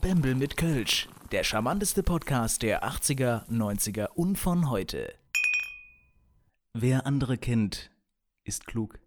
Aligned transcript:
Bembel 0.00 0.36
mit 0.36 0.56
Kölsch, 0.56 1.08
der 1.32 1.42
charmanteste 1.42 2.04
Podcast 2.04 2.62
der 2.62 2.84
80er, 2.84 3.48
90er 3.48 4.06
und 4.10 4.36
von 4.36 4.70
heute. 4.70 5.12
Wer 6.72 7.04
andere 7.04 7.36
kennt, 7.36 7.90
ist 8.44 8.68
klug. 8.68 9.00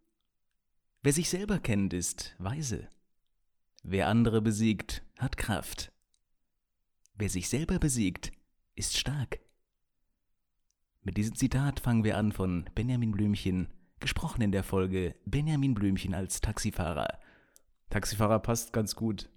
Wer 1.02 1.14
sich 1.14 1.30
selber 1.30 1.60
kennt, 1.60 1.94
ist 1.94 2.36
weise. 2.40 2.90
Wer 3.84 4.10
andere 4.10 4.42
besiegt, 4.42 5.02
hat 5.18 5.38
Kraft. 5.38 5.94
Wer 7.14 7.30
sich 7.30 7.48
selber 7.48 7.80
besiegt, 7.80 8.34
ist 8.76 8.98
stark. 8.98 9.40
Mit 11.04 11.16
diesem 11.16 11.36
Zitat 11.36 11.80
fangen 11.80 12.04
wir 12.04 12.18
an 12.18 12.34
von 12.34 12.70
Benjamin 12.76 13.14
Blümchen, 13.14 13.70
gesprochen 14.02 14.42
in 14.42 14.52
der 14.52 14.64
Folge 14.64 15.16
Benjamin 15.26 15.74
Blümchen 15.74 16.14
als 16.14 16.42
Taxifahrer. 16.42 17.18
Taxifahrer 17.90 18.40
passt 18.40 18.74
ganz 18.74 18.94
gut. 18.94 19.30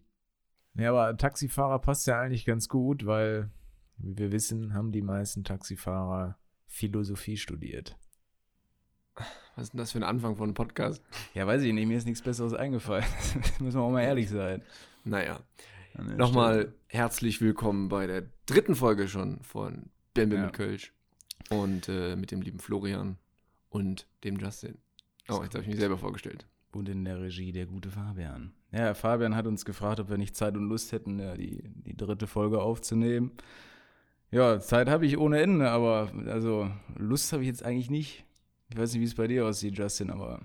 Ja, 0.77 0.91
aber 0.91 1.17
Taxifahrer 1.17 1.79
passt 1.79 2.07
ja 2.07 2.21
eigentlich 2.21 2.45
ganz 2.45 2.69
gut, 2.69 3.07
weil, 3.07 3.51
wie 3.99 4.19
wir 4.19 4.33
wissen, 4.33 4.75
haben 4.75 4.91
die 4.93 5.03
meisten 5.03 5.45
Taxifahrer 5.45 6.37
Philosophie 6.67 7.37
studiert. 7.37 7.97
Was 9.55 9.65
ist 9.67 9.73
denn 9.73 9.79
das 9.79 9.93
für 9.93 9.99
ein 9.99 10.03
Anfang 10.05 10.35
von 10.37 10.49
einem 10.49 10.55
Podcast? 10.55 11.01
Ja, 11.35 11.47
weiß 11.47 11.63
ich 11.63 11.73
nicht, 11.73 11.87
mir 11.87 11.97
ist 11.97 12.07
nichts 12.07 12.23
Besseres 12.23 12.55
eingefallen. 12.55 13.05
Müssen 13.61 13.79
wir 13.79 13.83
auch 13.83 13.93
mal 13.93 14.03
ehrlich 14.03 14.29
sein. 14.29 14.63
Naja. 15.05 15.41
Nochmal 16.17 16.75
herzlich 16.89 17.41
willkommen 17.41 17.89
bei 17.89 18.09
der 18.09 18.25
dritten 18.47 18.75
Folge 18.75 19.07
schon 19.07 19.41
von 19.45 19.91
Bembe 20.13 20.35
Ja. 20.37 20.47
mit 20.47 20.55
Kölsch. 20.55 20.93
Und 21.51 21.89
äh, 21.89 22.17
mit 22.17 22.33
dem 22.33 22.43
lieben 22.43 22.59
Florian 22.59 23.17
und 23.69 24.09
dem 24.25 24.37
Justin. 24.39 24.79
Oh, 25.29 25.41
jetzt 25.45 25.55
habe 25.55 25.63
ich 25.63 25.69
mich 25.69 25.79
selber 25.79 25.99
vorgestellt. 25.99 26.47
Und 26.73 26.89
in 26.89 27.05
der 27.05 27.21
Regie 27.21 27.53
der 27.53 27.67
gute 27.67 27.91
Fabian. 27.91 28.55
Ja, 28.75 28.93
Fabian 28.95 29.37
hat 29.37 29.47
uns 29.47 29.65
gefragt, 29.65 30.01
ob 30.01 30.11
wir 30.11 30.19
nicht 30.19 30.35
Zeit 30.35 30.57
und 30.57 30.69
Lust 30.69 30.91
hätten, 30.91 31.21
ja, 31.21 31.35
die, 31.37 31.63
die 31.63 31.97
dritte 31.97 32.27
Folge 32.27 32.61
aufzunehmen. 32.61 33.31
Ja, 34.33 34.59
Zeit 34.59 34.89
habe 34.89 35.07
ich 35.07 35.17
ohne 35.17 35.41
Ende, 35.41 35.71
aber 35.71 36.11
also 36.27 36.69
Lust 36.97 37.33
habe 37.33 37.43
ich 37.43 37.49
jetzt 37.49 37.65
eigentlich 37.65 37.89
nicht. 37.89 38.25
Ich 38.71 38.77
weiß 38.77 38.93
nicht, 38.93 39.01
wie 39.01 39.07
es 39.07 39.15
bei 39.15 39.29
dir 39.29 39.47
aussieht, 39.47 39.79
Justin, 39.79 40.11
aber 40.11 40.41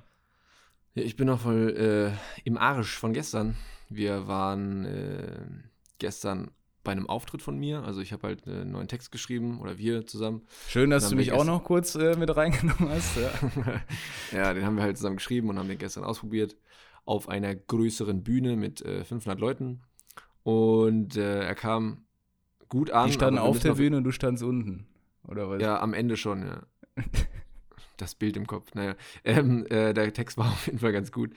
Ja, 0.94 1.02
ich 1.02 1.16
bin 1.16 1.26
noch 1.26 1.42
voll 1.42 1.76
äh, 1.76 2.42
im 2.44 2.60
Arsch 2.60 3.00
von 3.00 3.14
gestern. 3.14 3.56
Wir 3.90 4.28
waren 4.28 4.86
äh, 4.86 5.40
gestern 5.98 6.52
bei 6.84 6.92
einem 6.92 7.10
Auftritt 7.10 7.42
von 7.42 7.58
mir. 7.58 7.82
Also 7.84 8.00
ich 8.00 8.14
habe 8.14 8.28
halt 8.28 8.48
einen 8.48 8.74
neuen 8.74 8.88
Text 8.88 9.12
geschrieben 9.12 9.60
oder 9.60 9.80
wir 9.80 10.06
zusammen. 10.06 10.44
schön, 10.68 10.92
dass 10.92 11.10
du 11.10 11.16
mich 11.16 11.32
auch 11.32 11.46
noch 11.46 11.64
kurz 11.64 11.96
äh, 11.96 12.16
mit 12.16 12.36
reingenommen 12.36 12.90
hast. 12.90 13.18
Ja. 13.18 13.32
ja, 14.38 14.54
den 14.54 14.66
haben 14.66 14.76
wir 14.76 14.84
halt 14.84 14.98
zusammen 14.98 15.18
geschrieben 15.18 15.50
und 15.50 15.58
haben 15.58 15.68
den 15.68 15.80
gestern 15.80 16.04
ausprobiert 16.04 16.56
auf 17.10 17.28
einer 17.28 17.56
größeren 17.56 18.24
Bühne 18.24 18.56
mit 18.56 18.82
äh, 18.86 19.04
500 19.04 19.40
Leuten. 19.40 19.82
Und 20.44 21.18
äh, 21.18 21.44
er 21.44 21.56
kam 21.56 22.06
gut 22.70 22.92
an. 22.92 23.08
Die 23.08 23.14
standen 23.14 23.40
auf 23.40 23.60
der 23.60 23.74
Bühne 23.74 23.98
und 23.98 24.04
du 24.04 24.12
standst 24.12 24.44
unten. 24.44 24.86
Oder 25.28 25.50
was? 25.50 25.60
Ja, 25.60 25.82
am 25.82 25.94
Ende 25.94 26.16
schon, 26.18 26.44
ja. 26.44 26.64
Das 27.98 28.16
Bild 28.16 28.38
im 28.38 28.48
Kopf, 28.48 28.76
naja. 28.76 28.96
Ähm, 29.26 29.66
äh, 29.66 29.94
der 29.94 30.14
Text 30.14 30.38
war 30.38 30.54
auf 30.54 30.68
jeden 30.68 30.80
Fall 30.80 30.94
ganz 30.94 31.12
gut. 31.12 31.34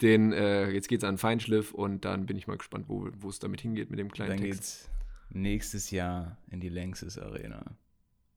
Den, 0.00 0.32
äh, 0.32 0.70
jetzt 0.70 0.88
geht's 0.88 1.04
an 1.04 1.18
Feinschliff 1.18 1.74
und 1.74 2.06
dann 2.06 2.24
bin 2.24 2.38
ich 2.38 2.46
mal 2.46 2.56
gespannt, 2.56 2.86
wo 2.88 3.28
es 3.28 3.38
damit 3.38 3.60
hingeht 3.60 3.90
mit 3.90 3.98
dem 3.98 4.10
kleinen 4.10 4.30
Dann 4.30 4.38
Text. 4.38 4.60
geht's 4.60 4.90
nächstes 5.28 5.90
Jahr 5.90 6.38
in 6.50 6.60
die 6.60 6.70
Längstes 6.70 7.18
Arena. 7.18 7.64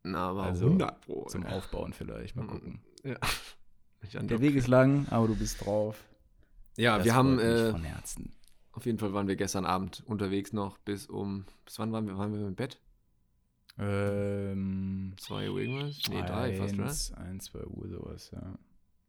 Na, 0.03 0.29
aber 0.29 0.43
Also, 0.43 0.65
100 0.65 1.01
Pro. 1.01 1.25
Zum. 1.27 1.45
Aufbauen 1.45 1.93
vielleicht. 1.93 2.35
Mal 2.35 2.47
gucken. 2.47 2.81
Ja. 3.03 3.15
Der. 4.21 4.41
Weg 4.41 4.55
ist 4.55 4.67
lang, 4.67 5.07
aber 5.09 5.27
du 5.27 5.35
bist 5.35 5.63
drauf. 5.65 6.08
Ja, 6.80 6.97
Das 6.97 7.05
wir 7.05 7.16
haben, 7.16 7.39
äh, 7.39 7.72
von 7.72 7.83
Herzen. 7.83 8.33
auf 8.72 8.85
jeden 8.85 8.97
Fall 8.99 9.13
waren 9.13 9.27
wir 9.27 9.35
gestern 9.35 9.66
Abend 9.66 10.03
unterwegs 10.05 10.53
noch 10.53 10.77
bis 10.80 11.08
um, 11.08 11.45
bis 11.66 11.77
wann 11.80 11.91
waren 11.91 12.08
wir, 12.08 12.17
waren 12.17 12.33
wir 12.33 12.47
im 12.47 12.55
Bett? 12.55 12.80
Ähm, 13.77 15.13
Zwei 15.17 15.50
Uhr 15.50 15.59
irgendwas? 15.59 16.00
Nee, 16.09 16.22
drei 16.22 16.56
fast, 16.56 16.73
oder? 16.73 16.84
eins, 16.85 17.13
ein, 17.13 17.40
zwei 17.40 17.63
Uhr 17.66 17.88
sowas, 17.88 18.29
ja. 18.31 18.57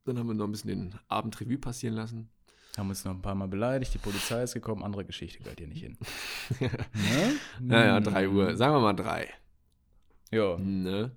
Dann 0.04 0.18
haben 0.18 0.28
wir 0.28 0.34
noch 0.34 0.46
ein 0.46 0.52
bisschen 0.52 0.68
den 0.70 0.94
Abend 1.08 1.40
Revue 1.40 1.58
passieren 1.58 1.94
lassen. 1.96 2.30
Haben 2.76 2.88
uns 2.88 3.04
noch 3.04 3.12
ein 3.12 3.20
paar 3.22 3.34
Mal 3.34 3.48
beleidigt, 3.48 3.92
die 3.94 3.98
Polizei 3.98 4.42
ist 4.44 4.54
gekommen, 4.54 4.84
andere 4.84 5.04
Geschichte 5.04 5.38
gehört 5.40 5.58
hier 5.58 5.66
nicht 5.68 5.82
hin. 5.82 5.98
ne? 6.60 6.70
Naja, 7.60 7.96
Hm. 7.96 8.04
drei 8.04 8.28
Uhr. 8.28 8.56
Sagen 8.56 8.74
wir 8.74 8.80
mal 8.80 8.92
drei. 8.92 9.28
Ja. 10.30 10.56
Ne? 10.56 11.10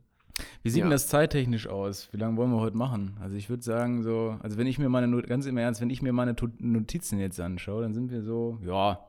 Wie 0.63 0.69
sieht 0.69 0.79
Ja. 0.79 0.85
denn 0.85 0.91
das 0.91 1.07
zeittechnisch 1.09 1.67
aus? 1.67 2.07
Wie 2.13 2.17
lange 2.17 2.37
wollen 2.37 2.49
wir 2.51 2.59
heute 2.59 2.77
machen? 2.77 3.17
Also 3.19 3.35
ich 3.35 3.49
würde 3.49 3.61
sagen 3.63 4.01
so, 4.01 4.37
also 4.41 4.57
wenn 4.57 4.65
ich 4.65 4.79
mir 4.79 4.89
meine, 4.89 5.21
ganz 5.23 5.45
im 5.45 5.57
Ernst, 5.57 5.81
wenn 5.81 5.89
ich 5.89 6.01
mir 6.01 6.13
meine 6.13 6.35
Notizen 6.59 7.19
jetzt 7.19 7.39
anschaue, 7.39 7.81
dann 7.83 7.93
sind 7.93 8.11
wir 8.11 8.21
so, 8.23 8.59
ja, 8.63 9.05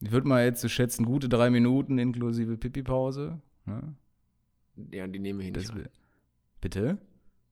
ich 0.00 0.10
würde 0.10 0.26
mal 0.26 0.44
jetzt 0.44 0.60
so 0.62 0.68
schätzen, 0.68 1.04
gute 1.04 1.28
drei 1.28 1.50
Minuten 1.50 1.98
inklusive 1.98 2.56
Pipi-Pause. 2.56 3.40
Ne? 3.66 3.94
Ja, 4.90 5.06
die 5.06 5.18
nehmen 5.18 5.38
wir 5.38 5.44
hier 5.44 5.52
Das 5.52 5.64
nicht 5.64 5.76
rein. 5.76 5.88
Bitte? 6.60 6.98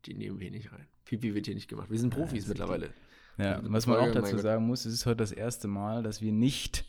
Die 0.06 0.14
nehmen 0.14 0.38
wir 0.40 0.48
hier 0.48 0.56
nicht 0.56 0.72
rein. 0.72 0.86
Pipi 1.04 1.34
wird 1.34 1.46
hier 1.46 1.54
nicht 1.54 1.68
gemacht. 1.68 1.90
Wir 1.90 1.98
sind 1.98 2.14
Profis 2.14 2.44
das- 2.44 2.48
mittlerweile. 2.48 2.90
Ja, 3.36 3.60
was 3.64 3.86
man 3.86 3.98
auch 3.98 4.12
dazu 4.12 4.36
sagen 4.38 4.66
muss, 4.66 4.84
es 4.84 4.92
ist 4.94 5.06
heute 5.06 5.16
das 5.18 5.32
erste 5.32 5.68
Mal, 5.68 6.02
dass 6.02 6.20
wir 6.20 6.32
nicht 6.32 6.84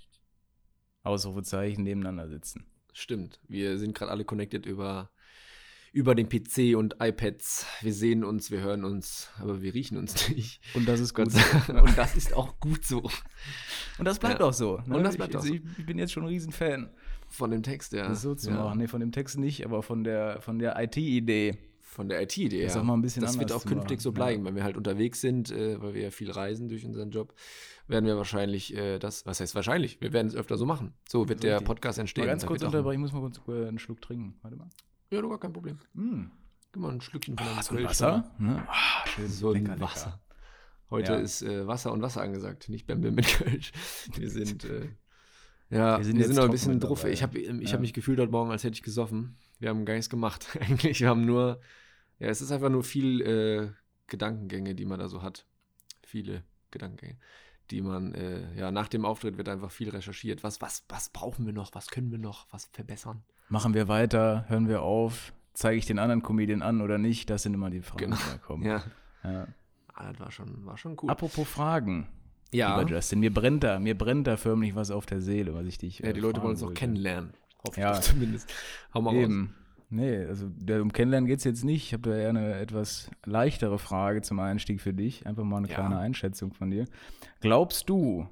Ausrufezeichen 1.04 1.84
nebeneinander 1.84 2.28
sitzen. 2.28 2.66
Stimmt. 2.94 3.40
Wir 3.48 3.78
sind 3.78 3.96
gerade 3.96 4.12
alle 4.12 4.26
connected 4.26 4.66
über, 4.66 5.10
über 5.94 6.16
den 6.16 6.30
PC 6.30 6.78
und 6.78 6.96
iPads. 7.02 7.66
Wir 7.82 7.94
sehen 7.94 8.24
uns, 8.24 8.50
wir 8.50 8.62
hören 8.62 8.86
uns, 8.86 9.30
aber 9.40 9.62
wir 9.62 9.74
riechen 9.74 9.98
uns 9.98 10.30
nicht. 10.36 10.62
Und 10.74 10.88
das 10.88 11.00
ist 11.00 11.14
gut. 11.14 11.28
Und 11.68 11.98
das 11.98 12.16
ist 12.16 12.34
auch 12.34 12.60
gut 12.60 12.86
so. 12.86 13.02
Und 13.98 14.06
das 14.06 14.20
bleibt 14.20 14.40
Ja. 14.40 14.46
auch 14.46 14.54
so. 14.54 14.78
Ne? 14.86 14.98
Und 14.98 15.04
das 15.04 15.18
bleibt 15.18 15.32
ich, 15.32 15.38
auch 15.38 15.42
also 15.42 15.54
so. 15.54 15.60
ich, 15.78 15.86
bin 15.86 15.98
jetzt 15.98 16.14
schon 16.14 16.24
ein 16.24 16.30
Riesenfan, 16.30 16.90
Von 17.28 17.52
dem 17.52 17.64
Text, 17.64 17.94
ja. 17.94 18.08
das 18.08 18.22
so 18.22 18.36
zu 18.36 18.50
ja. 18.50 18.56
machen. 18.56 18.80
Nee, 18.80 18.88
von 18.88 19.02
dem 19.02 19.12
Text 19.12 19.38
nicht, 19.38 19.66
aber 19.66 19.84
von 19.84 20.04
der, 20.04 20.42
von 20.42 20.60
der 20.60 20.82
IT-Idee. 20.82 21.58
Von 21.82 22.08
der 22.08 22.22
IT-Idee. 22.22 22.64
Das 22.64 22.76
ja. 22.76 22.84
mal 22.84 22.94
ein 22.94 23.02
bisschen 23.02 23.22
Das 23.22 23.38
wird 23.38 23.52
auch 23.52 23.66
künftig 23.66 23.98
machen, 23.98 24.00
so 24.00 24.10
ja. 24.12 24.14
bleiben, 24.14 24.46
wenn 24.46 24.56
wir 24.56 24.64
halt 24.64 24.78
unterwegs 24.78 25.20
sind, 25.20 25.52
äh, 25.52 25.82
weil 25.82 25.94
wir 25.94 26.04
ja 26.04 26.12
viel 26.12 26.32
reisen 26.32 26.70
durch 26.70 26.86
unseren 26.86 27.12
Job, 27.12 27.34
werden 27.88 28.06
wir 28.06 28.16
wahrscheinlich 28.16 28.74
äh, 28.78 28.98
das, 28.98 29.26
was 29.26 29.42
heißt 29.42 29.56
wahrscheinlich, 29.56 30.00
wir 30.00 30.14
werden 30.14 30.28
es 30.28 30.36
öfter 30.36 30.56
so 30.56 30.66
machen. 30.66 30.94
So 31.10 31.28
wird 31.28 31.44
der 31.44 31.56
Richtig. 31.56 31.68
Podcast 31.68 32.00
entstehen. 32.00 32.24
Mal 32.24 32.32
ganz 32.32 32.46
kurz 32.46 32.64
unterbrechen, 32.64 33.02
ich 33.04 33.12
muss 33.12 33.12
mal 33.12 33.20
kurz 33.20 33.42
äh, 33.50 33.68
einen 33.68 33.78
Schluck 33.80 34.02
trinken. 34.02 34.36
Warte 34.42 34.56
mal. 34.56 34.70
Ja, 35.12 35.22
du 35.22 35.30
gar 35.30 35.40
kein 35.40 35.54
Problem. 35.54 35.78
Mm. 35.94 36.24
Gib 36.72 36.82
mal 36.82 36.92
ein 36.92 37.02
Schlückchen 37.02 37.38
von 37.38 37.46
deinem 37.46 37.62
so 37.62 37.72
ein 37.72 37.78
Kölsch, 37.78 37.90
Wasser? 37.90 38.32
Ne? 38.40 38.66
Ah, 38.68 39.06
schön. 39.08 39.28
So 39.28 39.50
ein 39.52 39.64
lecker, 39.64 39.74
lecker. 39.76 39.82
Wasser. 39.86 40.22
Heute 40.90 41.12
Ja. 41.14 41.20
ist 41.20 41.42
äh, 41.42 41.68
Wasser 41.68 41.92
und 41.92 42.02
Wasser 42.02 42.22
angesagt, 42.22 42.70
nicht 42.70 42.88
Bämbel 42.88 43.12
mit 43.12 43.28
Kölsch. 43.28 43.72
Wir 44.16 44.30
sind, 44.30 44.64
äh, 44.64 44.88
ja, 45.70 45.94
Wir 45.94 45.98
wir 46.00 46.06
sind 46.06 46.18
sind, 46.18 46.28
jetzt 46.28 46.36
noch 46.38 46.46
ein 46.46 46.52
bisschen 46.52 46.80
dabei. 46.80 47.12
Ich 47.12 47.24
habe 47.24 47.40
ich 47.40 47.68
Ja. 47.70 47.74
hab 47.74 47.82
mich 47.82 47.94
gefühlt 47.94 48.20
heute 48.20 48.32
Morgen, 48.32 48.52
als 48.52 48.64
hätte 48.64 48.76
ich 48.76 48.84
gesoffen. 48.84 49.38
Wir 49.60 49.70
haben 49.70 49.86
gar 49.86 49.94
nichts 49.96 50.10
gemacht 50.10 50.48
eigentlich. 50.62 51.02
Wir 51.02 51.10
haben 51.10 51.26
nur, 51.26 51.60
ja, 52.20 52.28
es 52.28 52.42
ist 52.42 52.52
einfach 52.52 52.70
nur 52.70 52.84
viel 52.84 53.22
äh, 53.22 53.72
Gedankengänge, 54.08 54.76
die 54.76 54.86
man 54.86 55.00
da 55.00 55.10
so 55.10 55.22
hat. 55.22 55.46
Viele 56.04 56.44
Gedankengänge, 56.72 57.20
die 57.70 57.82
man, 57.82 58.14
äh, 58.14 58.54
ja, 58.56 58.72
nach 58.72 58.88
dem 58.88 59.04
Auftritt 59.06 59.38
wird 59.38 59.50
einfach 59.50 59.72
viel 59.72 59.90
recherchiert. 59.90 60.42
Was, 60.44 60.62
was, 60.62 60.86
was 60.88 61.10
brauchen 61.10 61.46
wir 61.46 61.54
noch? 61.54 61.74
Was 61.74 61.88
können 61.88 62.12
wir 62.12 62.18
noch? 62.18 62.48
Was 62.52 62.66
verbessern? 62.68 63.24
Machen 63.52 63.74
wir 63.74 63.88
weiter, 63.90 64.46
hören 64.48 64.68
wir 64.70 64.82
auf, 64.82 65.34
zeige 65.54 65.78
ich 65.78 65.86
den 65.86 66.00
anderen 66.00 66.24
Comedian 66.24 66.62
an 66.62 66.82
oder 66.82 66.98
nicht? 66.98 67.30
Das 67.30 67.44
sind 67.44 67.54
immer 67.54 67.70
die 67.70 67.82
Fragen, 67.82 68.06
Genau. 68.06 68.16
die 68.16 68.32
da 68.32 68.38
kommen. 68.38 68.64
Ja, 68.64 68.82
Ja. 69.24 69.48
ah, 69.94 70.10
das 70.12 70.20
war 70.22 70.32
schon, 70.32 70.66
war 70.66 70.78
schon 70.78 70.98
cool. 71.02 71.10
Apropos 71.10 71.48
Fragen, 71.48 72.08
ja, 72.52 72.80
lieber 72.80 72.90
Justin, 72.90 73.20
mir 73.20 73.34
brennt 73.34 73.64
da, 73.64 73.80
mir 73.80 73.98
brennt 73.98 74.26
da 74.28 74.38
förmlich 74.38 74.74
was 74.74 74.90
auf 74.90 75.06
der 75.06 75.20
Seele, 75.22 75.54
was 75.54 75.66
ich 75.66 75.78
dich 75.78 76.00
ja, 76.00 76.08
äh, 76.08 76.14
die 76.14 76.22
Leute 76.22 76.42
wollen 76.42 76.52
uns 76.54 76.64
auch 76.64 76.74
kennenlernen. 76.74 77.34
Hoffe 77.68 77.80
Ja. 77.82 78.00
zumindest. 78.02 78.52
Hau 78.94 79.02
mal 79.02 79.12
raus. 79.14 79.24
Eben. 79.24 79.54
Nee, 79.90 80.26
also 80.26 80.46
um 80.82 80.94
Kennenlernen 80.94 81.28
geht 81.28 81.40
es 81.40 81.44
jetzt 81.44 81.66
nicht. 81.66 81.88
Ich 81.88 81.94
habe 81.94 82.10
da 82.10 82.16
eher 82.16 82.30
eine 82.30 82.54
etwas 82.56 83.12
leichtere 83.26 83.78
Frage 83.78 84.22
zum 84.22 84.40
Einstieg 84.40 84.80
für 84.80 84.94
dich. 84.94 85.28
Einfach 85.28 85.44
mal 85.44 85.58
eine 85.58 85.68
Ja. 85.68 85.76
kleine 85.76 85.98
Einschätzung 85.98 86.54
von 86.54 86.72
dir. 86.72 86.86
Glaubst 87.42 87.90
du, 87.90 88.30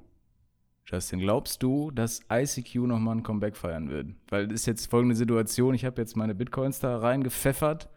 Justin, 0.90 1.20
glaubst 1.20 1.62
du, 1.62 1.92
dass 1.92 2.20
ICQ 2.32 2.74
nochmal 2.86 3.16
ein 3.16 3.22
Comeback 3.22 3.56
feiern 3.56 3.90
wird? 3.90 4.08
Weil 4.28 4.48
das 4.48 4.62
ist 4.62 4.66
jetzt 4.66 4.90
folgende 4.90 5.14
Situation. 5.14 5.74
Ich 5.74 5.84
habe 5.84 6.00
jetzt 6.00 6.16
meine 6.16 6.34
Bitcoins 6.34 6.80
da 6.80 6.98
reingepfeffert. 6.98 7.88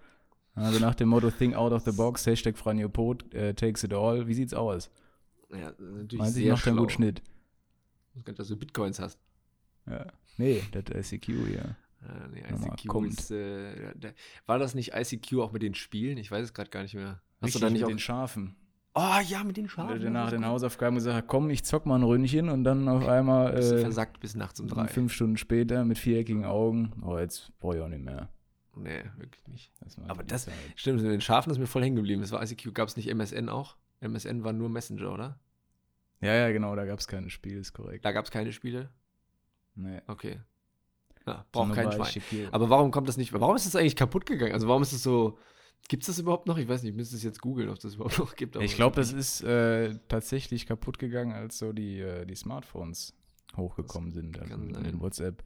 Also 0.54 0.80
nach 0.80 0.94
dem 0.94 1.10
Motto 1.10 1.32
Think 1.32 1.56
out 1.56 1.72
of 1.72 1.84
the 1.84 1.92
box, 1.92 2.28
Hashtag 2.28 2.56
Franjopod, 2.56 3.34
äh, 3.34 3.56
takes 3.56 3.84
it 3.84 3.94
all. 3.94 4.28
Wie 4.28 4.36
sieht's 4.36 4.54
aus? 4.54 4.92
Ja, 5.50 5.72
natürlich 5.80 6.20
Meinst 6.20 6.38
ich 6.38 6.44
sehr 6.44 6.54
mache 6.54 6.66
da 6.66 6.70
einen 6.70 6.78
guten 6.78 6.92
Schnitt? 6.92 7.24
Ich 8.14 8.26
nicht, 8.26 8.38
dass 8.38 8.48
du 8.48 8.58
Bitcoins 8.58 9.00
hast. 9.00 9.20
Ja. 9.88 10.06
Nee, 10.38 10.62
das 10.72 11.12
ICQ 11.12 11.26
hier. 11.48 11.76
Äh, 12.04 12.28
nee, 12.32 12.42
ICQ 12.42 12.88
kommt. 12.88 13.20
ist, 13.20 13.32
äh, 13.32 13.86
ja, 13.86 14.12
war 14.46 14.60
das 14.60 14.76
nicht 14.76 14.94
ICQ 14.94 15.40
auch 15.40 15.52
mit 15.52 15.64
den 15.64 15.74
Spielen? 15.74 16.20
Ich 16.20 16.30
weiß 16.30 16.44
es 16.44 16.54
gerade 16.54 16.70
gar 16.70 16.84
nicht 16.84 16.94
mehr. 16.94 17.22
Hast 17.42 17.48
Richtig 17.48 17.62
du 17.62 17.66
da 17.66 17.72
nicht 17.72 17.80
mit 17.80 17.86
auch? 17.86 17.90
den 17.90 18.00
Schafen. 18.00 18.56
Oh 18.96 19.18
ja, 19.28 19.44
mit 19.44 19.58
den 19.58 19.68
Schafen. 19.68 20.04
hat 20.04 20.12
nach 20.12 20.30
den. 20.30 20.46
Hausaufgaben 20.46 20.96
gesagt 20.96 21.28
komm, 21.28 21.50
ich 21.50 21.64
zock 21.64 21.86
mal 21.88 21.96
ein 21.96 22.04
Ründchen 22.04 22.50
und 22.50 22.64
dann 22.64 22.88
auf 22.88 23.08
einmal 23.08 23.58
äh, 23.58 23.80
versackt 23.80 24.20
bis 24.20 24.36
nachts 24.36 24.60
um 24.60 24.68
drei. 24.68 24.88
fünf 24.88 25.12
Stunden 25.14 25.38
später 25.38 25.84
mit 25.84 25.98
viereckigen 25.98 26.46
Augen. 26.46 26.94
Oh, 27.02 27.18
jetzt 27.18 27.52
brauche 27.60 27.78
ich 27.78 27.82
auch 27.82 27.88
nicht 27.88 28.04
mehr. 28.04 28.30
Nee, 28.76 29.04
wirklich 29.18 29.48
nicht. 29.48 29.72
Das 29.82 29.98
Aber 30.08 30.24
das- 30.24 30.46
Zeit. 30.46 30.54
Stimmt, 30.76 31.02
mit 31.02 31.12
den 31.12 31.22
Schafen 31.22 31.52
ist 31.52 31.58
mir 31.58 31.68
voll 31.68 31.84
hängen 31.84 31.96
geblieben. 31.96 32.22
Das 32.22 32.32
war 32.32 32.42
ICQ. 32.44 32.74
Gab 32.74 32.88
es 32.88 32.96
nicht 32.98 33.08
MSN 33.08 33.50
auch? 33.50 33.76
MSN 34.02 34.44
war 34.44 34.54
nur 34.54 34.70
Messenger, 34.70 35.12
oder? 35.14 35.40
Ja, 36.22 36.34
ja, 36.36 36.52
genau, 36.52 36.76
da 36.76 36.86
gab 36.86 37.00
es 37.00 37.08
kein 37.08 37.30
Spiel, 37.30 37.58
ist 37.58 37.74
korrekt. 37.74 38.06
Da 38.06 38.12
gab 38.12 38.26
es 38.26 38.32
keine 38.32 38.52
Spiele. 38.52 38.90
Nee. 39.76 40.02
Okay. 40.08 40.40
Ja, 41.26 41.46
braucht 41.52 41.74
kein 41.74 41.92
Schwein. 41.92 42.48
Aber 42.52 42.70
warum 42.70 42.92
kommt 42.92 43.08
das 43.08 43.18
nicht? 43.18 43.34
Warum 43.34 43.56
ist 43.56 43.66
das 43.66 43.76
eigentlich 43.76 43.96
kaputt 43.96 44.26
gegangen? 44.26 44.54
Also 44.54 44.68
warum 44.68 44.82
ist 44.82 44.92
es 44.94 45.04
so. 45.04 45.38
Gibt 45.90 46.04
es 46.04 46.08
das 46.08 46.20
überhaupt 46.20 46.48
noch? 46.48 46.58
Ich 46.58 46.68
weiß 46.68 46.82
nicht, 46.84 46.92
ich 46.92 46.96
müsste 46.96 47.16
es 47.16 47.24
jetzt 47.24 47.42
googeln, 47.42 47.70
ob 47.70 47.80
das 47.80 47.96
überhaupt 47.96 48.18
noch 48.20 48.36
gibt. 48.36 48.56
ich 48.56 48.76
glaube, 48.76 48.96
das 48.96 49.12
ist 49.14 49.42
äh, 49.44 49.96
tatsächlich 50.08 50.66
kaputt 50.66 50.98
gegangen, 50.98 51.34
als 51.34 51.58
so 51.60 51.74
die, 51.74 52.00
äh, 52.00 52.26
die 52.26 52.36
Smartphones 52.36 53.14
hochgekommen 53.58 54.12
sind. 54.12 54.40
Also 54.40 54.54
in 54.56 54.74
den 54.74 55.00
WhatsApp 55.02 55.44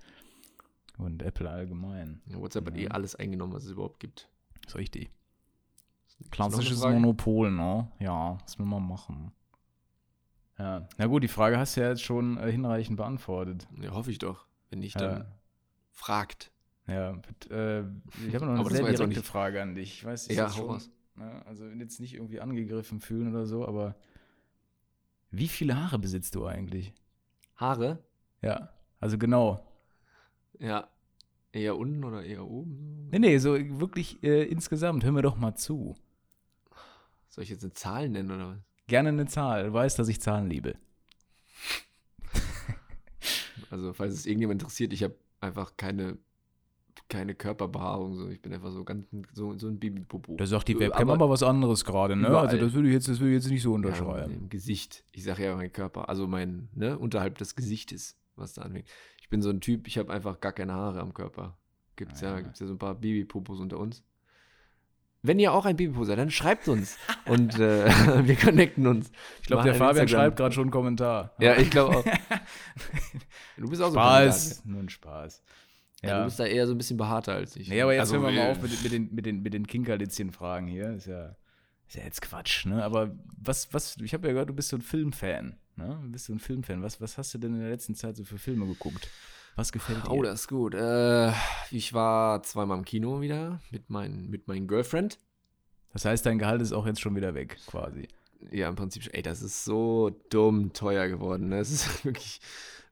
und 0.98 1.22
Apple 1.24 1.50
allgemein. 1.50 2.22
Ja, 2.28 2.39
WhatsApp 2.39 2.68
hat 2.68 2.75
Ja. 2.78 2.84
eh 2.84 2.88
alles 2.89 3.16
eingenommen, 3.16 3.54
was 3.54 3.66
es 3.66 3.72
überhaupt 3.72 4.00
gibt. 4.00 4.30
ist 4.66 4.75
richtig. 4.75 5.10
Klassisches? 6.31 6.81
Monopol, 6.81 7.51
ne? 7.51 7.92
Ja, 8.00 8.38
was 8.44 8.57
will 8.57 8.66
man 8.66 8.88
machen? 8.88 9.31
Ja, 10.57 10.88
na 10.98 11.06
gut, 11.06 11.22
die 11.24 11.28
Frage 11.28 11.60
hast 11.60 11.78
du 11.78 11.81
ja 11.81 11.90
jetzt 11.90 12.01
schon 12.01 12.38
äh, 12.38 12.51
hinreichend 12.51 12.98
beantwortet. 12.98 13.68
Ja, 13.80 13.92
hoffe 13.92 14.10
ich 14.10 14.18
doch. 14.18 14.48
Wenn 14.69 14.80
nicht, 14.80 15.00
dann 15.00 15.25
fragt. 15.92 16.51
Ja 16.88 17.13
mit, 17.13 17.51
äh, 17.51 17.81
ich 18.28 18.36
habe 18.36 18.45
noch 18.45 18.60
eine 18.66 18.69
sehr 18.69 18.84
direkte 18.86 19.07
nicht- 19.07 19.25
Frage 19.25 19.62
an 19.62 19.75
dich. 19.75 19.94
Ich 20.00 20.06
weiß, 20.06 20.28
ist 20.28 20.36
Ja, 20.36 20.50
schon, 20.50 20.81
ne, 21.16 21.45
also 21.45 21.66
jetzt 21.68 22.00
nicht 22.00 22.13
irgendwie 22.16 22.39
angegriffen 22.39 23.00
fühlen 23.00 23.30
oder 23.30 23.45
so, 23.45 23.68
aber 23.68 23.95
wie 25.31 25.48
viele 25.48 25.75
Haare 25.75 26.00
besitzt 26.00 26.36
du 26.36 26.45
eigentlich? 26.45 26.94
Haare? 27.56 28.04
Ja, 28.42 28.69
also 29.00 29.18
genau. 29.18 29.66
Ja. 30.60 30.88
Eher 31.54 31.78
unten 31.78 32.04
oder 32.04 32.24
eher 32.24 32.45
oben? 32.45 33.07
Nee, 33.10 33.19
nee, 33.19 33.38
so 33.40 33.54
wirklich 33.80 34.22
äh, 34.24 34.44
insgesamt. 34.44 35.04
Hör 35.04 35.12
mir 35.12 35.22
doch 35.24 35.38
mal 35.38 35.56
zu. 35.56 35.95
Soll 37.30 37.44
ich 37.45 37.50
jetzt 37.50 37.63
eine 37.63 37.74
Zahl 37.74 38.10
nennen 38.10 38.30
oder 38.31 38.50
was? 38.50 38.57
Gerne 38.88 39.10
eine 39.10 39.25
Zahl. 39.25 39.66
Du 39.66 39.74
weißt, 39.74 39.98
dass 39.98 40.07
ich 40.07 40.22
Zahlen 40.22 40.50
liebe. 40.50 40.75
Also, 43.69 43.94
falls 43.94 44.13
es 44.13 44.25
irgendjemand 44.25 44.62
interessiert, 44.62 44.94
ich 44.94 45.04
habe 45.04 45.16
einfach 45.42 45.75
keine, 45.78 46.18
keine 47.09 47.35
Körperbehaarung. 47.35 48.15
So. 48.15 48.29
Ich 48.29 48.41
bin 48.41 48.53
einfach 48.53 48.71
so 48.71 48.83
ganz 48.83 49.05
so, 49.33 49.57
so 49.57 49.67
ein 49.67 49.79
Babypopo. 49.79 50.35
Da 50.38 50.45
sagt 50.45 50.67
die 50.67 50.79
Webcam 50.79 51.09
aber, 51.09 51.29
was 51.29 51.44
anderes 51.44 51.85
gerade, 51.85 52.15
ne? 52.15 52.27
überall. 52.27 52.47
Also 52.47 52.57
das 52.57 52.73
würde 52.73 52.88
ich 52.88 52.94
jetzt, 52.94 53.07
das 53.07 53.19
würde 53.19 53.35
ich 53.35 53.44
jetzt 53.44 53.51
nicht 53.51 53.61
so 53.61 53.71
ja, 53.71 53.75
unterschreiben. 53.75 54.33
Im 54.33 54.49
Gesicht. 54.49 55.03
Ich 55.11 55.23
sage 55.23 55.45
ja 55.45 55.55
mein 55.55 55.71
Körper. 55.71 56.09
Also 56.09 56.27
mein, 56.27 56.69
ne, 56.73 56.97
unterhalb 56.97 57.38
des 57.38 57.55
Gesichtes, 57.55 58.17
was 58.35 58.53
da 58.53 58.63
anfängt. 58.63 58.88
Ich 59.21 59.29
bin 59.29 59.41
so 59.41 59.49
ein 59.49 59.61
Typ, 59.61 59.88
ich 59.88 59.97
habe 59.97 60.13
einfach 60.13 60.39
gar 60.39 60.53
keine 60.53 60.73
Haare 60.73 60.99
am 61.01 61.13
Körper. 61.13 61.57
Gibt's 61.95 62.21
ja, 62.21 62.35
Ah. 62.35 62.41
gibt's 62.41 62.59
ja 62.59 62.67
so 62.67 62.73
ein 62.73 62.77
paar 62.79 62.95
Babypopos 62.95 63.59
unter 63.59 63.77
uns. 63.79 64.03
Wenn 65.23 65.39
ihr 65.39 65.51
auch 65.51 65.65
ein 65.65 65.75
Babypo 65.75 66.05
seid, 66.05 66.19
dann 66.19 66.29
schreibt 66.31 66.67
uns. 66.67 66.97
und 67.25 67.59
äh, 67.59 67.85
wir 68.25 68.35
connecten 68.35 68.88
uns. 68.88 69.11
Ich 69.41 69.47
glaube, 69.47 69.63
der 69.63 69.73
Fabian 69.73 70.03
Instagram. 70.03 70.25
schreibt 70.25 70.38
gerade 70.38 70.55
schon 70.55 70.63
einen 70.65 70.71
Kommentar. 70.71 71.33
Ja, 71.39 71.57
ich 71.57 71.69
glaube 71.69 71.97
auch. 71.97 72.05
Du 73.57 73.67
bist 73.67 73.81
auch 73.81 73.89
so 73.91 73.97
ein 73.97 74.31
Spaß. 74.31 74.65
Nur 74.65 74.81
ein 74.81 74.89
Spaß. 74.89 75.41
Ja. 76.03 76.09
Ja. 76.09 76.19
du 76.19 76.25
bist 76.25 76.39
da 76.39 76.45
eher 76.45 76.67
so 76.67 76.73
ein 76.73 76.77
bisschen 76.77 76.97
behaarter 76.97 77.33
als 77.33 77.55
ich. 77.55 77.69
nee, 77.69 77.81
aber 77.81 77.94
jetzt 77.94 78.01
Also, 78.01 78.15
hören 78.21 78.35
wir 78.35 78.44
mal 78.44 78.51
auf 78.51 78.61
mit, 78.61 78.71
den- 78.71 78.83
mit 78.83 78.91
den, 78.91 79.15
mit 79.15 79.25
den, 79.25 79.41
mit 79.41 79.53
den 79.53 79.67
Kinkerlitzchen-Fragen 79.67 80.67
hier. 80.67 80.91
Ist 80.91 81.07
ja, 81.07 81.35
ist 81.88 81.95
ja 81.95 82.03
jetzt 82.03 82.21
Quatsch, 82.21 82.65
ne? 82.65 82.83
Aber 82.83 83.15
was, 83.41 83.73
was, 83.73 83.97
ich 83.97 84.13
habe 84.13 84.27
ja 84.27 84.33
gehört, 84.33 84.49
du 84.49 84.53
bist 84.53 84.69
so 84.69 84.77
ein 84.77 84.81
Filmfan, 84.81 85.57
ne? 85.75 85.99
Du 86.03 86.11
bist 86.11 86.25
so 86.25 86.33
ein 86.33 86.39
Filmfan. 86.39 86.83
Was, 86.83 87.01
was 87.01 87.17
hast 87.17 87.33
du 87.33 87.38
denn 87.39 87.53
in 87.55 87.61
der 87.61 87.69
letzten 87.69 87.95
Zeit 87.95 88.15
so 88.15 88.23
für 88.23 88.38
Filme 88.38 88.67
geguckt? 88.67 89.09
Was 89.55 89.71
gefällt 89.71 90.05
dir? 90.05 90.11
Oh, 90.11 90.21
das 90.21 90.41
ist 90.41 90.47
gut. 90.49 90.75
Äh, 90.75 91.31
ich 91.71 91.91
war 91.94 92.44
zweimal 92.44 92.77
im 92.77 92.85
Kino 92.85 93.21
wieder 93.21 93.59
mit, 93.71 93.89
mein, 93.89 94.27
mit 94.29 94.47
meinem 94.47 94.67
Girlfriend. 94.67 95.17
Das 95.94 96.05
heißt, 96.05 96.27
dein 96.27 96.38
Gehalt 96.38 96.61
ist 96.61 96.73
auch 96.73 96.85
jetzt 96.85 97.01
schon 97.01 97.15
wieder 97.15 97.33
weg, 97.33 97.57
quasi. 97.65 98.07
Ja, 98.51 98.69
im 98.69 98.75
Prinzip, 98.75 99.01
schon. 99.01 99.13
ey, 99.15 99.23
das 99.23 99.41
ist 99.41 99.65
so 99.65 100.11
dumm 100.29 100.73
teuer 100.73 101.07
geworden. 101.07 101.49
Ne? 101.49 101.57
Es 101.57 101.71
ist 101.71 102.05
wirklich, 102.05 102.39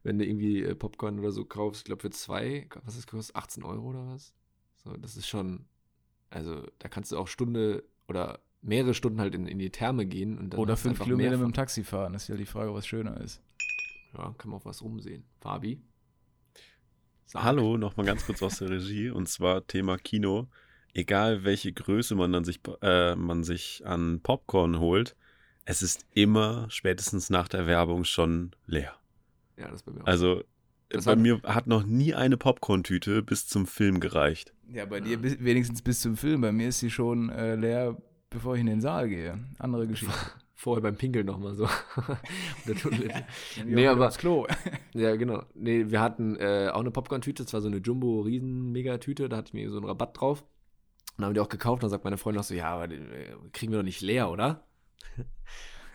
wenn 0.06 0.20
du 0.20 0.26
irgendwie 0.26 0.64
äh, 0.64 0.76
Popcorn 0.76 1.20
oder 1.20 1.32
so 1.32 1.44
kaufst, 1.46 1.82
ich 1.82 1.86
glaube 1.86 2.02
für 2.02 2.12
zwei, 2.12 2.68
was 2.86 2.96
das 2.96 3.08
kostet, 3.08 3.36
18 3.36 3.64
Euro 3.64 3.90
oder 3.90 4.08
was? 4.08 4.34
So, 4.84 4.96
das 4.98 5.18
ist 5.18 5.28
schon, 5.28 5.66
also 6.30 6.64
da 6.78 6.88
kannst 6.88 7.12
du 7.12 7.18
auch 7.18 7.28
Stunde 7.28 7.84
oder 8.08 8.40
mehrere 8.62 8.94
Stunden 8.94 9.20
halt 9.20 9.34
in, 9.34 9.48
in 9.48 9.58
die 9.58 9.72
Therme 9.72 10.06
gehen. 10.06 10.38
Und 10.38 10.54
dann 10.54 10.60
Oder 10.60 10.78
fünf 10.78 11.00
Kilometer 11.00 11.32
mehr 11.32 11.40
mit 11.40 11.48
dem 11.48 11.54
Taxi 11.54 11.84
fahren. 11.84 12.14
Das 12.14 12.24
ist 12.24 12.28
ja 12.28 12.36
die 12.36 12.46
Frage, 12.46 12.72
was 12.74 12.86
schöner 12.86 13.20
ist. 13.20 13.42
Ja, 14.14 14.34
kann 14.38 14.52
man 14.52 14.60
auch 14.60 14.66
was 14.66 14.84
rumsehen. 14.84 15.26
Fabi? 15.42 15.82
Sag. 17.26 17.42
Hallo, 17.44 17.78
nochmal 17.78 18.06
ganz 18.06 18.28
kurz 18.28 18.44
aus 18.44 18.60
der 18.60 18.70
Regie 18.70 19.10
und 19.10 19.28
zwar 19.28 19.66
Thema 19.66 19.98
Kino. 19.98 20.48
Egal 20.94 21.44
welche 21.44 21.74
Größe 21.74 22.14
man 22.14 22.32
dann 22.32 22.44
sich, 22.44 22.60
äh, 22.82 23.16
man 23.16 23.44
sich 23.44 23.82
an 23.86 24.22
Popcorn 24.22 24.80
holt, 24.80 25.16
es 25.66 25.82
ist 25.82 26.06
immer 26.12 26.70
spätestens 26.70 27.32
nach 27.32 27.48
der 27.48 27.66
Werbung 27.66 28.04
schon 28.04 28.52
leer. 28.68 28.96
Ja, 29.58 29.66
das 29.70 29.76
ist 29.82 29.84
bei 29.86 29.92
mir 29.94 30.02
auch. 30.04 30.08
Also 30.08 30.44
Das 30.90 31.06
bei 31.06 31.12
hat- 31.12 31.20
mir 31.20 31.42
hat 31.44 31.68
noch 31.68 31.84
nie 31.86 32.14
eine 32.14 32.38
Popcorn-Tüte 32.38 33.22
bis 33.24 33.48
zum 33.48 33.66
Film 33.68 34.00
gereicht. 34.00 34.54
Ja, 34.70 34.86
bei 34.86 35.00
dir 35.00 35.18
bis, 35.18 35.44
wenigstens 35.44 35.82
bis 35.82 36.02
zum 36.02 36.18
Film. 36.18 36.42
Bei 36.42 36.52
mir 36.52 36.70
ist 36.70 36.80
sie 36.80 36.90
schon 36.90 37.30
äh, 37.30 37.56
leer, 37.56 37.98
bevor 38.30 38.56
ich 38.56 38.62
in 38.62 38.68
den 38.68 38.82
Saal 38.82 39.10
gehe. 39.10 39.38
Andere 39.60 39.88
Geschichte. 39.88 40.14
Vorher 40.58 40.82
beim 40.82 40.96
Pinkeln 40.96 41.26
nochmal 41.26 41.54
so. 41.54 41.68
Dann 42.66 42.78
Nee, 43.66 43.88
aber- 43.88 44.08
aufs 44.08 44.18
Klo. 44.18 44.48
Ja, 44.94 45.16
genau. 45.16 45.44
Nee, 45.54 45.86
wir 45.90 46.00
hatten 46.02 46.36
äh, 46.38 46.70
auch 46.72 46.80
eine 46.80 46.92
Popcorn-Tüte, 46.92 47.44
das 47.44 47.54
war 47.54 47.62
so 47.62 47.68
eine 47.68 47.78
Jumbo-Riesen-Megatüte, 47.78 49.28
da 49.30 49.38
hatte 49.38 49.50
ich 49.50 49.54
mir 49.54 49.70
so 49.70 49.78
einen 49.78 49.86
Rabatt 49.86 50.20
drauf. 50.20 50.46
Und 51.18 51.24
haben 51.26 51.34
die 51.34 51.40
auch 51.40 51.50
gekauft. 51.50 51.84
Dann 51.84 51.90
sagt 51.90 52.04
meine 52.04 52.18
Freundin 52.18 52.40
auch 52.42 52.46
so, 52.46 52.54
ja, 52.54 52.70
aber 52.74 52.88
den 52.88 53.12
äh, 53.12 53.36
kriegen 53.54 53.72
wir 53.72 53.80
doch 53.80 53.84
nicht 53.86 54.02
leer, 54.02 54.30
oder? 54.30 54.66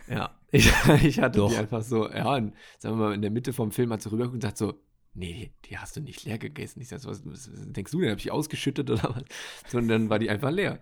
Ja, 0.09 0.37
ich, 0.51 0.71
ich 1.03 1.19
hatte 1.19 1.39
Doch. 1.39 1.49
die 1.49 1.57
einfach 1.57 1.81
so, 1.81 2.09
ja, 2.09 2.35
und 2.35 2.53
sagen 2.79 2.97
wir 2.97 3.07
mal, 3.07 3.13
in 3.13 3.21
der 3.21 3.31
Mitte 3.31 3.53
vom 3.53 3.71
Film 3.71 3.91
hat 3.93 4.01
sie 4.01 4.11
rübergeguckt 4.11 4.35
und 4.35 4.41
sagt 4.41 4.57
so, 4.57 4.73
nee, 5.13 5.51
die 5.65 5.77
hast 5.77 5.95
du 5.95 6.01
nicht 6.01 6.23
leer 6.25 6.37
gegessen. 6.37 6.81
Ich 6.81 6.89
sag 6.89 6.99
so, 6.99 7.09
was, 7.09 7.25
was 7.25 7.49
denkst 7.53 7.91
du 7.91 7.99
denn? 8.01 8.11
Hab 8.11 8.19
ich 8.19 8.31
ausgeschüttet 8.31 8.89
oder 8.89 9.03
was? 9.15 9.23
So, 9.71 9.77
und 9.77 9.87
dann 9.87 10.09
war 10.09 10.19
die 10.19 10.29
einfach 10.29 10.51
leer. 10.51 10.81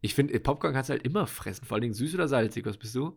Ich 0.00 0.14
finde, 0.14 0.38
Popcorn 0.38 0.72
kannst 0.72 0.90
du 0.90 0.92
halt 0.92 1.04
immer 1.04 1.26
fressen, 1.26 1.64
vor 1.64 1.74
allen 1.74 1.82
Dingen 1.82 1.94
süß 1.94 2.14
oder 2.14 2.28
salzig. 2.28 2.64
Was 2.66 2.76
bist 2.76 2.94
du? 2.94 3.16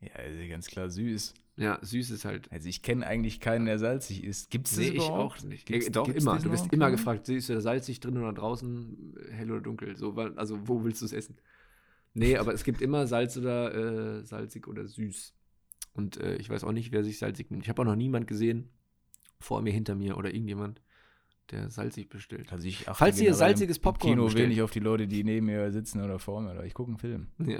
Ja, 0.00 0.10
also 0.16 0.48
ganz 0.48 0.66
klar 0.66 0.90
süß. 0.90 1.32
Ja, 1.56 1.78
süß 1.80 2.10
ist 2.10 2.24
halt 2.24 2.50
Also 2.50 2.68
ich 2.68 2.82
kenne 2.82 3.06
eigentlich 3.06 3.40
keinen, 3.40 3.64
der 3.66 3.78
salzig 3.78 4.24
ist. 4.24 4.50
Gibt 4.50 4.66
es 4.66 4.72
das 4.74 4.80
Nee, 4.80 4.96
ich 4.96 5.02
auch 5.02 5.40
nicht. 5.42 5.66
Gibt's- 5.66 5.86
Äh, 5.86 5.90
Doch, 5.92 6.04
gibt's 6.04 6.22
immer. 6.22 6.38
Du 6.38 6.50
wirst 6.50 6.72
immer 6.72 6.90
gefragt, 6.90 7.26
süß 7.26 7.50
oder 7.50 7.60
salzig 7.60 8.00
drin 8.00 8.18
oder 8.18 8.32
draußen, 8.32 9.16
äh, 9.16 9.32
hell 9.32 9.50
oder 9.52 9.60
dunkel. 9.60 9.96
So, 9.96 10.12
also, 10.14 10.58
wo 10.68 10.84
willst 10.84 11.00
du 11.00 11.06
es 11.06 11.12
essen? 11.12 11.38
Nee, 12.14 12.36
aber 12.36 12.54
es 12.54 12.64
gibt 12.64 12.80
immer 12.80 13.06
Salz 13.06 13.36
oder 13.36 13.74
äh, 13.74 14.24
salzig 14.24 14.68
oder 14.68 14.86
süß. 14.86 15.34
Und 15.94 16.16
äh, 16.16 16.36
ich 16.36 16.48
weiß 16.48 16.64
auch 16.64 16.72
nicht, 16.72 16.92
wer 16.92 17.04
sich 17.04 17.18
salzig 17.18 17.50
nimmt. 17.50 17.64
Ich 17.64 17.68
habe 17.68 17.82
auch 17.82 17.86
noch 17.86 17.96
niemand 17.96 18.26
gesehen, 18.26 18.70
vor 19.40 19.62
mir, 19.62 19.72
hinter 19.72 19.94
mir 19.94 20.16
oder 20.16 20.32
irgendjemand, 20.32 20.80
der 21.50 21.70
salzig 21.70 22.08
bestellt. 22.08 22.52
Also 22.52 22.66
ich 22.66 22.88
achte 22.88 22.98
Falls 22.98 23.20
ihr 23.20 23.34
salziges 23.34 23.78
Popcorn 23.78 24.12
Kino 24.12 24.24
bestellt. 24.24 24.46
wenig 24.46 24.62
auf 24.62 24.70
die 24.70 24.80
Leute, 24.80 25.06
die 25.06 25.24
neben 25.24 25.46
mir 25.46 25.70
sitzen 25.70 26.02
oder 26.02 26.18
vor 26.18 26.40
mir. 26.40 26.52
Oder 26.52 26.64
ich 26.64 26.74
gucke 26.74 26.90
einen 26.90 26.98
Film. 26.98 27.28
Ja, 27.38 27.58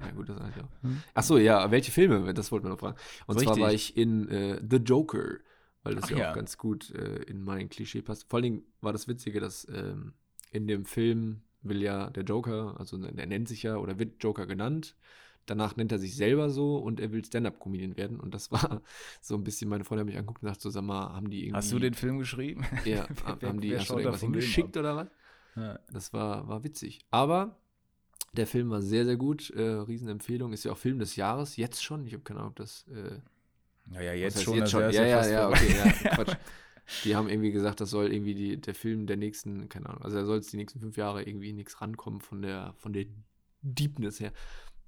ja 0.00 0.10
gut, 0.14 0.28
das 0.28 0.38
eigentlich 0.38 0.64
auch. 0.64 0.82
Hm. 0.82 1.02
Achso, 1.14 1.38
ja, 1.38 1.70
welche 1.70 1.90
Filme? 1.90 2.32
Das 2.32 2.52
wollten 2.52 2.66
wir 2.66 2.70
noch 2.70 2.78
fragen. 2.78 2.96
Und 3.26 3.40
zwar 3.40 3.52
Richtig. 3.52 3.62
war 3.64 3.72
ich 3.72 3.96
in 3.96 4.28
äh, 4.28 4.60
The 4.68 4.76
Joker, 4.76 5.38
weil 5.82 5.96
das 5.96 6.04
Ach 6.04 6.10
ja, 6.10 6.18
ja. 6.18 6.30
auch 6.30 6.34
ganz 6.34 6.56
gut 6.56 6.90
äh, 6.90 7.22
in 7.24 7.42
mein 7.42 7.68
Klischee 7.68 8.02
passt. 8.02 8.28
Vor 8.28 8.38
allen 8.38 8.44
Dingen 8.44 8.62
war 8.80 8.92
das 8.92 9.08
Witzige, 9.08 9.40
dass 9.40 9.66
ähm, 9.68 10.14
in 10.52 10.66
dem 10.66 10.84
Film 10.84 11.42
will 11.64 11.82
ja 11.82 12.10
der 12.10 12.24
Joker, 12.24 12.76
also 12.78 13.02
er 13.02 13.26
nennt 13.26 13.48
sich 13.48 13.62
ja 13.62 13.76
oder 13.76 13.98
wird 13.98 14.22
Joker 14.22 14.46
genannt. 14.46 14.94
Danach 15.46 15.76
nennt 15.76 15.92
er 15.92 15.98
sich 15.98 16.16
selber 16.16 16.48
so 16.48 16.76
und 16.78 17.00
er 17.00 17.12
will 17.12 17.22
Stand-Up-Comedian 17.22 17.96
werden. 17.98 18.18
Und 18.18 18.32
das 18.32 18.50
war 18.52 18.80
so 19.20 19.34
ein 19.34 19.44
bisschen, 19.44 19.68
meine 19.68 19.84
Freundin 19.84 20.06
hat 20.06 20.12
mich 20.12 20.16
angeguckt 20.18 20.42
und 20.42 20.48
dachte 20.48 20.62
so, 20.62 20.70
sag 20.70 20.82
mal, 20.84 21.12
haben 21.14 21.28
die 21.28 21.42
irgendwie. 21.42 21.56
Hast 21.56 21.72
du 21.72 21.78
den 21.78 21.94
Film 21.94 22.18
geschrieben? 22.18 22.64
Ja, 22.84 23.06
Wer- 23.40 23.48
haben 23.48 23.60
die 23.60 23.70
wer 23.70 23.80
hast 23.80 23.90
du 23.90 23.94
da 23.94 24.00
irgendwas 24.00 24.20
hingeschickt 24.22 24.76
oder 24.76 24.96
was? 24.96 25.08
Ja. 25.56 25.78
Das 25.92 26.12
war, 26.12 26.48
war 26.48 26.64
witzig. 26.64 27.00
Aber 27.10 27.56
der 28.32 28.46
Film 28.46 28.70
war 28.70 28.82
sehr, 28.82 29.04
sehr 29.04 29.16
gut. 29.16 29.50
Äh, 29.50 29.62
Riesenempfehlung. 29.62 30.52
Ist 30.52 30.64
ja 30.64 30.72
auch 30.72 30.78
Film 30.78 30.98
des 30.98 31.14
Jahres. 31.16 31.56
Jetzt 31.56 31.84
schon. 31.84 32.06
Ich 32.06 32.12
habe 32.14 32.22
keine 32.24 32.40
Ahnung, 32.40 32.50
ob 32.50 32.56
das. 32.56 32.86
Äh, 32.88 33.18
Naja, 33.86 34.12
jetzt 34.14 34.42
schon. 34.42 34.54
Jetzt 34.56 34.70
schon. 34.70 34.80
Ja, 34.80 34.90
ja, 34.90 35.26
ja, 35.28 35.48
okay, 35.48 35.76
ja. 35.76 35.92
Quatsch. 36.14 36.36
Die 37.04 37.16
haben 37.16 37.28
irgendwie 37.28 37.52
gesagt, 37.52 37.80
das 37.80 37.90
soll 37.90 38.12
irgendwie 38.12 38.34
die, 38.34 38.60
der 38.60 38.74
Film 38.74 39.06
der 39.06 39.16
nächsten, 39.16 39.68
keine 39.68 39.88
Ahnung, 39.88 40.02
also 40.02 40.16
da 40.16 40.24
soll 40.24 40.38
es 40.38 40.48
die 40.48 40.56
nächsten 40.56 40.80
fünf 40.80 40.96
Jahre 40.96 41.22
irgendwie 41.22 41.52
nichts 41.52 41.80
rankommen 41.80 42.20
von 42.20 42.42
der, 42.42 42.74
von 42.78 42.92
der 42.92 43.06
Deepness 43.62 44.20
her. 44.20 44.32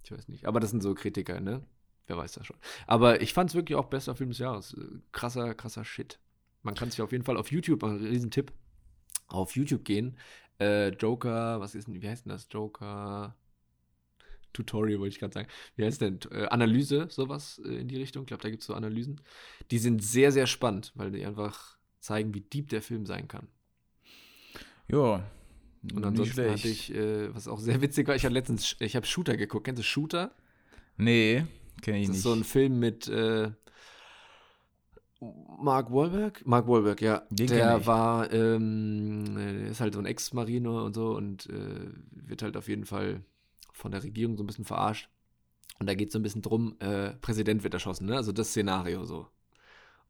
Ich 0.05 0.13
weiß 0.13 0.29
nicht. 0.29 0.47
Aber 0.47 0.61
das 0.61 0.71
sind 0.71 0.83
so 0.83 0.95
Kritiker, 0.95 1.41
ne? 1.41 1.65
Wer 2.07 2.17
weiß 2.17 2.33
das 2.33 2.47
schon. 2.47 2.57
Aber 2.87 3.21
ich 3.21 3.33
fand 3.33 3.51
es 3.51 3.57
wirklich 3.57 3.77
auch 3.77 3.87
bester 3.87 4.15
Film 4.15 4.31
des 4.31 4.39
Jahres. 4.39 4.75
Äh, 4.75 5.01
Krasser, 5.13 5.55
krasser 5.55 5.85
Shit. 5.85 6.21
Man 6.63 6.75
kann 6.75 6.91
sich 6.91 7.03
auf 7.03 7.13
jeden 7.13 7.25
Fall 7.25 7.37
auf 7.37 7.51
YouTube, 7.51 7.83
ein 7.83 7.97
Riesentipp, 7.97 8.53
auf 9.27 9.57
YouTube 9.57 9.85
gehen. 9.85 10.17
Äh, 10.61 10.91
Joker, 10.91 11.61
was 11.61 11.75
ist 11.75 11.89
denn, 11.89 12.01
wie 12.01 12.09
heißt 12.09 12.25
denn 12.25 12.31
das? 12.31 12.47
Joker 12.51 13.37
Tutorial, 14.53 15.01
wollte 15.01 15.15
ich 15.15 15.19
gerade 15.19 15.35
sagen. 15.35 15.49
Wie 15.77 15.85
heißt 15.85 16.01
denn? 16.01 16.19
Äh, 16.31 16.47
Analyse, 16.47 17.09
sowas 17.11 17.61
äh, 17.65 17.77
in 17.77 17.89
die 17.89 17.97
Richtung. 17.97 18.23
Ich 18.23 18.29
glaube, 18.29 18.43
da 18.43 18.51
gibt 18.51 18.63
es 18.63 18.67
so 18.67 18.75
Analysen. 18.75 19.21
Die 19.71 19.79
sind 19.79 20.03
sehr, 20.03 20.33
sehr 20.33 20.47
spannend, 20.47 20.93
weil 20.95 21.11
die 21.11 21.25
einfach 21.27 21.76
zeigen, 22.07 22.35
wie 22.35 22.41
deep 22.41 22.69
der 22.71 22.83
Film 22.83 23.07
sein 23.07 23.29
kann. 23.29 23.49
Ja. 24.89 25.23
Und 25.95 26.05
ansonsten 26.05 26.51
hatte 26.51 26.69
ich, 26.69 26.93
äh, 26.95 27.35
was 27.35 27.47
auch 27.49 27.61
sehr 27.61 27.81
witzig 27.81 28.09
war, 28.09 28.17
ich 28.17 28.25
hatte 28.25 28.35
letztens, 28.35 28.77
ich 28.81 28.97
habe 28.97 29.07
Shooter 29.07 29.37
geguckt. 29.37 29.65
Kennst 29.67 29.81
du 29.81 29.85
Shooter? 29.85 30.33
Nee, 30.97 31.45
kenne 31.83 31.99
ich 31.99 32.07
Das 32.07 32.09
nicht. 32.09 32.17
ist 32.19 32.23
so 32.23 32.33
ein 32.33 32.45
Film 32.45 32.79
mit, 32.79 33.07
äh, 33.09 33.51
Mark 35.21 35.91
Wahlberg? 35.93 36.45
Mark 36.47 36.69
Wahlberg, 36.69 37.01
ja. 37.01 37.23
Den 37.31 37.47
der 37.47 37.79
ich. 37.79 37.87
war, 37.87 38.33
ähm, 38.33 39.35
der 39.35 39.69
ist 39.69 39.81
halt 39.81 39.95
so 39.95 40.01
ein 40.01 40.07
Ex-Marine 40.07 40.83
und 40.83 40.95
so 40.95 41.17
und 41.17 41.47
äh, 41.47 41.91
wird 42.11 42.43
halt 42.43 42.57
auf 42.57 42.69
jeden 42.69 42.85
Fall 42.85 43.23
von 43.73 43.91
der 43.93 44.03
Regierung 44.03 44.37
so 44.37 44.43
ein 44.43 44.47
bisschen 44.47 44.65
verarscht. 44.65 45.09
Und 45.79 45.87
da 45.89 45.95
geht 45.95 46.09
es 46.09 46.13
so 46.13 46.19
ein 46.19 46.23
bisschen 46.23 46.43
drum, 46.43 46.77
äh, 46.81 47.11
Präsident 47.15 47.63
wird 47.63 47.75
erschossen, 47.75 48.07
ne? 48.07 48.17
Also 48.17 48.33
das 48.33 48.49
Szenario 48.51 49.05
so. 49.05 49.27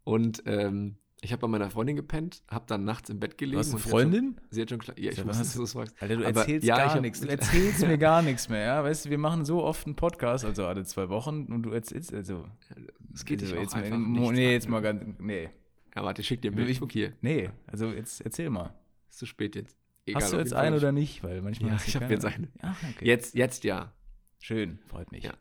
Und 0.04 0.42
ähm, 0.46 0.96
ich 1.22 1.32
habe 1.32 1.40
bei 1.40 1.48
meiner 1.48 1.70
Freundin 1.70 1.96
gepennt, 1.96 2.42
habe 2.48 2.66
dann 2.68 2.84
nachts 2.84 3.08
im 3.08 3.18
Bett 3.18 3.38
gelegen. 3.38 3.54
Du 3.54 3.58
hast 3.60 3.68
eine 3.68 3.76
und 3.76 3.82
sie 3.82 3.88
hat 3.88 3.90
Freundin? 3.90 4.24
Schon, 4.34 4.46
sie 4.50 4.62
hat 4.62 4.70
schon 4.70 4.78
klar. 4.78 4.98
Ja, 4.98 5.12
ich 5.12 5.26
wusste, 5.26 5.42
dass 5.42 5.54
du 5.54 5.60
das 5.60 5.72
fragst. 5.72 6.02
Alter, 6.02 6.16
du 6.16 6.26
Aber 6.26 6.40
erzählst 6.40 6.66
ja, 6.66 6.76
gar 6.76 7.00
nichts. 7.00 7.20
Du 7.20 7.28
erzählst 7.30 7.86
mir 7.86 7.98
gar 7.98 8.22
nichts 8.22 8.48
mehr, 8.48 8.60
ja? 8.60 8.84
Weißt 8.84 9.06
du, 9.06 9.10
wir 9.10 9.18
machen 9.18 9.44
so 9.44 9.64
oft 9.64 9.86
einen 9.86 9.96
Podcast, 9.96 10.44
also 10.44 10.66
alle 10.66 10.84
zwei 10.84 11.08
Wochen, 11.08 11.46
und 11.46 11.62
du 11.62 11.70
erzählst, 11.70 12.12
also. 12.12 12.46
Es 13.14 13.24
geht 13.24 13.40
also 13.40 13.54
dich 13.54 13.58
auch 13.58 13.62
jetzt 13.62 13.74
mal, 13.74 13.84
einfach 13.84 13.98
nichts 13.98 14.30
Nee, 14.32 14.52
jetzt 14.52 14.64
ne? 14.66 14.70
mal 14.70 14.82
ganz. 14.82 15.02
Nee. 15.18 15.48
Ja, 15.94 16.04
warte, 16.04 16.20
ich 16.20 16.28
schick 16.28 16.42
dir 16.42 16.50
ein 16.50 16.54
Bild. 16.54 16.68
Ich- 16.68 16.80
hier. 16.92 17.14
Nee, 17.22 17.50
also 17.66 17.86
jetzt 17.90 18.20
erzähl 18.20 18.50
mal. 18.50 18.74
Ist 19.08 19.18
zu 19.18 19.26
spät 19.26 19.56
jetzt. 19.56 19.76
Hast 20.14 20.32
du 20.32 20.36
jetzt 20.36 20.52
einen 20.52 20.76
oder 20.76 20.92
nicht? 20.92 21.24
Weil 21.24 21.40
manchmal. 21.40 21.70
Ja, 21.70 21.74
hast 21.76 21.86
du 21.86 21.88
ich 21.88 21.94
hab 21.96 22.02
keine. 22.02 22.14
jetzt 22.14 22.24
einen. 22.26 22.52
Ja, 22.62 22.76
okay. 22.94 23.04
Jetzt, 23.06 23.34
jetzt 23.34 23.64
ja. 23.64 23.92
Schön, 24.38 24.78
freut 24.86 25.10
mich. 25.10 25.24
Ja. 25.24 25.32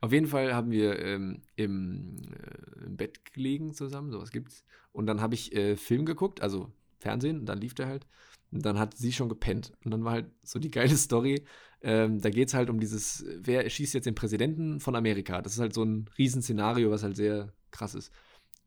Auf 0.00 0.12
jeden 0.12 0.26
Fall 0.26 0.54
haben 0.54 0.70
wir 0.70 0.98
ähm, 1.00 1.42
im, 1.56 2.16
äh, 2.30 2.84
im 2.84 2.96
Bett 2.96 3.24
gelegen 3.32 3.74
zusammen, 3.74 4.10
sowas 4.10 4.30
gibt's. 4.30 4.64
Und 4.96 5.06
dann 5.06 5.20
habe 5.20 5.34
ich 5.34 5.54
äh, 5.54 5.76
Film 5.76 6.06
geguckt, 6.06 6.40
also 6.40 6.72
Fernsehen, 7.00 7.40
und 7.40 7.46
dann 7.46 7.60
lief 7.60 7.74
der 7.74 7.86
halt. 7.86 8.06
Und 8.50 8.64
dann 8.64 8.78
hat 8.78 8.96
sie 8.96 9.12
schon 9.12 9.28
gepennt. 9.28 9.72
Und 9.84 9.90
dann 9.90 10.04
war 10.04 10.12
halt 10.12 10.30
so 10.42 10.58
die 10.58 10.70
geile 10.78 10.96
Story. 10.96 11.44
Ähm, 11.82 12.22
da 12.22 12.30
geht 12.30 12.48
es 12.48 12.54
halt 12.54 12.70
um 12.70 12.80
dieses, 12.80 13.22
wer 13.38 13.68
schießt 13.68 13.92
jetzt 13.92 14.06
den 14.06 14.14
Präsidenten 14.14 14.80
von 14.80 14.96
Amerika? 14.96 15.42
Das 15.42 15.52
ist 15.52 15.60
halt 15.60 15.74
so 15.74 15.84
ein 15.84 16.08
Riesenszenario, 16.16 16.90
was 16.90 17.02
halt 17.02 17.14
sehr 17.14 17.52
krass 17.72 17.94
ist. 17.94 18.10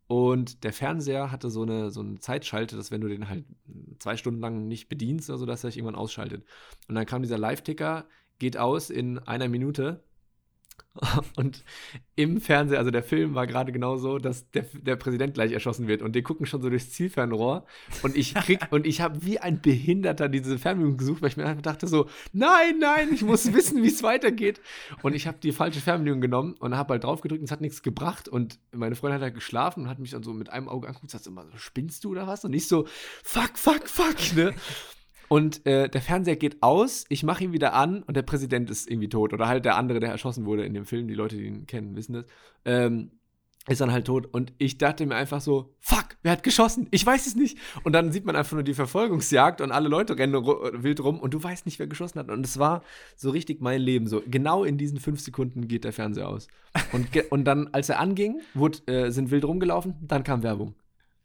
Und 0.06 0.64
der 0.64 0.72
Fernseher 0.72 1.32
hatte 1.32 1.50
so 1.50 1.64
eine, 1.64 1.90
so 1.90 2.02
eine 2.02 2.20
Zeitschalte, 2.20 2.76
dass 2.76 2.92
wenn 2.92 3.02
du 3.02 3.08
den 3.08 3.28
halt 3.28 3.46
zwei 3.98 4.16
Stunden 4.16 4.40
lang 4.40 4.68
nicht 4.68 4.88
bedienst 4.88 5.32
oder 5.32 5.40
so, 5.40 5.48
dass 5.48 5.64
er 5.64 5.72
sich 5.72 5.78
irgendwann 5.78 6.00
ausschaltet. 6.00 6.46
Und 6.88 6.94
dann 6.94 7.08
kam 7.08 7.24
dieser 7.24 7.40
Live-Ticker, 7.40 8.08
geht 8.38 8.58
aus 8.58 8.92
in 8.92 9.18
einer 9.18 9.48
Minute. 9.48 10.04
Und 11.36 11.63
im 12.15 12.41
Fernseher, 12.41 12.79
also 12.79 12.91
der 12.91 13.03
Film 13.03 13.36
war 13.36 13.48
gerade 13.48 13.72
genau 13.72 13.98
so, 13.98 14.18
dass 14.18 14.50
der, 14.51 14.65
der 14.74 14.96
Präsident 14.96 15.34
gleich 15.34 15.51
erschossen 15.51 15.88
wird. 15.88 16.01
Und 16.01 16.15
die 16.15 16.22
gucken 16.22 16.46
schon 16.46 16.62
so 16.62 16.70
durchs 16.70 16.91
Zielfernrohr. 16.91 17.65
Und 18.03 18.18
ich 18.18 18.34
krieg, 18.34 18.60
und 18.72 18.86
ich 18.86 19.01
habe 19.01 19.24
wie 19.25 19.39
ein 19.39 19.62
Behinderter 19.62 20.27
diese 20.29 20.58
Fernbedienung 20.58 20.98
gesucht, 20.98 21.22
weil 21.22 21.29
ich 21.29 21.38
mir 21.38 21.46
einfach 21.46 21.62
dachte 21.62 21.88
so, 21.88 22.10
nein, 22.34 22.79
nein, 22.79 23.10
ich 23.13 23.22
muss 23.22 23.53
wissen, 23.53 23.82
wie 23.84 23.88
es 23.88 24.03
weitergeht. 24.03 24.62
Und 25.01 25.13
ich 25.13 25.27
habe 25.27 25.38
die 25.41 25.51
falsche 25.51 25.79
Fernbedienung 25.79 26.22
genommen 26.22 26.56
und 26.60 26.75
habe 26.75 26.94
halt 26.94 27.03
drauf 27.03 27.22
gedrückt 27.22 27.39
und 27.41 27.46
es 27.46 27.51
hat 27.51 27.62
nichts 27.62 27.82
gebracht. 27.82 28.27
Und 28.27 28.60
meine 28.72 28.96
Freundin 28.96 29.15
hat 29.15 29.24
halt 29.24 29.36
geschlafen 29.36 29.84
und 29.84 29.89
hat 29.89 30.00
mich 30.00 30.12
dann 30.12 30.24
so 30.24 30.34
mit 30.34 30.50
einem 30.50 30.68
Auge 30.68 30.88
angeguckt 30.88 31.03
und 31.03 31.12
sagt 31.12 31.27
immer, 31.27 31.46
so, 31.46 31.58
spinnst 31.58 32.03
du 32.03 32.12
oder 32.12 32.27
was? 32.27 32.44
Und 32.44 32.53
ich 32.53 32.68
so, 32.68 32.86
fuck, 33.24 33.58
fuck, 33.58 33.88
fuck, 33.88 34.36
ne? 34.36 34.53
Und 35.30 35.66
äh, 35.66 35.88
der 35.88 36.02
Fernseher 36.02 36.36
geht 36.36 36.62
aus, 36.62 37.06
ich 37.08 37.24
mache 37.24 37.44
ihn 37.44 37.54
wieder 37.54 37.74
an 37.74 38.04
und 38.04 38.18
der 38.18 38.24
Präsident 38.24 38.70
ist 38.70 38.90
irgendwie 38.90 39.10
tot. 39.10 39.32
Oder 39.32 39.48
halt 39.48 39.64
der 39.64 39.78
andere, 39.78 40.00
der 40.00 40.10
erschossen 40.10 40.46
wurde 40.46 40.66
in 40.66 40.74
dem 40.74 40.86
Film. 40.86 41.08
Die 41.08 41.14
Leute, 41.14 41.38
die 41.38 41.46
ihn 41.46 41.68
kennen, 41.68 41.96
wissen 41.96 42.14
das. 42.14 42.26
Ähm, 42.66 43.12
ist 43.68 43.82
dann 43.82 43.92
halt 43.92 44.08
tot. 44.08 44.28
Und 44.32 44.54
ich 44.58 44.80
dachte 44.80 45.06
mir 45.06 45.16
einfach 45.16 45.42
so, 45.42 45.76
fuck, 45.80 46.18
wer 46.24 46.32
hat 46.32 46.44
geschossen? 46.44 46.88
Ich 46.90 47.06
weiß 47.06 47.28
es 47.28 47.36
nicht. 47.36 47.58
Und 47.84 47.94
dann 47.94 48.12
sieht 48.12 48.26
man 48.26 48.36
einfach 48.36 48.54
nur 48.54 48.64
die 48.64 48.74
Verfolgungsjagd 48.74 49.62
und 49.62 49.72
alle 49.72 49.88
Leute 49.88 50.18
rennen 50.18 50.34
wild 50.34 51.04
rum 51.04 51.20
und 51.20 51.34
du 51.34 51.44
weißt 51.44 51.68
nicht, 51.68 51.78
wer 51.78 51.86
geschossen 51.86 52.20
hat. 52.20 52.30
Und 52.30 52.44
es 52.44 52.58
war 52.58 52.82
so 53.16 53.30
richtig 53.30 53.62
mein 53.62 53.82
Leben. 53.82 54.08
So 54.08 54.24
genau 54.26 54.64
in 54.64 54.80
diesen 54.80 55.00
fünf 55.00 55.20
Sekunden 55.20 55.68
geht 55.68 55.84
der 55.84 55.94
Fernseher 55.94 56.28
aus. 56.28 56.48
Und, 56.92 57.10
und 57.30 57.46
dann, 57.46 57.70
als 57.72 57.90
er 57.90 58.00
anging, 58.00 58.42
wurde, 58.56 58.80
äh, 58.88 59.12
sind 59.12 59.30
wild 59.30 59.46
rumgelaufen, 59.46 59.96
dann 60.02 60.24
kam 60.24 60.42
Werbung. 60.42 60.74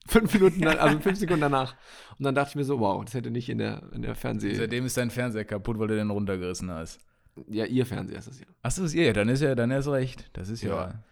Fünf 0.06 0.34
Minuten, 0.34 0.60
dann, 0.60 0.78
also 0.78 0.98
fünf 1.00 1.18
Sekunden 1.18 1.40
danach. 1.40 1.74
Und 2.18 2.24
dann 2.24 2.34
dachte 2.34 2.50
ich 2.50 2.56
mir 2.56 2.64
so, 2.64 2.78
wow, 2.78 3.04
das 3.04 3.14
hätte 3.14 3.30
nicht 3.30 3.48
in 3.48 3.58
der, 3.58 3.82
in 3.92 4.02
der 4.02 4.14
Fernseh... 4.14 4.54
Seitdem 4.54 4.84
ist 4.84 4.96
dein 4.96 5.10
Fernseher 5.10 5.44
kaputt, 5.44 5.78
weil 5.78 5.88
du 5.88 5.96
den 5.96 6.10
runtergerissen 6.10 6.70
hast. 6.70 7.00
Ja, 7.48 7.64
ihr 7.64 7.86
Fernseher 7.86 8.18
ist 8.18 8.28
das 8.28 8.40
ja. 8.40 8.46
Achso, 8.62 8.84
ist 8.84 8.94
ihr, 8.94 9.12
dann 9.12 9.28
ist 9.28 9.40
ja, 9.40 9.54
dann 9.54 9.70
ist 9.70 9.88
recht. 9.88 10.30
Das 10.34 10.48
ist 10.48 10.62
ja. 10.62 11.02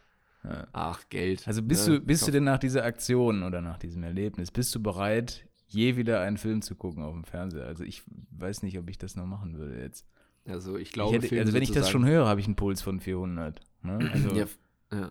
ja. 0.45 0.67
Ach, 0.73 1.03
Geld. 1.09 1.47
Also 1.47 1.63
bist 1.63 1.89
Ne? 1.89 2.01
du, 2.01 2.05
bist 2.05 2.27
du 2.27 2.31
denn 2.31 2.45
nach 2.45 2.59
dieser 2.59 2.85
Aktion 2.85 3.43
oder 3.43 3.61
nach 3.61 3.79
diesem 3.79 4.03
Erlebnis, 4.03 4.51
bist 4.51 4.75
du 4.75 4.83
bereit, 4.83 5.47
je 5.69 5.97
wieder 5.97 6.21
einen 6.21 6.37
Film 6.37 6.63
zu 6.63 6.75
gucken 6.75 7.03
auf 7.03 7.13
dem 7.13 7.25
Fernseher? 7.25 7.67
Also 7.67 7.85
ich 7.85 8.03
weiß 8.31 8.63
nicht, 8.63 8.79
ob 8.79 8.89
ich 8.91 8.99
das 8.99 9.17
noch 9.17 9.27
machen 9.27 9.59
würde 9.59 9.81
jetzt. 9.81 10.07
Also 10.45 10.77
ich 10.77 10.89
Ich 10.89 10.93
glaube, 10.93 11.17
hätte, 11.17 11.29
Filme 11.29 11.43
also 11.43 11.55
wenn 11.55 11.63
ich 11.63 11.71
das 11.73 11.89
schon 11.89 12.05
höre, 12.07 12.27
habe 12.27 12.41
ich 12.41 12.47
einen 12.47 12.57
Puls 12.57 12.83
von 12.83 13.01
400. 13.01 13.61
Ne? 13.83 14.11
Also, 14.13 14.35
Ja, 14.35 14.47
ja. 14.93 15.11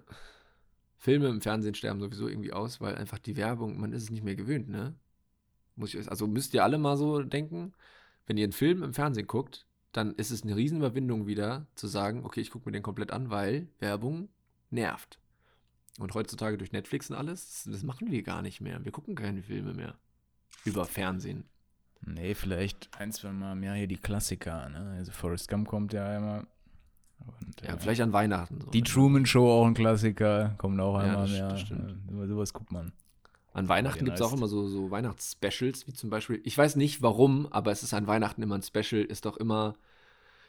Filme 1.02 1.30
im 1.30 1.42
Fernsehen 1.42 1.74
sterben 1.74 2.00
sowieso 2.00 2.28
irgendwie 2.28 2.54
aus, 2.54 2.80
weil 2.80 2.94
einfach 2.94 3.18
die 3.18 3.36
Werbung, 3.36 3.80
man 3.80 3.92
ist 3.92 4.04
es 4.04 4.12
nicht 4.12 4.24
mehr 4.24 4.36
gewöhnt, 4.36 4.70
ne? 4.70 4.94
Muss 5.76 5.96
ich, 5.96 6.08
also 6.08 6.28
müsst 6.28 6.54
ihr 6.54 6.64
alle 6.64 6.78
mal 6.78 6.96
so 6.96 7.24
denken, 7.24 7.74
wenn 8.28 8.38
ihr 8.38 8.44
einen 8.44 8.54
Film 8.54 8.84
im 8.84 8.94
Fernsehen 8.94 9.26
guckt, 9.26 9.66
dann 9.94 10.14
ist 10.14 10.30
es 10.30 10.44
eine 10.44 10.56
Riesenüberwindung 10.56 11.26
wieder 11.26 11.66
zu 11.74 11.88
sagen, 11.88 12.24
okay, 12.24 12.42
ich 12.42 12.52
gucke 12.52 12.70
mir 12.70 12.74
den 12.74 12.84
komplett 12.84 13.10
an, 13.10 13.32
weil 13.32 13.68
Werbung 13.80 14.30
nervt. 14.70 15.20
Und 15.98 16.14
heutzutage 16.14 16.60
durch 16.60 16.72
Netflix 16.72 17.10
und 17.10 17.16
alles, 17.16 17.64
das 17.64 17.82
machen 17.82 18.12
wir 18.12 18.22
gar 18.22 18.44
nicht 18.44 18.62
mehr. 18.62 18.86
Wir 18.86 18.92
gucken 18.92 19.16
keine 19.16 19.42
Filme 19.42 19.74
mehr 19.74 19.98
über 20.66 20.86
Fernsehen. 20.86 21.46
Nee, 22.02 22.36
vielleicht 22.36 22.90
ein, 23.00 23.12
zwei 23.12 23.32
Mal 23.32 23.54
im 23.54 23.64
Jahr 23.64 23.76
hier 23.76 23.88
die 23.88 23.98
Klassiker. 23.98 24.70
Ne? 24.70 24.98
Also 24.98 25.12
Forrest 25.12 25.50
Gump 25.50 25.68
kommt 25.68 25.94
ja 25.94 26.08
einmal. 26.08 26.46
Und, 27.26 27.62
Ja, 27.62 27.74
äh, 27.74 27.78
vielleicht 27.80 28.02
an 28.02 28.14
Weihnachten. 28.14 28.62
So. 28.62 28.70
die 28.72 28.82
Truman 28.84 29.26
Show 29.26 29.50
auch 29.50 29.66
ein 29.66 29.74
Klassiker, 29.74 30.56
kommt 30.58 30.80
auch 30.80 30.96
Ja, 30.98 31.04
einmal 31.04 31.28
das- 31.28 31.38
Jahr. 31.38 31.50
das. 31.52 31.70
Ja, 31.70 31.76
über 32.12 32.28
sowas 32.28 32.54
guckt 32.54 32.72
man. 32.72 32.92
An 33.54 33.68
Weihnachten 33.68 34.06
gibt 34.06 34.16
es 34.18 34.22
auch 34.22 34.32
immer 34.34 34.48
so, 34.48 34.68
so 34.68 34.92
Weihnachtsspecials, 34.92 35.86
wie 35.86 35.94
zum 35.94 36.10
Beispiel, 36.10 36.40
ich 36.46 36.58
weiß 36.58 36.78
nicht 36.78 37.02
warum, 37.02 37.48
aber 37.52 37.72
es 37.72 37.84
ist 37.84 37.94
an 37.94 38.08
Weihnachten 38.08 38.42
immer 38.42 38.56
ein 38.56 38.62
Special, 38.64 39.02
ist 39.04 39.26
doch 39.26 39.36
immer 39.38 39.76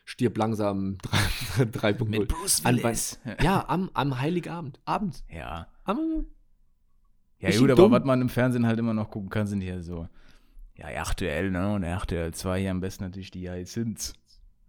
Stirb 0.04 0.36
langsam 0.38 0.98
3.0. 1.58 2.26
Bruce 2.26 2.64
An 2.64 2.82
Willis. 2.82 3.18
Ja, 3.42 3.68
am, 3.68 3.90
am 3.94 4.20
Heiligabend. 4.20 4.80
Abends. 4.84 5.24
Ja. 5.28 5.66
Am, 5.84 6.26
Ja, 7.40 7.50
gut, 7.50 7.70
aber 7.70 7.82
dumm? 7.82 7.92
was 7.92 8.04
man 8.04 8.20
im 8.20 8.28
Fernsehen 8.28 8.66
halt 8.66 8.78
immer 8.78 8.94
noch 8.94 9.10
gucken 9.10 9.30
kann, 9.30 9.46
sind 9.48 9.62
ja 9.62 9.80
so, 9.82 10.08
ja, 10.76 10.88
RTL, 10.88 11.50
ne? 11.50 11.74
Und 11.74 11.82
RTL 11.82 12.32
2 12.32 12.60
hier 12.60 12.70
am 12.70 12.80
besten 12.80 13.02
natürlich 13.04 13.30
die 13.32 13.48
Hyacinths. 13.50 14.14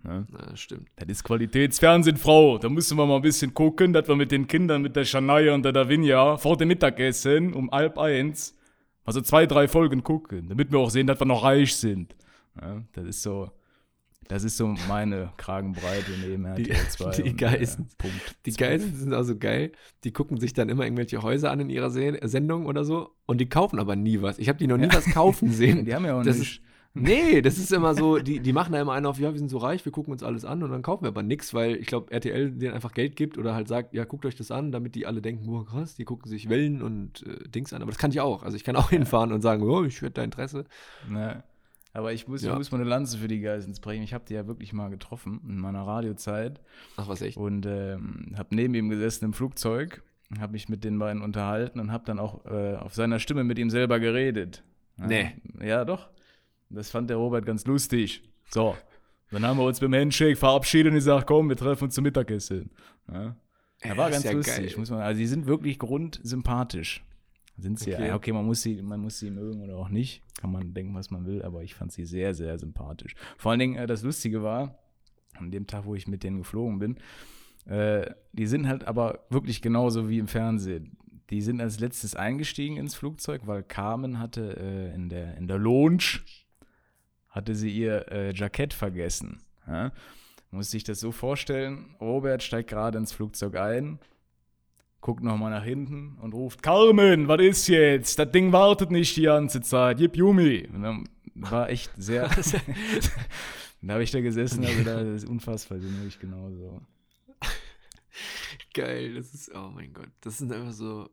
Ne? 0.03 0.25
na, 0.29 0.55
stimmt. 0.55 0.89
Das 0.98 1.07
ist 1.07 1.24
Qualitätsfernsehen, 1.24 2.17
Frau. 2.17 2.57
Da 2.57 2.67
müssen 2.69 2.98
wir 2.98 3.05
mal 3.05 3.15
ein 3.17 3.22
bisschen 3.22 3.53
gucken, 3.53 3.93
dass 3.93 4.07
wir 4.07 4.15
mit 4.15 4.31
den 4.31 4.48
Kindern, 4.48 4.81
mit 4.81 4.95
der 4.95 5.05
Shania 5.05 5.53
und 5.53 5.63
der 5.63 5.72
Davinia 5.72 6.38
vor 6.38 6.57
dem 6.57 6.67
Mittagessen 6.67 7.53
um 7.53 7.72
halb 7.72 7.98
eins, 7.98 8.57
also 9.05 9.22
zwei, 9.22 9.45
drei 9.45 9.67
Folgen 9.67 10.03
gucken, 10.03 10.50
damit 10.50 10.72
wir 10.72 10.79
auch 10.79 10.89
sehen, 10.89 11.07
dass 11.07 11.19
wir 11.22 11.25
noch 11.25 11.43
reich 11.43 11.75
sind. 11.75 12.15
Ja, 12.62 12.81
das 12.93 13.05
ist 13.05 13.24
so, 13.24 13.50
das 14.27 14.43
ist 14.43 14.57
so 14.57 14.67
meine 14.88 15.31
Kragenbreite 15.38 16.12
neben 16.22 16.43
Die- 16.55 16.69
RTL 16.69 16.88
2. 16.89 17.12
die 17.15 17.22
und, 17.24 17.27
äh, 17.29 17.33
Geissens. 17.33 17.95
Punkt. 17.95 18.36
Die 18.45 18.51
Geilsten 18.53 18.95
sind 18.95 19.13
also 19.13 19.38
geil. 19.38 19.72
Die 20.03 20.12
gucken 20.12 20.38
sich 20.38 20.53
dann 20.53 20.67
immer 20.69 20.83
irgendwelche 20.83 21.22
Häuser 21.24 21.50
an 21.51 21.62
in 21.62 21.69
ihrer 21.69 21.89
Se 21.89 22.19
Sendung 22.24 22.65
oder 22.65 22.83
so 22.83 23.12
und 23.25 23.39
die 23.39 23.48
kaufen 23.50 23.79
aber 23.79 23.95
nie 23.95 24.22
was. 24.22 24.38
Ich 24.38 24.50
habe 24.50 24.60
die 24.60 24.67
noch 24.67 24.77
nie 24.77 24.89
was 24.91 25.05
kaufen 25.05 25.50
sehen. 25.51 25.86
Die 25.86 25.95
haben 25.95 26.05
ja 26.05 26.19
auch 26.19 26.24
Das 26.24 26.39
nicht. 26.39 26.62
Nee, 26.95 27.41
das 27.41 27.57
ist 27.57 27.73
immer 27.73 27.95
so, 27.95 28.19
die, 28.19 28.39
die 28.39 28.53
machen 28.53 28.71
da 28.73 28.79
immer 28.79 28.93
einen 28.93 29.07
auf, 29.07 29.17
ja, 29.19 29.31
wir 29.33 29.39
sind 29.39 29.50
so 29.50 29.57
reich, 29.57 29.83
wir 29.83 29.91
gucken 29.91 30.13
uns 30.13 30.21
alles 30.21 30.45
an 30.45 30.62
und 30.62 30.69
dann 30.69 30.83
kaufen 30.83 31.03
wir 31.05 31.07
aber 31.07 31.23
nichts, 31.23 31.51
weil 31.53 31.75
ich 31.77 31.88
glaube, 31.88 32.12
RTL 32.12 32.51
denen 32.51 32.73
einfach 32.75 32.93
Geld 32.93 33.15
gibt 33.15 33.39
oder 33.39 33.55
halt 33.55 33.67
sagt, 33.67 33.95
ja, 33.95 34.03
guckt 34.05 34.25
euch 34.27 34.35
das 34.35 34.51
an, 34.51 34.71
damit 34.71 34.93
die 34.93 35.07
alle 35.07 35.19
denken, 35.21 35.47
boah, 35.47 35.65
krass, 35.65 35.95
die 35.95 36.05
gucken 36.05 36.29
sich 36.29 36.50
Wellen 36.50 36.83
und 36.83 37.25
äh, 37.25 37.50
Dings 37.50 37.73
an. 37.73 37.81
Aber 37.81 37.89
das 37.89 37.97
kann 37.97 38.12
ich 38.12 38.21
auch. 38.21 38.43
Also 38.43 38.55
ich 38.55 38.63
kann 38.63 38.75
auch 38.75 38.91
hinfahren 38.91 39.31
und 39.31 39.41
sagen, 39.41 39.63
oh, 39.63 39.83
ich 39.83 40.01
hätte 40.01 40.12
da 40.12 40.23
Interesse. 40.23 40.65
Ne. 41.09 41.43
Aber 41.93 42.13
ich 42.13 42.27
muss, 42.27 42.43
Ja. 42.43 42.51
ich 42.51 42.57
muss 42.57 42.71
mal 42.71 42.79
eine 42.81 42.89
Lanze 42.89 43.17
für 43.17 43.27
die 43.27 43.39
Geissens 43.39 43.79
brechen. 43.79 44.03
Ich 44.03 44.13
habe 44.13 44.25
die 44.27 44.35
ja 44.35 44.45
wirklich 44.45 44.71
mal 44.71 44.89
getroffen 44.89 45.41
in 45.47 45.57
meiner 45.57 45.81
Radiozeit 45.88 46.59
Ach, 46.97 47.07
was 47.07 47.21
echt? 47.23 47.38
und 47.38 47.65
ähm, 47.65 48.33
habe 48.38 48.55
neben 48.55 48.73
ihm 48.75 48.89
gesessen 48.89 49.25
im 49.25 49.33
Flugzeug, 49.33 50.03
habe 50.39 50.53
mich 50.53 50.69
mit 50.69 50.83
den 50.83 50.97
beiden 51.00 51.21
unterhalten 51.23 51.79
und 51.79 51.91
habe 51.91 52.03
dann 52.05 52.19
auch 52.19 52.45
äh, 52.45 52.75
auf 52.75 52.93
seiner 52.93 53.17
Stimme 53.19 53.43
mit 53.43 53.57
ihm 53.57 53.69
selber 53.71 54.00
geredet. 54.00 54.63
Ja, 54.97 55.07
Nee. 55.07 55.31
Ja, 55.63 55.85
doch. 55.85 56.09
Das 56.73 56.89
fand 56.89 57.09
der 57.09 57.17
Robert 57.17 57.45
ganz 57.45 57.65
lustig. 57.65 58.23
So, 58.49 58.75
dann 59.31 59.45
haben 59.45 59.57
wir 59.57 59.65
uns 59.65 59.79
beim 59.79 59.93
Handshake 59.93 60.35
verabschiedet 60.35 60.91
und 60.91 60.95
gesagt, 60.95 61.27
komm, 61.27 61.49
wir 61.49 61.55
treffen 61.55 61.85
uns 61.85 61.95
zum 61.95 62.03
Mittagessen. 62.03 62.71
Ja. 63.11 63.35
Er 63.79 63.97
war 63.97 64.09
ganz 64.09 64.23
ja 64.23 64.31
lustig. 64.31 64.55
geil. 64.67 64.73
Muss 64.77 64.89
man, 64.89 65.01
also 65.01 65.19
die 65.19 65.27
sind 65.27 65.45
wirklich 65.45 65.77
grundsympathisch. 65.79 67.03
Sind 67.57 67.79
sie 67.79 67.93
Okay. 67.93 68.07
ja. 68.07 68.15
Okay, 68.15 68.31
man 68.31 68.45
muss, 68.45 68.61
sie, 68.61 68.81
man 68.81 68.99
muss 68.99 69.19
sie 69.19 69.29
mögen 69.29 69.61
oder 69.61 69.77
auch 69.77 69.89
nicht. 69.89 70.23
Kann 70.39 70.51
man 70.51 70.73
denken, 70.73 70.95
was 70.95 71.11
man 71.11 71.25
will, 71.25 71.41
aber 71.43 71.63
ich 71.63 71.75
fand 71.75 71.91
sie 71.91 72.05
sehr, 72.05 72.33
sehr 72.33 72.57
sympathisch. 72.57 73.15
Vor 73.37 73.51
allen 73.51 73.59
Dingen, 73.59 73.75
äh, 73.75 73.85
das 73.85 74.01
Lustige 74.03 74.41
war, 74.41 74.79
an 75.35 75.51
dem 75.51 75.67
Tag, 75.67 75.85
wo 75.85 75.95
ich 75.95 76.07
mit 76.07 76.23
denen 76.23 76.37
geflogen 76.37 76.79
bin, 76.79 76.97
äh, 77.65 78.09
die 78.31 78.47
sind 78.47 78.67
halt 78.67 78.85
aber 78.85 79.25
wirklich 79.29 79.61
genauso 79.61 80.09
wie 80.09 80.19
im 80.19 80.27
Fernsehen. 80.27 80.97
Die 81.29 81.41
sind 81.41 81.61
als 81.61 81.79
letztes 81.79 82.15
eingestiegen 82.15 82.77
ins 82.77 82.95
Flugzeug, 82.95 83.41
weil 83.45 83.63
Carmen 83.63 84.19
hatte 84.19 84.57
äh, 84.57 84.93
in, 84.95 85.09
der, 85.09 85.37
in 85.37 85.47
der 85.47 85.57
Lounge 85.57 86.21
hatte 87.33 87.55
sie 87.55 87.69
ihr 87.69 88.11
äh, 88.11 88.31
Jackett 88.33 88.73
vergessen. 88.73 89.41
Ja? 89.67 89.91
Muss 90.51 90.69
sich 90.69 90.83
das 90.83 90.99
so 90.99 91.11
vorstellen, 91.11 91.95
Robert 91.99 92.43
steigt 92.43 92.69
gerade 92.69 92.99
ins 92.99 93.11
Flugzeug 93.11 93.57
ein, 93.57 93.99
guckt 95.01 95.23
nochmal 95.23 95.49
nach 95.49 95.63
hinten 95.63 96.19
und 96.21 96.33
ruft, 96.33 96.61
Carmen, 96.61 97.27
was 97.27 97.41
ist 97.41 97.67
jetzt? 97.67 98.19
Das 98.19 98.31
Ding 98.31 98.53
wartet 98.53 98.91
nicht 98.91 99.17
die 99.17 99.23
ganze 99.23 99.61
Zeit, 99.61 99.97
gib 99.97 100.15
Yumi. 100.15 100.69
Und 100.71 100.83
dann 100.83 101.09
war 101.33 101.69
echt 101.69 101.91
sehr, 101.97 102.29
da 103.81 103.93
habe 103.93 104.03
ich 104.03 104.11
da 104.11 104.21
gesessen, 104.21 104.63
also 104.63 104.83
da, 104.83 105.03
das 105.03 105.23
ist 105.23 105.29
unfassbar, 105.29 105.79
den 105.79 105.97
habe 105.97 106.07
ich 106.07 106.19
genauso. 106.19 106.81
Geil, 108.75 109.15
das 109.15 109.33
ist, 109.33 109.51
oh 109.55 109.71
mein 109.73 109.91
Gott, 109.91 110.11
das 110.21 110.37
sind 110.37 110.53
einfach 110.53 110.71
so, 110.71 111.09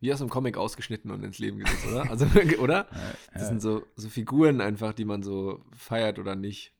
wie 0.00 0.12
aus 0.12 0.20
einem 0.20 0.30
Comic 0.30 0.56
ausgeschnitten 0.56 1.10
und 1.10 1.22
ins 1.24 1.38
Leben 1.38 1.58
gesetzt, 1.58 1.86
oder? 1.86 2.10
Also, 2.10 2.26
oder? 2.60 2.86
Das 3.32 3.48
sind 3.48 3.60
so, 3.60 3.84
so 3.96 4.08
Figuren 4.08 4.60
einfach, 4.60 4.92
die 4.92 5.04
man 5.04 5.22
so 5.22 5.64
feiert 5.76 6.18
oder 6.18 6.36
nicht. 6.36 6.72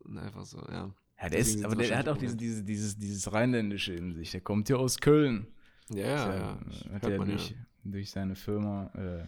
Und 0.00 0.18
einfach 0.18 0.44
so, 0.44 0.58
ja. 0.70 0.92
Ja, 1.20 1.28
der 1.28 1.38
ist, 1.38 1.64
aber 1.64 1.76
der, 1.76 1.96
hat 1.96 2.08
auch 2.08 2.16
diese, 2.16 2.36
diese, 2.36 2.64
dieses, 2.64 2.98
dieses 2.98 3.32
Rheinländische 3.32 3.94
in 3.94 4.12
sich. 4.12 4.32
Der 4.32 4.40
kommt 4.40 4.68
ja 4.68 4.76
aus 4.76 4.98
Köln. 4.98 5.46
Ja, 5.88 6.06
ja, 6.06 6.34
ja. 6.34 6.58
Hat 6.92 7.04
er 7.04 7.18
man 7.18 7.28
ja. 7.28 7.36
durch, 7.36 7.54
durch 7.84 8.10
seine 8.10 8.34
Firma 8.34 8.90
äh, 8.94 9.24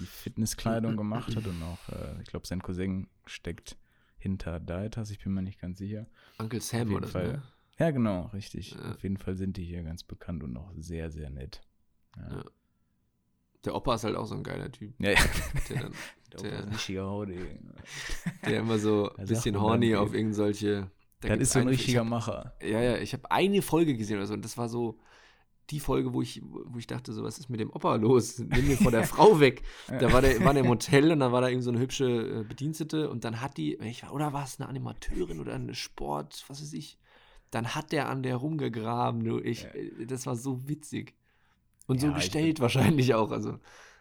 die 0.00 0.06
Fitnesskleidung 0.06 0.96
gemacht 0.96 1.34
hat 1.34 1.46
und 1.46 1.62
auch, 1.62 1.88
äh, 1.90 2.20
ich 2.20 2.28
glaube, 2.28 2.46
sein 2.46 2.62
Cousin 2.62 3.06
steckt 3.24 3.76
hinter 4.18 4.60
Dietas, 4.60 5.10
ich 5.10 5.18
bin 5.18 5.32
mir 5.32 5.42
nicht 5.42 5.60
ganz 5.60 5.78
sicher. 5.78 6.06
Uncle 6.38 6.60
Sam 6.60 6.80
jeden 6.80 6.94
oder 6.94 7.06
so. 7.06 7.12
Fall. 7.12 7.32
Ne? 7.32 7.42
Ja, 7.78 7.90
genau, 7.90 8.26
richtig. 8.34 8.72
Ja. 8.72 8.92
Auf 8.92 9.02
jeden 9.02 9.16
Fall 9.16 9.34
sind 9.36 9.56
die 9.56 9.64
hier 9.64 9.82
ganz 9.82 10.02
bekannt 10.02 10.42
und 10.42 10.54
auch 10.56 10.70
sehr, 10.76 11.10
sehr 11.10 11.30
nett. 11.30 11.62
Ja, 12.16 12.36
Ja. 12.36 12.44
Der 13.66 13.74
Opa 13.74 13.94
ist 13.96 14.04
halt 14.04 14.16
auch 14.16 14.24
so 14.26 14.34
ein 14.34 14.42
geiler 14.42 14.72
Typ. 14.72 14.94
ja, 14.98 15.10
ja. 15.10 15.18
Der, 15.68 15.82
dann, 15.82 15.92
der 16.32 16.40
Der- 16.40 16.40
Opa 16.40 16.48
ist 16.58 16.62
ein 16.64 16.68
richtiger 16.72 17.04
Haudi. 17.06 17.38
der 18.46 18.60
immer 18.60 18.78
so 18.78 19.10
ein 19.18 19.26
bisschen 19.26 19.60
horny 19.60 19.90
dann, 19.90 19.98
auf 20.00 20.14
irgendwelche. 20.14 20.90
da 21.20 21.28
Das 21.28 21.40
ist 21.40 21.52
so 21.52 21.58
ein 21.58 21.62
eine- 21.66 21.72
ich 21.74 21.80
richtiger 21.80 22.00
hab- 22.00 22.06
Macher. 22.08 22.54
Ja, 22.62 22.80
ja, 22.80 22.96
ich 22.96 23.12
habe 23.12 23.30
eine 23.30 23.60
Folge 23.62 23.94
gesehen 23.96 24.16
oder 24.16 24.26
so 24.26 24.34
und 24.34 24.44
das 24.44 24.56
war 24.56 24.68
so 24.70 24.98
die 25.68 25.78
Folge, 25.78 26.12
wo 26.14 26.20
ich, 26.22 26.40
wo 26.42 26.78
ich 26.78 26.86
dachte, 26.88 27.12
so, 27.12 27.22
was 27.22 27.38
ist 27.38 27.48
mit 27.50 27.60
dem 27.60 27.70
Opa 27.70 27.94
los? 27.96 28.38
Nimm 28.40 28.66
mir 28.66 28.76
vor 28.76 28.90
der 28.90 29.04
Frau 29.04 29.38
weg. 29.38 29.62
Da 29.86 30.10
war 30.12 30.20
der, 30.22 30.42
war 30.44 30.52
der 30.54 30.64
im 30.64 30.68
Hotel 30.70 31.12
und 31.12 31.20
da 31.20 31.30
war 31.30 31.42
da 31.42 31.48
irgend 31.48 31.62
so 31.62 31.70
eine 31.70 31.78
hübsche 31.78 32.40
äh, 32.40 32.42
Bedienstete 32.44 33.08
und 33.10 33.22
dann 33.24 33.40
hat 33.40 33.56
die, 33.56 33.74
ich, 33.76 34.08
oder 34.10 34.32
war 34.32 34.42
es 34.44 34.58
eine 34.58 34.68
Animateurin 34.68 35.38
oder 35.38 35.54
eine 35.54 35.74
Sport, 35.74 36.44
was 36.48 36.60
weiß 36.62 36.72
ich, 36.72 36.98
dann 37.52 37.74
hat 37.76 37.92
der 37.92 38.08
an 38.08 38.22
der 38.24 38.36
rumgegraben, 38.36 39.22
du, 39.22 39.38
ich, 39.38 39.62
Ja. 39.64 39.68
äh, 39.74 40.06
das 40.06 40.26
war 40.26 40.34
so 40.34 40.66
witzig. 40.66 41.14
Und 41.90 42.00
so 42.00 42.06
Ja, 42.06 42.12
ich 42.16 42.22
gestellt 42.24 42.60
wahrscheinlich 42.60 43.14
auch, 43.14 43.30
also. 43.32 43.58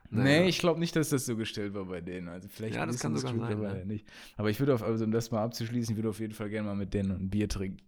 naja. 0.09 0.41
Nee, 0.41 0.49
ich 0.49 0.59
glaube 0.59 0.79
nicht, 0.79 0.95
dass 0.95 1.09
das 1.09 1.25
so 1.25 1.35
gestellt 1.35 1.73
war 1.73 1.85
bei 1.85 2.01
denen. 2.01 2.27
Also 2.27 2.47
vielleicht 2.47 2.75
Ja, 2.75 2.85
das 2.85 2.99
kann 2.99 3.15
sogar 3.17 3.33
sein, 3.35 3.51
aber 3.57 3.73
ne? 3.73 3.85
nicht. 3.85 4.05
Aber 4.37 4.49
ich 4.49 4.59
würde 4.59 4.73
auf, 4.75 4.83
also 4.83 5.03
um 5.05 5.11
das 5.11 5.31
mal 5.31 5.43
abzuschließen, 5.43 5.93
ich 5.93 5.97
würde 5.97 6.09
auf 6.09 6.19
jeden 6.19 6.33
Fall 6.33 6.49
gerne 6.49 6.67
mal 6.67 6.75
mit 6.75 6.93
denen 6.93 7.11
ein 7.11 7.29
Bier 7.29 7.49
trinken. 7.49 7.79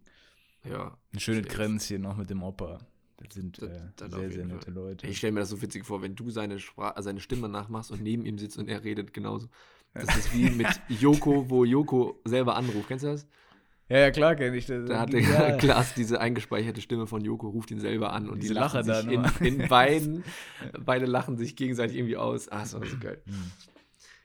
Ja. 0.68 0.96
Ein 1.14 1.18
schönes. 1.20 1.46
Kränzchen 1.46 2.02
noch 2.02 2.16
mit 2.16 2.30
dem 2.30 2.42
Opa. 2.42 2.78
Das 3.18 3.34
sind 3.34 3.60
Das- 3.62 3.68
äh, 3.70 3.80
das 3.96 4.12
auf 4.12 4.20
sehr, 4.20 4.30
sehr 4.32 4.44
nette 4.46 4.66
Fall. 4.66 4.74
Leute. 4.74 5.06
Ich 5.06 5.18
stelle 5.18 5.32
mir 5.32 5.40
das 5.40 5.50
so 5.50 5.60
witzig 5.62 5.84
vor, 5.84 6.02
wenn 6.02 6.14
du 6.16 6.30
seine, 6.30 6.58
Spra 6.58 7.00
seine 7.00 7.20
Stimme 7.20 7.48
nachmachst 7.48 7.90
und 7.92 8.02
neben 8.02 8.24
ihm 8.26 8.38
sitzt 8.38 8.58
und 8.58 8.68
er 8.68 8.82
redet 8.84 9.12
genauso. 9.12 9.48
Das 9.94 10.16
ist 10.16 10.34
wie 10.34 10.50
mit 10.50 10.66
Joko, 10.88 11.48
wo 11.50 11.64
Joko 11.64 12.20
selber 12.24 12.56
anruft. 12.56 12.88
Kennst 12.88 13.04
du 13.04 13.08
das? 13.08 13.26
Ja, 13.88 13.98
ja, 13.98 14.10
klar 14.10 14.36
kenne 14.36 14.56
ich 14.56 14.66
das. 14.66 14.88
Da 14.88 15.00
hat 15.00 15.12
der 15.12 15.20
Ja. 15.20 15.56
Klaas 15.56 15.94
diese 15.96 16.20
eingespeicherte 16.20 16.80
Stimme 16.80 17.06
von 17.06 17.22
Joko, 17.22 17.48
ruft 17.48 17.70
ihn 17.70 17.80
selber 17.80 18.12
an 18.12 18.28
und 18.28 18.42
Diese 18.42 18.54
die 18.54 18.60
lachen 18.60 18.86
Lache 18.86 19.02
sich 19.02 19.12
in, 19.12 19.60
in 19.60 19.68
beiden, 19.68 20.24
beide 20.84 21.06
lachen 21.06 21.36
sich 21.36 21.56
gegenseitig 21.56 21.96
irgendwie 21.96 22.16
aus. 22.16 22.48
Ah, 22.48 22.60
das 22.60 22.74
war 22.74 22.86
so 22.86 22.96
geil. 22.98 23.22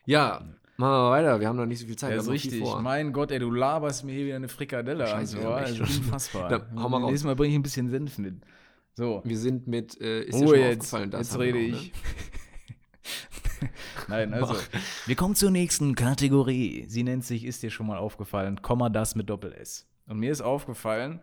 Ja, 0.05 0.41
machen 0.77 0.91
wir 0.91 1.09
weiter. 1.11 1.39
Wir 1.39 1.47
haben 1.47 1.57
noch 1.57 1.65
nicht 1.65 1.79
so 1.79 1.85
viel 1.87 1.97
Zeit. 1.97 2.11
Ja, 2.11 2.17
ist 2.17 2.29
richtig. 2.29 2.63
Mein 2.81 3.11
Gott, 3.11 3.31
ey, 3.31 3.39
du 3.39 3.51
laberst 3.51 4.05
mir 4.05 4.13
hier 4.13 4.25
wieder 4.27 4.35
eine 4.37 4.47
Frikadelle 4.47 5.03
an. 5.03 5.19
Scheiße, 5.21 5.41
So, 5.41 5.43
haben 5.53 5.63
echt 5.65 5.81
also 5.81 5.99
unfassbar. 5.99 6.49
Da, 6.49 6.67
hau 6.81 6.87
mal 6.89 7.01
raus. 7.01 7.09
Nächstes 7.11 7.25
Mal 7.25 7.35
bringe 7.35 7.51
ich 7.53 7.59
ein 7.59 7.63
bisschen 7.63 7.89
Senf 7.89 8.17
mit. 8.17 8.35
So. 8.93 9.21
Wir 9.25 9.37
sind 9.37 9.67
mit, 9.67 9.99
äh, 10.01 10.23
ist 10.23 10.39
dir 10.39 10.45
Ruhe 10.45 10.55
schon 10.55 10.65
jetzt. 10.65 10.79
aufgefallen, 10.79 11.11
das 11.11 11.27
Jetzt 11.31 11.39
rede 11.39 11.59
noch, 11.59 11.81
ich. 11.81 11.93
Ne? 11.93 11.99
Nein, 14.07 14.33
also. 14.33 14.55
Wir 15.05 15.15
kommen 15.15 15.35
zur 15.35 15.51
nächsten 15.51 15.95
Kategorie. 15.95 16.85
Sie 16.87 17.03
nennt 17.03 17.25
sich, 17.25 17.45
ist 17.45 17.63
dir 17.63 17.71
schon 17.71 17.87
mal 17.87 17.97
aufgefallen, 17.97 18.61
Komma 18.61 18.89
das 18.89 19.15
mit 19.15 19.29
Doppel-S. 19.29 19.87
Und 20.07 20.19
mir 20.19 20.31
ist 20.31 20.41
aufgefallen, 20.41 21.21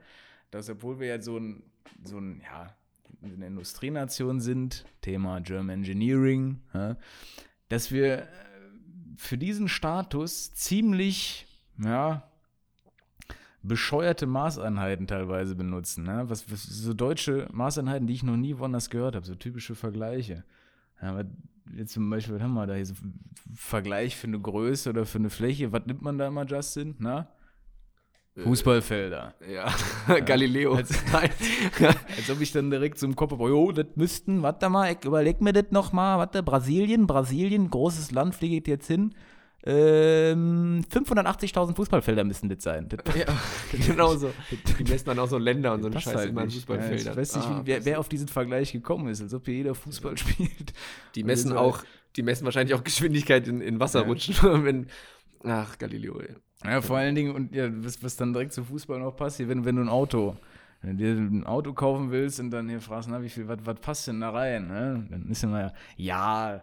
dass 0.50 0.68
obwohl 0.68 1.00
wir 1.00 1.08
jetzt 1.08 1.24
so 1.24 1.38
ein, 1.38 1.62
so 2.04 2.18
ein, 2.18 2.40
ja, 2.42 2.74
eine 3.22 3.46
Industrienation 3.46 4.40
sind, 4.40 4.84
Thema 5.00 5.40
German 5.40 5.78
Engineering, 5.78 6.60
ja, 6.74 6.96
dass 7.68 7.90
wir 7.90 8.18
äh, 8.18 8.26
für 9.16 9.38
diesen 9.38 9.68
Status 9.68 10.52
ziemlich, 10.54 11.46
ja, 11.78 12.28
bescheuerte 13.62 14.26
Maßeinheiten 14.26 15.06
teilweise 15.06 15.54
benutzen. 15.54 16.04
Ne? 16.04 16.24
Was, 16.28 16.50
was, 16.52 16.64
so 16.64 16.92
deutsche 16.92 17.48
Maßeinheiten, 17.50 18.06
die 18.06 18.12
ich 18.12 18.22
noch 18.22 18.36
nie 18.36 18.58
woanders 18.58 18.90
gehört 18.90 19.16
habe, 19.16 19.24
so 19.24 19.34
typische 19.34 19.74
Vergleiche. 19.74 20.44
Ja, 21.00 21.24
jetzt 21.76 21.92
zum 21.92 22.08
Beispiel, 22.10 22.34
was 22.34 22.42
haben 22.42 22.54
wir 22.54 22.66
da 22.66 22.74
hier 22.74 22.86
so 22.86 22.94
Vergleich 23.54 24.16
für 24.16 24.26
eine 24.26 24.40
Größe 24.40 24.90
oder 24.90 25.06
für 25.06 25.18
eine 25.18 25.30
Fläche? 25.30 25.72
Was 25.72 25.86
nimmt 25.86 26.02
man 26.02 26.18
da 26.18 26.28
immer, 26.28 26.44
Justin? 26.44 26.94
Na? 26.98 27.28
Fußballfelder. 28.36 29.34
Ja, 29.48 29.72
Galileo. 30.26 30.74
Als-. 30.74 30.98
Als 31.12 32.30
ob 32.30 32.40
ich 32.40 32.50
dann 32.52 32.70
direkt 32.70 32.98
zum 32.98 33.14
Kopf 33.14 33.32
habe, 33.32 33.48
jo, 33.48 33.70
das 33.70 33.86
müssten, 33.94 34.42
warte 34.42 34.68
mal, 34.68 34.92
ich 34.92 35.04
überleg 35.04 35.40
mir 35.40 35.52
das 35.52 35.70
nochmal, 35.70 36.18
warte, 36.18 36.42
Brasilien, 36.42 37.06
Brasilien, 37.06 37.70
großes 37.70 38.10
Land, 38.10 38.34
fliege 38.34 38.56
ich 38.56 38.66
jetzt 38.66 38.88
hin. 38.88 39.14
Ähm, 39.66 40.84
580.000 40.90 41.74
Fußballfelder 41.74 42.22
müssen 42.24 42.50
das 42.50 42.62
sein. 42.62 42.86
Das 42.88 43.00
ja, 43.16 43.24
genau 43.86 44.14
so. 44.14 44.30
Die 44.78 44.84
messen 44.84 45.06
dann 45.06 45.18
auch 45.18 45.28
so 45.28 45.38
Länder 45.38 45.72
und 45.72 45.80
so 45.80 45.86
eine 45.86 45.94
passt 45.94 46.04
Scheiße 46.04 46.18
halt 46.18 46.28
immer. 46.30 46.42
Ja, 46.42 46.50
Fußballfeldern. 46.50 47.12
ich 47.12 47.16
weiß 47.18 47.36
nicht, 47.36 47.46
Ah, 47.48 47.62
wer, 47.64 47.84
wer 47.84 47.98
auf 47.98 48.10
diesen 48.10 48.28
Vergleich 48.28 48.72
gekommen 48.72 49.08
ist, 49.08 49.22
als 49.22 49.32
ob 49.32 49.46
hier 49.46 49.54
jeder 49.54 49.74
Fußball 49.74 50.18
spielt. 50.18 50.74
Die 51.14 51.24
messen 51.24 51.54
auch, 51.54 51.82
die 52.16 52.22
messen 52.22 52.44
wahrscheinlich 52.44 52.74
auch 52.74 52.84
Geschwindigkeit 52.84 53.48
in, 53.48 53.62
in 53.62 53.80
Wasser 53.80 54.06
Ja. 54.06 54.64
Wenn, 54.64 54.88
ach, 55.44 55.78
Galileo, 55.78 56.20
ey. 56.20 56.34
Ja, 56.62 56.82
vor 56.82 56.98
allen 56.98 57.14
Dingen, 57.14 57.34
und 57.34 57.54
ja, 57.54 57.68
was, 57.84 58.02
was 58.02 58.16
dann 58.16 58.34
direkt 58.34 58.52
zu 58.52 58.64
Fußball 58.64 58.98
noch 58.98 59.12
passt, 59.16 59.38
hier, 59.38 59.48
wenn, 59.48 59.64
wenn 59.64 59.76
du 59.76 59.82
ein 59.82 59.88
Auto, 59.88 60.36
wenn 60.82 60.96
du 60.96 61.04
dir 61.04 61.12
ein 61.12 61.44
Auto 61.46 61.72
kaufen 61.74 62.10
willst 62.10 62.40
und 62.40 62.50
dann 62.50 62.68
hier 62.68 62.80
fragst, 62.80 63.08
na, 63.10 63.22
wie 63.22 63.28
viel, 63.28 63.48
was, 63.48 63.58
was 63.64 63.80
passt 63.80 64.08
denn 64.08 64.20
da 64.20 64.30
rein? 64.30 64.68
Ne? 64.68 65.06
Dann 65.10 65.28
ist 65.30 65.44
immer, 65.44 65.72
ja, 65.96 66.62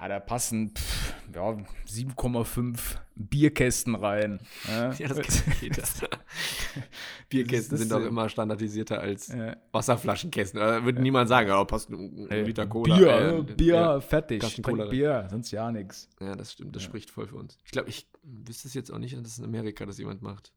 ja, 0.00 0.08
da 0.08 0.20
passen 0.20 0.70
pff, 0.74 1.14
ja, 1.34 1.56
7,5 1.88 2.96
Bierkästen 3.16 3.94
rein. 3.94 4.40
Ja, 4.68 4.92
Ja, 4.98 5.08
das 5.08 5.44
kennt 5.44 5.62
jeder. 5.62 5.82
Bierkästen 7.28 7.70
Das 7.72 7.80
sind 7.80 7.92
auch 7.92 8.00
so- 8.00 8.06
immer 8.08 8.28
standardisierter 8.28 9.00
als 9.00 9.28
Ja. 9.28 9.56
Wasserflaschenkästen. 9.72 10.60
Da 10.60 10.84
würde 10.84 11.00
niemand 11.02 11.28
sagen, 11.28 11.48
ja, 11.48 11.64
passt 11.64 11.90
ein, 11.90 12.24
ein 12.24 12.30
Ey, 12.30 12.42
Liter 12.44 12.66
Cola. 12.66 12.96
Bier, 12.96 13.08
äh, 13.08 13.38
äh, 13.38 13.42
Bier, 13.42 13.74
Ja. 13.74 14.00
fertig. 14.00 14.40
Trink. 14.62 14.90
Bier, 14.90 15.26
sonst 15.30 15.50
ja 15.50 15.70
nichts. 15.70 16.08
ja, 16.20 16.34
das 16.34 16.52
stimmt. 16.52 16.74
Das 16.76 16.82
spricht 16.82 17.10
voll 17.10 17.26
für 17.26 17.36
uns. 17.36 17.58
Ich 17.64 17.70
glaube, 17.72 17.88
ich 17.88 18.08
wüsste 18.22 18.68
es 18.68 18.74
jetzt 18.74 18.90
auch 18.92 18.98
nicht, 18.98 19.16
dass 19.16 19.38
in 19.38 19.44
Amerika 19.44 19.86
das 19.86 19.98
jemand 19.98 20.22
macht. 20.22 20.52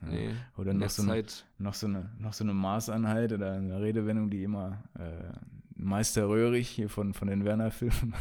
Nee. 0.00 0.30
Oder 0.56 0.74
noch 0.74 0.90
so, 0.90 1.02
eine, 1.02 1.22
noch, 1.58 1.72
so 1.74 1.86
eine, 1.86 2.10
noch 2.18 2.32
so 2.32 2.44
eine 2.44 2.52
Maßeinheit 2.52 3.32
oder 3.32 3.52
eine 3.52 3.80
Redewendung, 3.80 4.28
die 4.28 4.42
immer 4.42 4.82
äh, 4.98 5.32
Meister 5.76 6.28
Röhrig 6.28 6.68
hier 6.68 6.88
von, 6.88 7.14
von 7.14 7.28
den 7.28 7.44
Werner-Filmen 7.44 8.14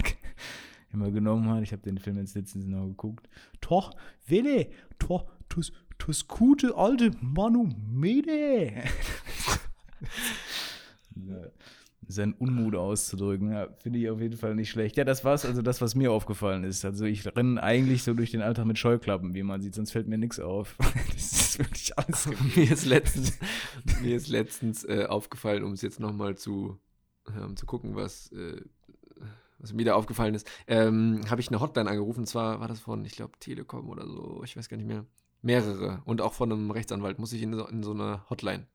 immer 0.93 1.11
genommen 1.11 1.49
hat. 1.49 1.63
Ich 1.63 1.71
habe 1.71 1.81
den 1.81 1.97
Film 1.97 2.17
jetzt 2.17 2.35
letztens 2.35 2.65
noch 2.65 2.85
geguckt. 2.85 3.29
Toch, 3.61 3.91
Wille, 4.27 4.67
toch, 4.99 5.25
tus, 5.49 5.71
tus 5.97 6.27
gute 6.27 6.75
alte 6.75 7.11
Manu 7.21 7.69
Mede. 7.91 8.83
Ja, 11.15 11.35
Sein 12.05 12.33
Unmut 12.33 12.75
auszudrücken, 12.75 13.51
ja, 13.51 13.69
finde 13.81 13.99
ich 13.99 14.09
auf 14.09 14.19
jeden 14.19 14.35
Fall 14.35 14.55
nicht 14.55 14.69
schlecht. 14.69 14.97
Ja, 14.97 15.05
das 15.05 15.23
war's, 15.23 15.45
also 15.45 15.61
das, 15.61 15.79
was 15.79 15.95
mir 15.95 16.11
aufgefallen 16.11 16.65
ist. 16.65 16.83
Also 16.83 17.05
ich 17.05 17.25
renne 17.25 17.63
eigentlich 17.63 18.03
so 18.03 18.13
durch 18.13 18.29
den 18.31 18.41
Alltag 18.41 18.65
mit 18.65 18.77
Scheuklappen, 18.77 19.33
wie 19.33 19.41
man 19.41 19.61
sieht, 19.61 19.73
sonst 19.73 19.91
fällt 19.91 20.07
mir 20.07 20.17
nichts 20.17 20.39
auf. 20.39 20.75
Das 21.13 21.31
ist 21.31 21.59
wirklich 21.59 21.97
alles 21.97 22.27
mir 22.55 22.71
ist 22.71 22.85
letztens, 22.85 23.39
mir 24.01 24.15
ist 24.15 24.27
letztens 24.27 24.83
äh, 24.83 25.05
aufgefallen, 25.05 25.63
um 25.63 25.73
es 25.73 25.81
jetzt 25.81 25.99
nochmal 25.99 26.35
zu, 26.35 26.79
um 27.25 27.55
zu 27.55 27.65
gucken, 27.65 27.95
was, 27.95 28.31
äh, 28.31 28.61
was 29.59 29.73
mir 29.73 29.85
da 29.85 29.95
aufgefallen 29.95 30.35
ist, 30.35 30.49
ähm, 30.67 31.21
habe 31.29 31.41
ich 31.41 31.47
eine 31.49 31.59
Hotline 31.59 31.89
angerufen. 31.89 32.21
Und 32.21 32.27
zwar 32.27 32.59
war 32.59 32.67
das 32.67 32.79
von, 32.79 33.05
ich 33.05 33.13
glaube, 33.13 33.37
Telekom 33.39 33.89
oder 33.89 34.05
so, 34.07 34.41
ich 34.43 34.57
weiß 34.57 34.69
gar 34.69 34.77
nicht 34.77 34.87
mehr. 34.87 35.05
Mehrere. 35.41 36.01
Und 36.05 36.21
auch 36.21 36.33
von 36.33 36.51
einem 36.51 36.71
Rechtsanwalt 36.71 37.19
muss 37.19 37.33
ich 37.33 37.41
in 37.41 37.53
so, 37.53 37.67
in 37.67 37.83
so 37.83 37.91
eine 37.91 38.21
Hotline. 38.29 38.65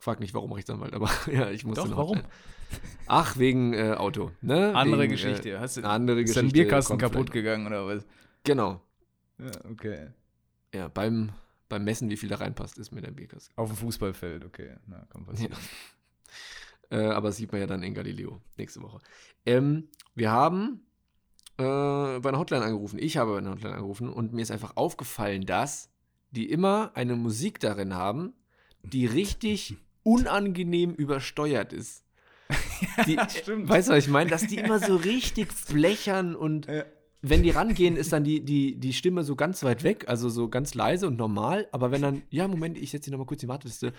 Frag 0.00 0.20
nicht, 0.20 0.34
warum 0.34 0.50
Rechtsanwalt, 0.52 0.94
aber 0.94 1.10
ja, 1.32 1.50
ich 1.50 1.64
musste 1.64 1.88
Doch, 1.88 1.96
warum? 1.96 2.22
Ach, 3.06 3.36
wegen 3.36 3.74
äh, 3.74 3.92
Auto. 3.92 4.32
Ne? 4.40 4.74
Andere 4.74 5.02
wegen, 5.02 5.12
Geschichte. 5.12 5.60
Hast 5.60 5.76
du, 5.76 5.82
Äh, 5.82 5.84
andere 5.84 6.20
ist 6.20 6.28
Geschichte. 6.34 6.42
dein 6.42 6.52
Bierkasten 6.52 6.98
kaputt 6.98 7.30
vielleicht. 7.30 7.32
gegangen 7.32 7.66
oder 7.66 7.86
was? 7.86 8.04
Genau. 8.44 8.80
Ja, 9.38 9.50
okay. 9.70 10.08
Ja, 10.74 10.88
beim, 10.88 11.32
beim 11.68 11.84
Messen, 11.84 12.08
wie 12.08 12.16
viel 12.16 12.30
da 12.30 12.36
reinpasst, 12.36 12.78
ist 12.78 12.90
mir 12.92 13.02
der 13.02 13.10
Bierkasten. 13.10 13.52
Auf 13.56 13.68
dem 13.68 13.76
Fußballfeld, 13.76 14.44
okay. 14.44 14.76
Na, 14.86 15.04
kann 15.10 15.24
passieren. 15.24 15.52
Äh, 16.92 17.06
aber 17.06 17.32
sieht 17.32 17.50
man 17.50 17.60
ja 17.62 17.66
dann 17.66 17.82
in 17.82 17.94
Galileo 17.94 18.42
nächste 18.58 18.82
Woche. 18.82 18.98
Ähm, 19.46 19.88
wir 20.14 20.30
haben 20.30 20.82
äh, 21.56 21.62
bei 21.62 22.28
einer 22.28 22.38
Hotline 22.38 22.62
angerufen. 22.62 22.98
Ich 22.98 23.16
habe 23.16 23.32
bei 23.32 23.38
einer 23.38 23.52
Hotline 23.52 23.74
angerufen 23.74 24.10
und 24.10 24.34
mir 24.34 24.42
ist 24.42 24.50
einfach 24.50 24.76
aufgefallen, 24.76 25.46
dass 25.46 25.88
die 26.32 26.50
immer 26.50 26.90
eine 26.94 27.16
Musik 27.16 27.60
darin 27.60 27.94
haben, 27.94 28.34
die 28.82 29.06
richtig 29.06 29.76
unangenehm 30.02 30.92
übersteuert 30.92 31.72
ist. 31.72 32.04
Die, 33.06 33.18
stimmt. 33.30 33.68
Weißt 33.68 33.88
du, 33.88 33.92
was 33.92 34.04
ich 34.04 34.10
meine? 34.10 34.28
Dass 34.28 34.46
die 34.46 34.58
immer 34.58 34.78
so 34.78 34.96
richtig 34.96 35.48
blechern 35.68 36.36
und 36.36 36.66
Ja. 36.66 36.84
Wenn 37.24 37.42
die 37.44 37.50
rangehen, 37.50 37.96
ist 37.96 38.12
dann 38.12 38.24
die, 38.24 38.44
die, 38.44 38.74
die 38.74 38.92
Stimme 38.92 39.22
so 39.22 39.36
ganz 39.36 39.62
weit 39.62 39.84
weg, 39.84 40.06
also 40.08 40.28
so 40.28 40.48
ganz 40.48 40.74
leise 40.74 41.06
und 41.06 41.16
normal. 41.16 41.68
Aber 41.70 41.90
wenn 41.92 42.02
dann, 42.02 42.22
ja, 42.30 42.48
Moment, 42.48 42.76
ich 42.76 42.90
setze 42.90 43.04
die 43.06 43.10
nochmal 43.12 43.26
kurz 43.26 43.42
in 43.42 43.46
die 43.46 43.52
Warteliste. 43.52 43.92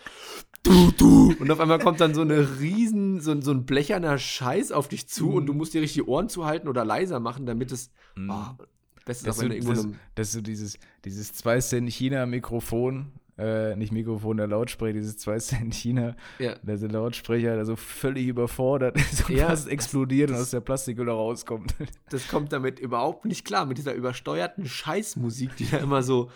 Du, 0.62 0.91
du. 0.97 1.33
Und 1.39 1.49
auf 1.49 1.59
einmal 1.62 1.79
kommt 1.79 2.01
dann 2.01 2.13
so 2.13 2.21
eine 2.21 2.59
riesen, 2.59 3.21
so, 3.21 3.31
ein- 3.31 3.41
so 3.41 3.51
ein 3.51 3.65
blecherner 3.65 4.17
Scheiß 4.17 4.71
auf 4.73 4.88
dich 4.89 5.07
zu 5.07 5.31
und 5.31 5.45
du 5.45 5.53
musst 5.53 5.73
dir 5.73 5.81
richtig 5.81 6.03
die 6.03 6.09
Ohren 6.09 6.27
zuhalten 6.29 6.67
oder 6.67 6.83
leiser 6.86 7.19
machen, 7.19 7.45
damit 7.45 7.71
es. 7.71 7.91
Mhm. 8.15 8.29
Oh, 8.29 8.63
das 9.05 9.17
ist 9.17 9.27
Das 9.27 9.38
so, 9.38 9.47
das, 9.47 9.88
das 10.15 10.27
ist 10.27 10.33
so 10.33 10.41
dieses, 10.41 10.77
dieses 11.05 11.33
2 11.33 11.59
Cent 11.59 11.89
China-Mikrofon, 11.91 13.12
äh, 13.38 13.76
nicht 13.76 13.91
Mikrofon, 13.91 14.38
der 14.38 14.48
Lautsprecher, 14.48 14.93
dieses 14.93 15.17
2 15.17 15.38
Cent 15.39 15.74
China, 15.74 16.15
Ja. 16.39 16.56
der 16.62 16.78
so 16.78 16.88
Lautsprecher, 16.88 17.56
der 17.56 17.65
so 17.65 17.76
völlig 17.76 18.28
überfordert 18.28 18.96
ist 19.12 19.30
und 19.30 19.36
Ja, 19.36 19.48
fast 19.48 19.65
das- 19.65 19.72
explodiert 19.72 20.30
und 20.30 20.36
das- 20.36 20.43
aus 20.43 20.52
der 20.52 20.62
Plastikhülle 20.62 21.12
rauskommt. 21.12 21.74
das 22.10 22.28
kommt 22.28 22.52
damit 22.54 22.80
überhaupt 22.80 23.26
nicht 23.26 23.46
klar, 23.46 23.65
mit 23.65 23.78
dieser 23.78 23.93
übersteuerten 23.93 24.65
Scheißmusik, 24.65 25.56
die 25.58 25.69
da 25.69 25.78
immer 25.78 26.04
so, 26.04 26.30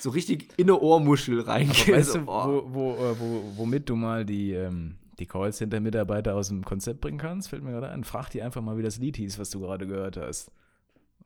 so 0.00 0.10
richtig 0.10 0.48
in 0.56 0.66
eine 0.70 0.78
Ohrmuschel 0.80 1.40
reingeht. 1.40 1.88
weißt 1.94 2.14
du, 2.16 2.18
oh. 2.26 2.46
wo, 2.46 2.74
wo, 2.74 2.92
äh, 2.94 3.18
wo, 3.20 3.42
womit 3.56 3.88
du 3.88 3.96
mal 3.96 4.24
die, 4.24 4.52
ähm, 4.52 4.94
die 5.18 5.26
Callcenter-Mitarbeiter 5.26 6.34
aus 6.34 6.48
dem 6.48 6.64
Konzept 6.64 7.00
bringen 7.00 7.18
kannst, 7.18 7.48
fällt 7.50 7.62
mir 7.64 7.72
gerade 7.72 7.88
ein. 7.90 8.04
Frag 8.04 8.30
die 8.30 8.40
einfach 8.40 8.62
mal, 8.62 8.78
wie 8.78 8.82
das 8.82 8.98
Lied 8.98 9.16
hieß, 9.16 9.38
was 9.38 9.50
du 9.50 9.60
gerade 9.60 9.86
gehört 9.86 10.16
hast. 10.16 10.50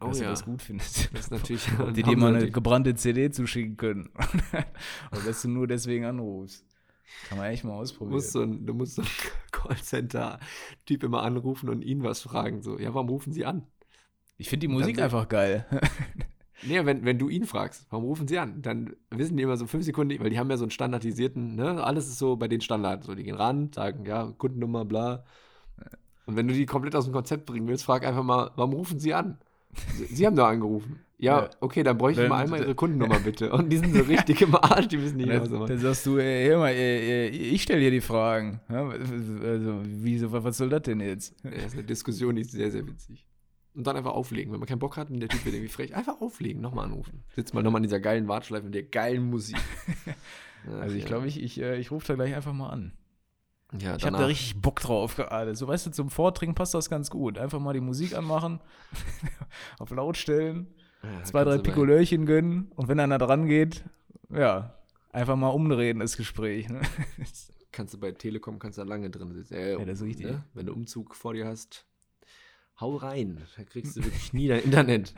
Oh 0.02 0.08
Dass 0.08 0.18
ja. 0.18 0.24
du 0.24 0.30
das 0.30 0.44
gut 0.44 0.62
findest. 0.62 1.10
Das 1.12 1.20
ist 1.26 1.30
natürlich. 1.30 1.66
Ob 1.78 1.94
die 1.94 2.02
dir 2.02 2.16
mal 2.16 2.34
eine 2.34 2.50
gebrannte 2.50 2.94
CD 2.94 3.30
zuschicken 3.30 3.76
können. 3.76 4.10
Oder 5.12 5.20
dass 5.26 5.42
du 5.42 5.48
nur 5.48 5.66
deswegen 5.66 6.04
anrufst. 6.04 6.64
Kann 7.28 7.38
man 7.38 7.48
echt 7.50 7.62
mal 7.64 7.70
Du 7.74 7.76
ausprobieren. 7.80 8.14
musst 8.14 8.32
so 8.32 8.42
ein, 8.42 8.66
du 8.66 8.74
musst 8.74 8.94
so 8.96 9.02
einen 9.02 9.10
Callcenter-Typ 9.52 11.02
immer 11.04 11.22
anrufen 11.22 11.68
und 11.68 11.82
ihn 11.82 12.02
was 12.02 12.22
fragen. 12.22 12.62
So, 12.62 12.78
ja, 12.78 12.94
warum 12.94 13.08
rufen 13.08 13.32
Sie 13.32 13.44
an? 13.44 13.66
ich 14.38 14.48
finde 14.48 14.66
die 14.66 14.72
Musik 14.72 14.96
Dann- 14.96 15.04
einfach 15.04 15.28
geil. 15.28 15.66
Nee, 16.64 16.84
wenn, 16.84 17.04
wenn 17.04 17.18
du 17.18 17.28
ihn 17.28 17.44
fragst, 17.44 17.86
warum 17.90 18.06
rufen 18.06 18.26
Sie 18.28 18.38
an? 18.38 18.62
Dann 18.62 18.96
wissen 19.10 19.36
die 19.36 19.42
immer 19.42 19.56
so 19.56 19.66
fünf 19.66 19.84
Sekunden, 19.84 20.18
weil 20.20 20.30
die 20.30 20.38
haben 20.38 20.50
ja 20.50 20.56
so 20.56 20.64
einen 20.64 20.70
standardisierten, 20.70 21.54
ne? 21.56 21.82
Alles 21.84 22.06
ist 22.08 22.18
so 22.18 22.36
bei 22.36 22.48
den 22.48 22.60
Standard. 22.60 23.04
So, 23.04 23.14
die 23.14 23.24
gehen 23.24 23.34
ran, 23.36 23.72
sagen, 23.72 24.04
ja, 24.06 24.32
Kundennummer, 24.38 24.84
bla. 24.84 25.24
Und 26.26 26.36
wenn 26.36 26.46
du 26.48 26.54
die 26.54 26.66
komplett 26.66 26.94
aus 26.96 27.04
dem 27.04 27.12
Konzept 27.12 27.46
bringen 27.46 27.66
willst, 27.68 27.84
frag 27.84 28.04
einfach 28.06 28.22
mal, 28.22 28.50
warum 28.56 28.72
rufen 28.74 28.98
Sie 29.00 29.12
an? 29.12 29.38
Sie, 30.10 30.26
haben 30.26 30.36
doch 30.36 30.46
angerufen. 30.46 31.00
Ja, 31.18 31.50
okay, 31.60 31.82
dann 31.82 31.96
bräuchte 31.96 32.24
ich 32.24 32.28
mal 32.28 32.42
einmal 32.42 32.60
Ihre 32.60 32.74
Kundennummer 32.74 33.18
bitte. 33.24 33.52
Und 33.52 33.70
die 33.70 33.78
sind 33.78 33.94
so 33.94 34.02
richtig 34.02 34.42
im 34.42 34.54
Arsch, 34.54 34.88
die 34.88 35.00
wissen 35.00 35.16
nicht 35.16 35.28
mehr, 35.28 35.40
was 35.40 35.48
sie 35.48 35.52
Dann, 35.52 35.60
machen. 35.60 35.70
dann 35.70 35.78
sagst 35.78 36.04
du, 36.06 36.18
ey, 36.18 36.48
hör 36.48 36.58
mal, 36.58 36.70
ey, 36.70 37.28
ey, 37.28 37.28
ich 37.28 37.62
stelle 37.62 37.80
dir 37.80 37.90
die 37.90 38.00
Fragen. 38.00 38.60
Also, 38.68 39.80
wieso, 39.84 40.32
was 40.32 40.56
soll 40.56 40.68
das 40.68 40.82
denn 40.82 41.00
jetzt? 41.00 41.34
Das 41.44 41.66
ist 41.66 41.74
eine 41.74 41.84
Diskussion, 41.84 42.34
die 42.34 42.42
ist 42.42 42.50
sehr, 42.50 42.70
sehr 42.70 42.86
witzig. 42.86 43.26
Und 43.74 43.86
dann 43.86 43.96
einfach 43.96 44.12
auflegen. 44.12 44.52
Wenn 44.52 44.60
man 44.60 44.68
keinen 44.68 44.80
Bock 44.80 44.96
hat 44.96 45.10
und 45.10 45.20
der 45.20 45.28
Typ 45.28 45.44
wird 45.44 45.54
irgendwie 45.54 45.72
frech, 45.72 45.94
einfach 45.94 46.20
auflegen, 46.20 46.60
nochmal 46.60 46.86
anrufen. 46.86 47.22
Sitzt 47.34 47.54
mal 47.54 47.62
nochmal 47.62 47.78
in 47.78 47.84
dieser 47.84 48.00
geilen 48.00 48.28
Warteschleife 48.28 48.64
mit 48.64 48.74
der 48.74 48.82
geilen 48.82 49.30
Musik. 49.30 49.56
Also 50.80 50.94
ich 50.94 51.06
glaube, 51.06 51.26
ich, 51.26 51.42
ich, 51.42 51.60
äh, 51.60 51.76
ich 51.78 51.90
rufe 51.90 52.06
da 52.06 52.14
gleich 52.14 52.36
einfach 52.36 52.52
mal 52.52 52.70
an. 52.70 52.92
Ja, 53.78 53.96
Ich 53.96 54.04
habe 54.04 54.16
da 54.18 54.26
richtig 54.26 54.60
Bock 54.60 54.80
drauf 54.80 55.16
gerade. 55.16 55.54
So, 55.54 55.66
weißt 55.66 55.86
du, 55.86 55.90
zum 55.90 56.10
Vortrinken 56.10 56.54
passt 56.54 56.74
das 56.74 56.90
ganz 56.90 57.10
gut. 57.10 57.38
Einfach 57.38 57.58
mal 57.60 57.72
die 57.72 57.80
Musik 57.80 58.14
anmachen, 58.14 58.60
auf 59.78 59.90
laut 59.90 60.16
stellen, 60.16 60.66
ja, 61.02 61.24
zwei, 61.24 61.44
drei 61.44 61.58
Pikolörchen 61.58 62.26
gönnen 62.26 62.70
und 62.76 62.88
wenn 62.88 63.00
einer 63.00 63.18
dran 63.18 63.46
geht, 63.46 63.84
ja, 64.30 64.74
einfach 65.10 65.36
mal 65.36 65.48
umdrehen, 65.48 65.98
das 66.00 66.16
Gespräch. 66.16 66.68
Ne? 66.68 66.80
Kannst 67.72 67.94
du 67.94 67.98
bei 67.98 68.12
Telekom, 68.12 68.58
kannst 68.58 68.76
du 68.76 68.82
da 68.82 68.88
lange 68.88 69.08
drin 69.08 69.32
sitzen. 69.32 69.54
Äh, 69.54 69.72
Ja, 69.78 69.84
das 69.86 70.00
ist 70.00 70.04
richtig. 70.06 70.26
Ne? 70.26 70.44
Wenn 70.52 70.66
du 70.66 70.74
Umzug 70.74 71.14
vor 71.14 71.32
dir 71.32 71.46
hast, 71.46 71.86
hau 72.78 72.96
rein. 72.96 73.40
Da 73.56 73.64
kriegst 73.64 73.96
du 73.96 74.04
wirklich 74.04 74.34
nie 74.34 74.46
dein 74.46 74.62
Internet. 74.62 75.14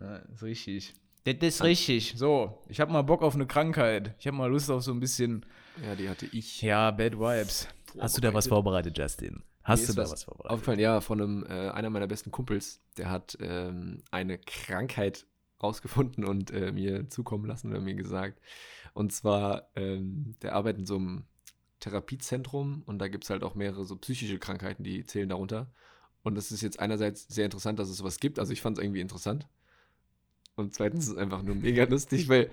Ja, 0.00 0.16
ist 0.16 0.42
richtig. 0.42 0.94
Das 1.26 1.36
ist 1.42 1.62
richtig. 1.64 2.14
So, 2.16 2.62
ich 2.68 2.80
habe 2.80 2.92
mal 2.92 3.02
Bock 3.02 3.22
auf 3.22 3.34
eine 3.34 3.46
Krankheit. 3.46 4.14
Ich 4.18 4.26
habe 4.26 4.36
mal 4.36 4.50
Lust 4.50 4.70
auf 4.70 4.82
so 4.82 4.92
ein 4.92 5.00
bisschen, 5.00 5.44
Ja, 5.84 5.94
die 5.94 6.08
hatte 6.08 6.26
ich. 6.26 6.62
ja, 6.62 6.90
Bad 6.92 7.18
Vibes. 7.18 7.68
Hast 7.98 8.16
du 8.16 8.20
da 8.20 8.32
was 8.32 8.46
vorbereitet, 8.46 8.96
Justin? 8.96 9.42
Hast 9.62 9.80
Mir 9.82 9.86
du 9.88 9.92
da 9.94 10.02
was 10.02 10.12
was 10.12 10.24
vorbereitet? 10.24 10.50
Aufgefallen, 10.52 10.78
ja, 10.78 11.00
von 11.00 11.20
einem, 11.20 11.44
äh, 11.48 11.70
einer 11.70 11.90
meiner 11.90 12.06
besten 12.06 12.30
Kumpels, 12.30 12.80
der 12.96 13.10
hat 13.10 13.36
ähm, 13.40 14.02
eine 14.12 14.38
Krankheit 14.38 15.26
rausgefunden 15.62 16.24
und 16.24 16.50
äh, 16.52 16.70
mir 16.70 17.08
zukommen 17.08 17.46
lassen 17.46 17.70
oder 17.70 17.80
mir 17.80 17.94
gesagt. 17.94 18.40
Und 18.94 19.12
zwar, 19.12 19.68
ähm, 19.74 20.36
der 20.42 20.54
arbeitet 20.54 20.80
in 20.80 20.86
so 20.86 20.96
einem 20.96 21.24
Therapiezentrum 21.80 22.82
und 22.86 22.98
da 22.98 23.08
gibt 23.08 23.24
es 23.24 23.30
halt 23.30 23.42
auch 23.42 23.54
mehrere 23.54 23.84
so 23.84 23.96
psychische 23.96 24.38
Krankheiten, 24.38 24.84
die 24.84 25.04
zählen 25.04 25.28
darunter. 25.28 25.72
Und 26.22 26.34
das 26.36 26.52
ist 26.52 26.62
jetzt 26.62 26.80
einerseits 26.80 27.26
sehr 27.28 27.44
interessant, 27.44 27.78
dass 27.78 27.88
es 27.88 27.96
sowas 27.98 28.18
gibt. 28.20 28.38
Also 28.38 28.52
ich 28.52 28.60
fand 28.60 28.78
es 28.78 28.84
irgendwie 28.84 29.00
interessant. 29.00 29.46
Und 30.56 30.74
zweitens 30.74 31.04
ist 31.04 31.12
es 31.12 31.16
einfach 31.18 31.42
nur 31.42 31.54
mega 31.54 31.84
lustig, 31.84 32.28
weil 32.28 32.50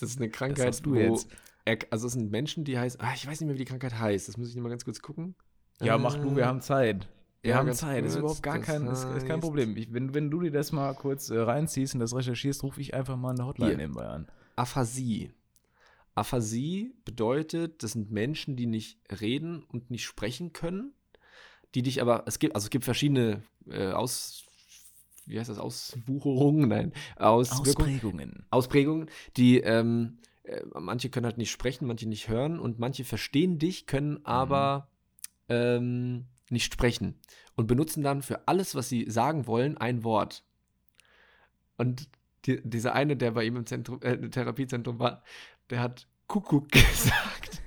das 0.00 0.10
ist 0.10 0.18
eine 0.18 0.28
Krankheit, 0.30 0.80
wo 0.84 0.94
jetzt. 0.94 1.28
Er, 1.64 1.78
also 1.90 2.08
es 2.08 2.12
sind 2.12 2.30
Menschen, 2.30 2.64
die 2.64 2.78
heißt, 2.78 3.00
ah, 3.00 3.12
ich 3.14 3.26
weiß 3.26 3.40
nicht 3.40 3.46
mehr, 3.46 3.54
wie 3.54 3.60
die 3.60 3.64
Krankheit 3.64 3.98
heißt. 3.98 4.28
Das 4.28 4.36
muss 4.36 4.50
ich 4.50 4.56
mal 4.56 4.68
ganz 4.68 4.84
kurz 4.84 5.00
gucken. 5.00 5.34
Ja, 5.80 5.96
mach 5.96 6.16
du, 6.16 6.36
wir 6.36 6.42
Äh, 6.42 6.46
haben 6.46 6.60
Zeit. 6.60 7.08
Wir 7.40 7.52
ja, 7.52 7.56
haben 7.58 7.72
Zeit, 7.72 8.04
das 8.04 8.14
ist 8.14 8.20
kurz, 8.20 8.38
überhaupt 8.38 8.42
gar 8.42 8.58
kein, 8.58 8.86
ist, 8.86 9.04
ist 9.04 9.26
kein 9.26 9.40
Problem. 9.40 9.76
Ich, 9.76 9.92
wenn, 9.92 10.14
wenn 10.14 10.30
du 10.30 10.40
dir 10.40 10.50
das 10.50 10.72
mal 10.72 10.94
kurz 10.94 11.30
äh, 11.30 11.38
reinziehst 11.38 11.94
und 11.94 12.00
das 12.00 12.14
recherchierst, 12.14 12.62
rufe 12.62 12.80
ich 12.80 12.94
einfach 12.94 13.16
mal 13.16 13.30
eine 13.30 13.46
Hotline 13.46 13.70
Hier. 13.70 13.76
nebenbei 13.78 14.06
an. 14.06 14.28
Aphasie. 14.56 15.30
Aphasie 16.14 16.94
bedeutet, 17.04 17.82
das 17.82 17.92
sind 17.92 18.10
Menschen, 18.10 18.56
die 18.56 18.66
nicht 18.66 18.98
reden 19.20 19.64
und 19.64 19.90
nicht 19.90 20.04
sprechen 20.04 20.52
können, 20.52 20.92
die 21.74 21.82
dich 21.82 22.00
aber, 22.00 22.24
es 22.26 22.38
gibt, 22.38 22.54
also 22.54 22.66
es 22.66 22.70
gibt 22.70 22.84
verschiedene 22.84 23.42
äh, 23.68 23.90
Aus, 23.90 24.43
wie 25.26 25.38
heißt 25.38 25.50
das, 25.50 25.58
Auswucherungen, 25.58 26.68
nein, 26.68 26.92
Auswirkungen, 27.16 27.94
Ausprägungen. 27.94 28.46
Ausprägungen, 28.50 29.10
die, 29.36 29.60
ähm, 29.60 30.18
äh, 30.44 30.60
manche 30.78 31.10
können 31.10 31.26
halt 31.26 31.38
nicht 31.38 31.50
sprechen, 31.50 31.86
manche 31.86 32.08
nicht 32.08 32.28
hören 32.28 32.58
und 32.58 32.78
manche 32.78 33.04
verstehen 33.04 33.58
dich, 33.58 33.86
können 33.86 34.24
aber 34.24 34.88
ähm, 35.48 36.26
nicht 36.50 36.72
sprechen 36.72 37.18
und 37.56 37.66
benutzen 37.66 38.02
dann 38.02 38.22
für 38.22 38.46
alles, 38.46 38.74
was 38.74 38.88
sie 38.88 39.10
sagen 39.10 39.46
wollen, 39.46 39.76
ein 39.78 40.04
Wort. 40.04 40.44
Und 41.76 42.08
die, 42.46 42.60
dieser 42.62 42.94
eine, 42.94 43.16
der 43.16 43.32
bei 43.32 43.44
ihm 43.44 43.56
im 43.56 43.66
Zentrum, 43.66 44.00
äh, 44.02 44.14
im 44.14 44.30
Therapiezentrum 44.30 44.98
war, 44.98 45.22
der 45.70 45.80
hat 45.80 46.06
Kuckuck 46.26 46.68
gesagt. 46.72 47.62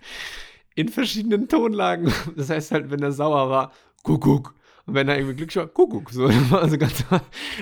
In 0.76 0.90
verschiedenen 0.90 1.48
Tonlagen. 1.48 2.14
Das 2.36 2.50
heißt 2.50 2.72
halt, 2.72 2.92
wenn 2.92 3.02
er 3.02 3.12
sauer 3.12 3.50
war, 3.50 3.72
Kuckuck. 4.04 4.54
Und 4.88 4.94
wenn 4.94 5.10
er 5.10 5.18
irgendwie 5.18 5.36
glücklich 5.36 5.58
war, 5.58 5.68
Kuckuck. 5.68 6.10
So, 6.12 6.26
also 6.52 6.78
ganz, 6.78 7.04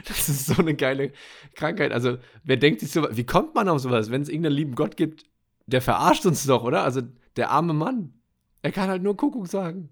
das 0.07 0.29
ist 0.29 0.45
so 0.45 0.61
eine 0.61 0.75
geile 0.75 1.11
Krankheit. 1.55 1.91
Also, 1.91 2.17
wer 2.43 2.57
denkt 2.57 2.79
sich 2.79 2.91
so, 2.91 3.07
wie 3.11 3.25
kommt 3.25 3.55
man 3.55 3.67
auf 3.67 3.79
sowas? 3.79 4.11
Wenn 4.11 4.21
es 4.21 4.29
irgendeinen 4.29 4.55
lieben 4.55 4.75
Gott 4.75 4.95
gibt, 4.95 5.25
der 5.65 5.81
verarscht 5.81 6.25
uns 6.27 6.45
doch, 6.45 6.63
oder? 6.63 6.83
Also, 6.83 7.01
der 7.35 7.49
arme 7.49 7.73
Mann. 7.73 8.13
Er 8.61 8.71
kann 8.71 8.89
halt 8.89 9.01
nur 9.01 9.17
Kuckuck 9.17 9.47
sagen. 9.47 9.89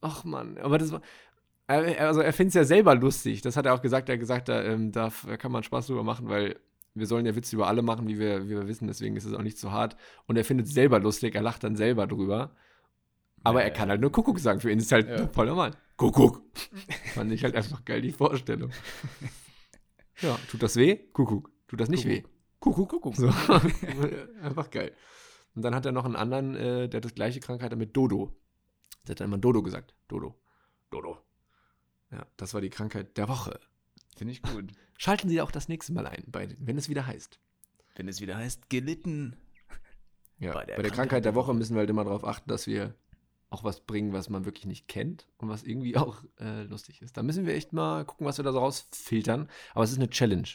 Ach 0.00 0.24
Mann, 0.24 0.58
aber 0.58 0.76
das 0.76 0.92
war. 0.92 1.00
Also, 1.66 2.20
er 2.20 2.32
findet 2.32 2.50
es 2.50 2.54
ja 2.56 2.64
selber 2.64 2.94
lustig. 2.96 3.40
Das 3.40 3.56
hat 3.56 3.64
er 3.66 3.74
auch 3.74 3.80
gesagt. 3.80 4.08
Er 4.08 4.14
hat 4.14 4.20
gesagt, 4.20 4.48
da, 4.48 4.62
ähm, 4.62 4.90
da 4.90 5.10
kann 5.38 5.52
man 5.52 5.62
Spaß 5.62 5.86
drüber 5.86 6.02
machen, 6.02 6.28
weil 6.28 6.56
wir 6.94 7.06
sollen 7.06 7.26
ja 7.26 7.36
Witze 7.36 7.56
über 7.56 7.68
alle 7.68 7.82
machen, 7.82 8.08
wie 8.08 8.18
wir, 8.18 8.44
wie 8.46 8.50
wir 8.50 8.66
wissen. 8.66 8.88
Deswegen 8.88 9.16
ist 9.16 9.24
es 9.24 9.34
auch 9.34 9.42
nicht 9.42 9.56
zu 9.56 9.70
hart. 9.70 9.96
Und 10.26 10.36
er 10.36 10.44
findet 10.44 10.66
es 10.66 10.74
selber 10.74 10.98
lustig. 10.98 11.36
Er 11.36 11.42
lacht 11.42 11.62
dann 11.62 11.76
selber 11.76 12.06
drüber. 12.08 12.50
Aber 13.44 13.60
Ja, 13.60 13.66
er 13.66 13.70
kann 13.72 13.88
halt 13.90 14.00
nur 14.00 14.10
Kuckuck 14.10 14.38
sagen. 14.40 14.60
Für 14.60 14.70
ihn 14.70 14.78
ist 14.78 14.86
es 14.86 14.92
halt 14.92 15.08
Ja. 15.08 15.28
voll 15.28 15.46
normal. 15.46 15.72
Kuckuck. 15.96 16.42
Fand 17.14 17.30
ich 17.30 17.44
halt 17.44 17.54
einfach 17.54 17.84
geil, 17.84 18.00
die 18.02 18.12
Vorstellung. 18.12 18.70
Ja, 20.20 20.38
tut 20.48 20.62
das 20.62 20.76
weh? 20.76 20.94
Kuckuck. 21.12 21.50
Tut 21.66 21.80
das 21.80 21.88
nicht 21.88 22.04
weh? 22.06 22.22
Kuckuck, 22.60 22.88
Kuckuck. 22.88 23.16
So. 23.16 23.26
einfach 24.42 24.70
geil. 24.70 24.92
Und 25.56 25.62
dann 25.62 25.74
hat 25.74 25.84
er 25.86 25.92
noch 25.92 26.04
einen 26.04 26.14
anderen, 26.16 26.54
äh, 26.54 26.88
der 26.88 26.98
hat 26.98 27.04
das 27.04 27.14
gleiche 27.14 27.40
Krankheit 27.40 27.72
hat 27.72 27.78
mit 27.78 27.96
Dodo. 27.96 28.32
Der 29.06 29.12
hat 29.14 29.20
dann 29.20 29.26
immer 29.28 29.38
Dodo 29.38 29.60
gesagt. 29.62 29.94
Dodo. 30.08 30.40
Dodo. 30.90 31.18
Ja, 32.12 32.24
das 32.36 32.54
war 32.54 32.60
die 32.60 32.70
Krankheit 32.70 33.16
der 33.16 33.28
Woche. 33.28 33.58
Finde 34.16 34.32
ich 34.32 34.40
gut. 34.42 34.70
Schalten 34.98 35.28
Sie 35.28 35.40
auch 35.40 35.50
das 35.50 35.68
nächste 35.68 35.92
Mal 35.92 36.06
ein, 36.06 36.22
bei, 36.28 36.48
wenn 36.60 36.78
es 36.78 36.88
wieder 36.88 37.06
heißt. 37.08 37.40
Wenn 37.96 38.06
es 38.06 38.20
wieder 38.20 38.36
heißt, 38.36 38.70
gelitten. 38.70 39.36
Ja, 40.38 40.52
Bei 40.52 40.60
bei 40.60 40.66
der 40.66 40.82
der, 40.82 40.90
Krankheit 40.92 41.24
der 41.24 41.34
Woche 41.34 41.54
müssen 41.54 41.74
wir 41.74 41.80
halt 41.80 41.90
immer 41.90 42.04
darauf 42.04 42.24
achten, 42.24 42.48
dass 42.48 42.66
wir 42.68 42.94
auch 43.54 43.64
was 43.64 43.80
bringen, 43.80 44.12
was 44.12 44.28
man 44.28 44.44
wirklich 44.44 44.66
nicht 44.66 44.88
kennt 44.88 45.26
und 45.38 45.48
was 45.48 45.62
irgendwie 45.62 45.96
auch 45.96 46.22
äh, 46.38 46.64
lustig 46.64 47.00
ist. 47.02 47.16
Da 47.16 47.22
müssen 47.22 47.46
wir 47.46 47.54
echt 47.54 47.72
mal 47.72 48.04
gucken, 48.04 48.26
was 48.26 48.38
wir 48.38 48.44
da 48.44 48.52
so 48.52 48.58
rausfiltern. 48.58 49.48
Aber 49.72 49.84
es 49.84 49.92
ist 49.92 49.98
eine 49.98 50.10
Challenge 50.10 50.48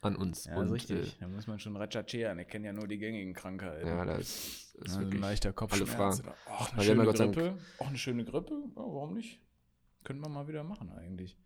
an 0.00 0.16
uns. 0.16 0.44
Ja, 0.46 0.56
und, 0.56 0.66
ist 0.66 0.72
richtig. 0.72 1.16
da 1.20 1.28
muss 1.28 1.46
man 1.46 1.58
schon 1.58 1.76
recherchieren. 1.76 2.38
Ich 2.38 2.48
kenne 2.48 2.66
ja 2.66 2.72
nur 2.72 2.86
die 2.86 2.98
gängigen 2.98 3.34
Krankheiten. 3.34 3.86
Äh, 3.86 3.90
ja, 3.90 4.04
da 4.04 4.16
ist, 4.16 4.74
ist 4.74 4.86
Ja, 4.86 4.94
ein 4.94 5.00
wirklich 5.02 5.20
leichter 5.20 5.52
Kopfschmerz. 5.52 5.90
Fragen. 5.90 6.20
Oder, 6.20 6.34
ach, 6.48 6.72
eine 6.72 6.82
schöne 6.84 7.04
Grippe. 7.04 7.58
Auch 7.78 7.86
eine 7.88 7.98
schöne 7.98 8.24
Grippe. 8.24 8.54
Ja, 8.54 8.82
warum 8.82 9.14
nicht? 9.14 9.40
Könnten 10.04 10.22
wir 10.22 10.28
mal 10.28 10.46
wieder 10.48 10.64
machen 10.64 10.90
eigentlich. 10.90 11.36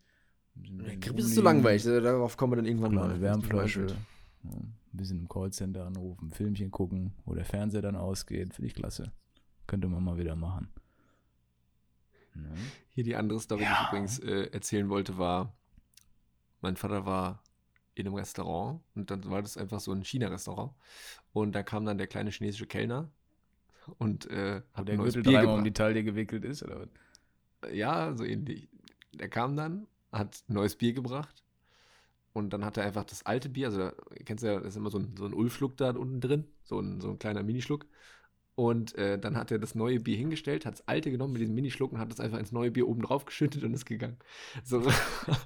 Ein 0.56 0.84
Ja. 0.84 0.94
Grippe 1.00 1.20
ist 1.20 1.34
so 1.34 1.42
langweilig, 1.42 1.86
äh, 1.86 2.00
darauf 2.00 2.36
kommen 2.36 2.52
wir 2.52 2.56
dann 2.56 2.66
irgendwann 2.66 2.92
Kleine 2.92 3.08
mal. 3.14 3.20
Wärmflasche. 3.20 3.86
Ja, 4.42 4.50
ein 4.50 4.74
bisschen 4.92 5.20
im 5.20 5.28
Callcenter 5.28 5.86
anrufen, 5.86 6.28
ein 6.28 6.32
Filmchen 6.32 6.70
gucken, 6.70 7.12
wo 7.24 7.34
der 7.34 7.44
Fernseher 7.44 7.82
dann 7.82 7.96
ausgeht. 7.96 8.54
Finde 8.54 8.66
ich 8.68 8.74
klasse. 8.74 9.12
Könnte 9.70 9.86
man 9.86 10.02
mal 10.02 10.18
wieder 10.18 10.34
machen. 10.34 10.68
Ja. 12.34 12.42
Hier 12.88 13.04
die 13.04 13.14
andere 13.14 13.38
Story, 13.38 13.60
die 13.60 13.70
ich 13.70 13.88
übrigens 13.88 14.18
äh, 14.18 14.50
erzählen 14.50 14.88
wollte, 14.88 15.16
war, 15.16 15.54
mein 16.60 16.74
Vater 16.74 17.06
war 17.06 17.40
in 17.94 18.08
einem 18.08 18.16
Restaurant 18.16 18.80
und 18.96 19.12
dann 19.12 19.30
war 19.30 19.42
das 19.42 19.56
einfach 19.56 19.78
so 19.78 19.92
ein 19.92 20.02
China-Restaurant 20.04 20.72
und 21.32 21.52
da 21.52 21.62
kam 21.62 21.84
dann 21.84 21.98
der 21.98 22.08
kleine 22.08 22.30
chinesische 22.30 22.66
Kellner 22.66 23.12
und 23.98 24.28
äh, 24.28 24.62
hat 24.74 24.88
der 24.88 24.94
ein 24.94 24.98
neues 24.98 25.14
Gürtel 25.14 25.30
Bier 25.30 25.38
dreimal 25.38 25.44
um 25.44 25.50
gebracht. 25.58 25.66
die 25.66 25.72
Taille 25.72 26.02
gewickelt 26.02 26.44
ist, 26.44 26.64
oder 26.64 26.80
was? 26.80 27.72
Ja, 27.72 28.16
so 28.16 28.24
ähnlich. 28.24 28.68
Der 29.12 29.28
kam 29.28 29.54
dann, 29.54 29.86
hat 30.10 30.42
ein 30.48 30.54
neues 30.54 30.74
Bier 30.74 30.94
gebracht 30.94 31.44
und 32.32 32.52
dann 32.52 32.64
hat 32.64 32.76
er 32.76 32.86
einfach 32.86 33.04
das 33.04 33.24
alte 33.24 33.48
Bier, 33.48 33.68
also 33.68 33.78
da, 33.78 33.92
kennst 34.24 34.42
du 34.42 34.48
ja, 34.48 34.58
da 34.58 34.66
ist 34.66 34.74
immer 34.74 34.90
so 34.90 34.98
ein, 34.98 35.14
so 35.16 35.26
ein 35.26 35.32
Ulfschluck 35.32 35.76
da 35.76 35.90
unten 35.90 36.20
drin, 36.20 36.48
so 36.64 36.80
ein, 36.80 37.00
so 37.00 37.10
ein 37.10 37.20
kleiner 37.20 37.44
Minischluck. 37.44 37.86
Und 38.60 38.94
äh, 38.98 39.18
dann 39.18 39.38
hat 39.38 39.50
er 39.50 39.58
das 39.58 39.74
neue 39.74 40.00
Bier 40.00 40.18
hingestellt, 40.18 40.66
hat 40.66 40.74
das 40.74 40.86
alte 40.86 41.10
genommen 41.10 41.32
mit 41.32 41.40
diesem 41.40 41.54
Minischluck 41.54 41.92
und 41.92 41.98
hat 41.98 42.10
das 42.10 42.20
einfach 42.20 42.38
ins 42.38 42.52
neue 42.52 42.70
Bier 42.70 42.86
oben 42.86 43.00
drauf 43.00 43.24
geschüttet 43.24 43.64
und 43.64 43.72
ist 43.72 43.86
gegangen. 43.86 44.18
So, 44.64 44.82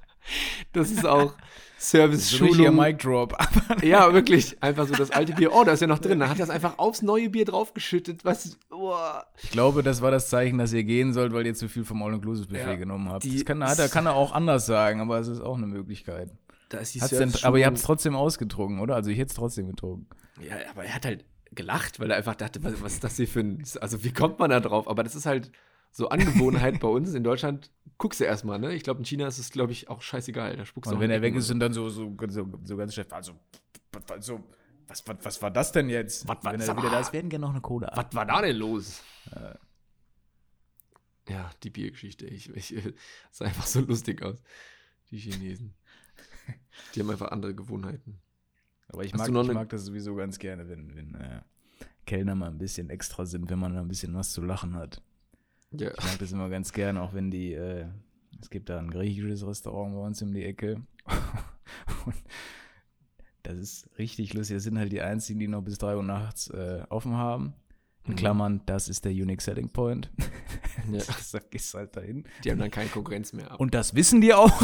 das 0.72 0.90
ist 0.90 1.06
auch 1.06 1.32
Service-Schulung. 1.78 2.74
Mic 2.74 2.98
Drop. 2.98 3.38
Ja, 3.84 4.12
wirklich. 4.12 4.60
Einfach 4.60 4.88
so 4.88 4.94
das 4.94 5.12
alte 5.12 5.32
Bier. 5.32 5.52
Oh, 5.52 5.62
da 5.62 5.74
ist 5.74 5.80
ja 5.80 5.86
noch 5.86 6.00
drin. 6.00 6.18
Dann 6.18 6.28
hat 6.28 6.40
er 6.40 6.42
es 6.42 6.50
einfach 6.50 6.78
aufs 6.78 7.02
neue 7.02 7.30
Bier 7.30 7.44
draufgeschüttet. 7.44 8.24
Was? 8.24 8.58
Boah. 8.68 9.24
Ich 9.40 9.52
glaube, 9.52 9.84
das 9.84 10.02
war 10.02 10.10
das 10.10 10.28
Zeichen, 10.28 10.58
dass 10.58 10.72
ihr 10.72 10.82
gehen 10.82 11.12
sollt, 11.12 11.32
weil 11.32 11.46
ihr 11.46 11.54
zu 11.54 11.68
viel 11.68 11.84
vom 11.84 12.02
All-Inclusive-Buffet 12.02 12.58
Ja, 12.58 12.74
genommen 12.74 13.10
habt. 13.10 13.32
Das 13.32 13.44
kann, 13.44 13.62
hat 13.62 13.78
er, 13.78 13.88
kann 13.88 14.06
er 14.06 14.16
auch 14.16 14.32
anders 14.32 14.66
sagen, 14.66 15.00
aber 15.00 15.20
es 15.20 15.28
ist 15.28 15.40
auch 15.40 15.56
eine 15.56 15.68
Möglichkeit. 15.68 16.32
Da 16.68 16.78
ist 16.78 16.96
die 16.96 16.98
denn, 16.98 17.32
aber 17.44 17.60
ihr 17.60 17.66
habt 17.66 17.76
es 17.76 17.84
trotzdem 17.84 18.16
ausgetrunken, 18.16 18.80
oder? 18.80 18.96
Also 18.96 19.10
ich 19.10 19.18
hätte 19.18 19.28
es 19.30 19.36
trotzdem 19.36 19.68
getrunken. 19.68 20.08
Ja, 20.40 20.56
aber 20.72 20.84
er 20.84 20.96
hat 20.96 21.04
halt 21.04 21.24
gelacht, 21.54 22.00
weil 22.00 22.10
er 22.10 22.16
einfach 22.16 22.34
dachte, 22.34 22.62
was, 22.62 22.80
was 22.82 22.94
ist 22.94 23.04
das 23.04 23.16
hier 23.16 23.28
für 23.28 23.40
ein. 23.40 23.64
Also, 23.80 24.04
wie 24.04 24.12
kommt 24.12 24.38
man 24.38 24.50
da 24.50 24.60
drauf? 24.60 24.88
Aber 24.88 25.02
das 25.02 25.14
ist 25.14 25.26
halt 25.26 25.50
so 25.90 26.08
Angewohnheit 26.08 26.80
bei 26.80 26.88
uns. 26.88 27.14
In 27.14 27.24
Deutschland 27.24 27.70
guckst 27.98 28.20
du 28.20 28.24
erstmal, 28.24 28.58
ne? 28.58 28.74
Ich 28.74 28.82
glaube, 28.82 28.98
in 28.98 29.04
China 29.04 29.26
ist 29.26 29.38
es, 29.38 29.50
glaube 29.50 29.72
ich, 29.72 29.88
auch 29.88 30.02
scheißegal. 30.02 30.56
Da 30.56 30.64
spuckst 30.66 30.90
du 30.90 30.96
Und 30.96 31.00
wenn 31.00 31.10
er 31.10 31.22
weg 31.22 31.34
ist, 31.34 31.44
und 31.44 31.48
sind 31.48 31.60
dann 31.60 31.72
so, 31.72 31.88
so, 31.88 32.14
so, 32.28 32.48
so 32.64 32.76
ganz 32.76 32.94
chef, 32.94 33.12
also, 33.12 33.32
also 34.10 34.42
was, 34.88 35.06
was, 35.06 35.16
was 35.22 35.42
war 35.42 35.50
das 35.50 35.72
denn 35.72 35.88
jetzt? 35.88 36.26
Was 36.28 36.42
war- 36.44 36.52
wenn 36.52 36.60
er 36.60 36.76
wieder 36.76 36.90
da 36.90 37.00
ist, 37.00 37.12
werden 37.12 37.30
gerne 37.30 37.42
noch 37.46 37.52
eine 37.52 37.60
Cola. 37.60 37.90
Was 37.94 38.06
war 38.14 38.26
da 38.26 38.42
denn 38.42 38.56
los? 38.56 39.02
Ja, 41.28 41.50
die 41.62 41.70
Biergeschichte. 41.70 42.26
Ich, 42.26 42.50
ich, 42.54 42.76
äh, 42.76 42.92
sah 43.30 43.46
einfach 43.46 43.66
so 43.66 43.80
lustig 43.80 44.22
aus. 44.22 44.42
Die 45.10 45.18
Chinesen. 45.18 45.74
Die 46.94 47.00
haben 47.00 47.10
einfach 47.10 47.30
andere 47.30 47.54
Gewohnheiten. 47.54 48.20
Aber 48.94 49.04
ich 49.04 49.12
Hast 49.12 49.18
mag, 49.20 49.28
ich 49.30 49.36
eine- 49.36 49.52
mag 49.54 49.68
das 49.68 49.84
sowieso 49.84 50.14
ganz 50.14 50.38
gerne, 50.38 50.68
wenn, 50.68 50.94
wenn 50.96 51.14
äh, 51.16 51.40
Kellner 52.06 52.34
mal 52.34 52.48
ein 52.50 52.58
bisschen 52.58 52.90
extra 52.90 53.26
sind, 53.26 53.50
wenn 53.50 53.58
man 53.58 53.74
da 53.74 53.80
ein 53.80 53.88
bisschen 53.88 54.14
was 54.14 54.32
zu 54.32 54.42
lachen 54.42 54.74
hat. 54.74 55.02
Ja. 55.72 55.90
Ich 55.98 56.04
mag 56.04 56.18
das 56.18 56.32
immer 56.32 56.48
ganz 56.48 56.72
gerne, 56.72 57.02
auch 57.02 57.12
wenn 57.14 57.30
die, 57.30 57.52
äh, 57.52 57.86
es 58.40 58.50
gibt 58.50 58.68
da 58.68 58.78
ein 58.78 58.90
griechisches 58.90 59.46
Restaurant 59.46 59.94
bei 59.94 60.00
uns 60.00 60.22
um 60.22 60.32
die 60.32 60.44
Ecke. 60.44 60.82
Und 62.06 62.14
das 63.42 63.58
ist 63.58 63.88
richtig 63.98 64.32
lustig. 64.34 64.56
Das 64.56 64.64
sind 64.64 64.78
halt 64.78 64.92
die 64.92 65.02
einzigen, 65.02 65.38
die 65.40 65.48
noch 65.48 65.62
bis 65.62 65.78
3 65.78 65.96
Uhr 65.96 66.02
nachts 66.02 66.48
äh, 66.50 66.82
offen 66.88 67.14
haben. 67.16 67.54
In 68.06 68.12
Mhm. 68.12 68.16
Klammern, 68.16 68.60
das 68.66 68.88
ist 68.90 69.04
der 69.06 69.12
Unique 69.12 69.40
Selling 69.40 69.70
Point. 69.70 70.10
Ja. 70.92 70.98
das, 71.06 71.30
da 71.32 71.38
gehst 71.38 71.72
halt 71.74 71.96
dahin. 71.96 72.24
Die 72.44 72.50
haben 72.50 72.58
dann 72.58 72.70
keine 72.70 72.90
Konkurrenz 72.90 73.32
mehr. 73.32 73.50
ab. 73.50 73.58
Und 73.60 73.72
das 73.74 73.94
wissen 73.94 74.20
die 74.20 74.34
auch. 74.34 74.62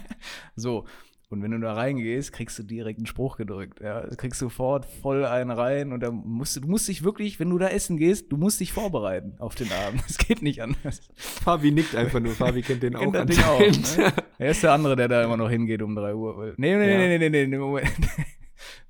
so. 0.56 0.86
Und 1.28 1.42
wenn 1.42 1.50
du 1.50 1.58
da 1.58 1.72
reingehst, 1.72 2.32
kriegst 2.32 2.56
du 2.56 2.62
direkt 2.62 3.00
einen 3.00 3.06
Spruch 3.06 3.36
gedrückt. 3.36 3.80
Ja, 3.80 4.06
Du 4.06 4.14
kriegst 4.14 4.38
sofort 4.38 4.84
voll 4.84 5.24
einen 5.24 5.50
rein 5.50 5.92
und 5.92 5.98
dann 6.00 6.14
musst 6.24 6.54
du, 6.54 6.60
du 6.60 6.68
musst 6.68 6.86
dich 6.86 7.02
wirklich, 7.02 7.40
wenn 7.40 7.50
du 7.50 7.58
da 7.58 7.66
essen 7.68 7.96
gehst, 7.96 8.30
du 8.30 8.36
musst 8.36 8.60
dich 8.60 8.72
vorbereiten 8.72 9.34
auf 9.40 9.56
den 9.56 9.70
Abend. 9.72 10.02
Es 10.08 10.18
geht 10.18 10.40
nicht 10.42 10.62
anders. 10.62 11.00
Fabi 11.16 11.72
nickt 11.72 11.96
einfach 11.96 12.20
nur. 12.20 12.32
Fabi 12.32 12.62
kennt 12.62 12.84
den 12.84 12.94
auch. 12.96 13.12
Kennt 13.12 13.44
auch, 13.44 13.58
ne? 13.58 14.12
Er 14.38 14.50
ist 14.52 14.62
der 14.62 14.70
andere, 14.72 14.94
der 14.94 15.08
da 15.08 15.24
immer 15.24 15.36
noch 15.36 15.50
hingeht 15.50 15.82
um 15.82 15.96
3 15.96 16.14
Uhr. 16.14 16.54
Nee, 16.58 16.76
nee, 16.76 16.92
Ja. 16.92 16.98
nee, 16.98 17.18
nee, 17.18 17.28
nee, 17.28 17.46
nee, 17.48 17.58
Moment. 17.58 17.90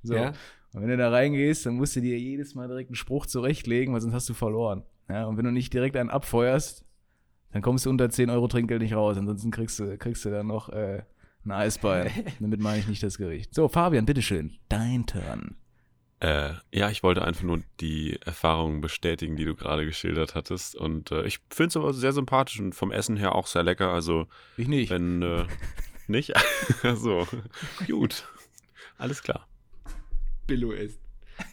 So. 0.03 0.13
Ja? 0.15 0.33
Und 0.73 0.81
wenn 0.83 0.89
du 0.89 0.97
da 0.97 1.09
reingehst, 1.09 1.65
dann 1.65 1.73
musst 1.75 1.95
du 1.95 2.01
dir 2.01 2.19
jedes 2.19 2.53
Mal 2.53 2.67
direkt 2.67 2.89
einen 2.91 2.95
Spruch 2.95 3.25
zurechtlegen, 3.25 3.93
weil 3.95 4.01
sonst 4.01 4.13
hast 4.13 4.29
du 4.29 4.33
verloren. 4.35 4.83
Ja, 5.09 5.25
und 5.25 5.37
wenn 5.37 5.45
du 5.45 5.51
nicht 5.51 5.73
direkt 5.73 5.97
einen 5.97 6.09
abfeuerst, 6.11 6.85
dann 7.51 7.61
kommst 7.63 7.85
du 7.85 7.89
unter 7.89 8.09
10 8.11 8.29
Euro 8.29 8.47
Trinkgeld 8.47 8.81
nicht 8.83 8.93
raus. 8.93 9.17
Ansonsten 9.17 9.49
kriegst 9.49 9.79
du, 9.79 9.97
kriegst 9.97 10.23
du 10.25 10.29
dann 10.29 10.45
noch 10.47 10.69
äh, 10.69 11.01
ein 11.47 11.51
Eisbein. 11.51 12.11
Damit 12.39 12.59
meine 12.59 12.79
ich 12.79 12.87
nicht 12.87 13.03
das 13.03 13.17
Gericht. 13.17 13.53
So, 13.55 13.67
Fabian, 13.67 14.05
bitteschön. 14.05 14.57
Dein 14.69 15.05
Turn. 15.05 15.55
Äh, 16.19 16.53
ja, 16.73 16.89
ich 16.89 17.03
wollte 17.03 17.23
einfach 17.23 17.43
nur 17.43 17.61
die 17.79 18.19
Erfahrungen 18.25 18.81
bestätigen, 18.81 19.35
die 19.35 19.45
du 19.45 19.55
gerade 19.55 19.85
geschildert 19.85 20.33
hattest. 20.35 20.75
Und 20.75 21.11
äh, 21.11 21.23
ich 21.25 21.39
finde 21.51 21.69
es 21.69 21.77
aber 21.77 21.93
sehr 21.93 22.11
sympathisch 22.11 22.59
und 22.59 22.73
vom 22.73 22.91
Essen 22.91 23.17
her 23.17 23.35
auch 23.35 23.47
sehr 23.47 23.63
lecker. 23.63 23.89
Also, 23.93 24.27
Ich 24.57 24.67
nicht. 24.67 24.89
wenn 24.89 25.21
äh, 25.21 25.45
nicht, 26.07 26.33
so, 26.95 27.27
gut. 27.87 28.27
Alles 28.97 29.21
klar. 29.21 29.47
Billo 30.47 30.71
ist. 30.71 30.99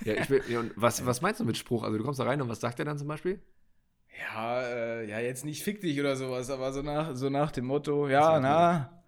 Ja, 0.04 0.14
ich 0.14 0.30
will, 0.30 0.42
ja, 0.48 0.60
und 0.60 0.72
was, 0.76 1.04
was 1.04 1.20
meinst 1.20 1.40
du 1.40 1.44
mit 1.44 1.58
Spruch? 1.58 1.82
Also 1.82 1.98
du 1.98 2.04
kommst 2.04 2.18
da 2.18 2.24
rein 2.24 2.40
und 2.40 2.48
was 2.48 2.60
sagt 2.60 2.78
er 2.78 2.86
dann 2.86 2.96
zum 2.96 3.08
Beispiel? 3.08 3.42
Ja, 4.18 4.62
äh, 4.62 5.10
ja, 5.10 5.18
jetzt 5.18 5.44
nicht 5.44 5.62
fick 5.62 5.80
dich 5.82 6.00
oder 6.00 6.16
sowas, 6.16 6.48
aber 6.48 6.72
so 6.72 6.80
nach, 6.80 7.14
so 7.16 7.28
nach 7.28 7.50
dem 7.50 7.66
Motto, 7.66 8.08
ja, 8.08 8.38
na, 8.40 9.02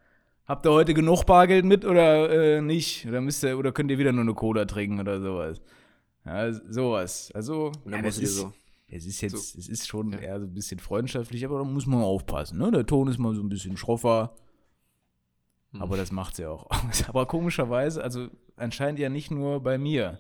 habt 0.47 0.67
ihr 0.67 0.73
heute 0.73 0.95
genug 0.95 1.25
Bargeld 1.27 1.65
mit 1.65 1.85
oder 1.85 2.31
äh, 2.57 2.61
nicht? 2.61 3.07
Oder 3.07 3.21
müsst 3.21 3.43
ihr, 3.45 3.59
oder 3.59 3.73
könnt 3.73 3.91
ihr 3.91 3.99
wieder 3.99 4.13
nur 4.13 4.23
eine 4.23 4.35
Cola 4.35 4.65
trinken 4.65 5.01
oder 5.01 5.21
sowas? 5.21 5.61
Ja, 6.25 6.53
sowas. 6.53 7.31
Also, 7.35 7.67
Und 7.85 7.93
dann 7.93 8.01
ja, 8.01 8.03
das 8.03 8.19
ist, 8.19 8.37
so. 8.37 8.53
es 8.89 9.07
ist 9.07 9.21
jetzt, 9.21 9.53
so- 9.53 9.59
es 9.59 9.69
ist 9.69 9.87
schon 9.87 10.13
Ja. 10.13 10.19
eher 10.19 10.41
so 10.41 10.47
ein 10.47 10.55
bisschen 10.55 10.81
freundschaftlich, 10.81 11.45
aber 11.45 11.59
da 11.59 11.65
muss 11.65 11.87
man 11.87 12.03
aufpassen, 12.03 12.59
ne? 12.59 12.71
Der 12.71 12.85
Ton 12.87 13.09
ist 13.09 13.19
mal 13.19 13.35
so 13.35 13.43
ein 13.43 13.49
bisschen 13.49 13.77
schroffer, 13.77 14.35
Hm. 15.73 15.83
aber 15.83 15.97
das 15.97 16.11
macht's 16.13 16.39
ja 16.39 16.51
auch. 16.51 16.69
Aber 17.09 17.27
komischerweise, 17.27 18.03
also 18.03 18.29
anscheinend 18.57 18.99
ja 19.01 19.09
nicht 19.09 19.31
nur 19.31 19.61
bei 19.63 19.79
mir 19.79 20.19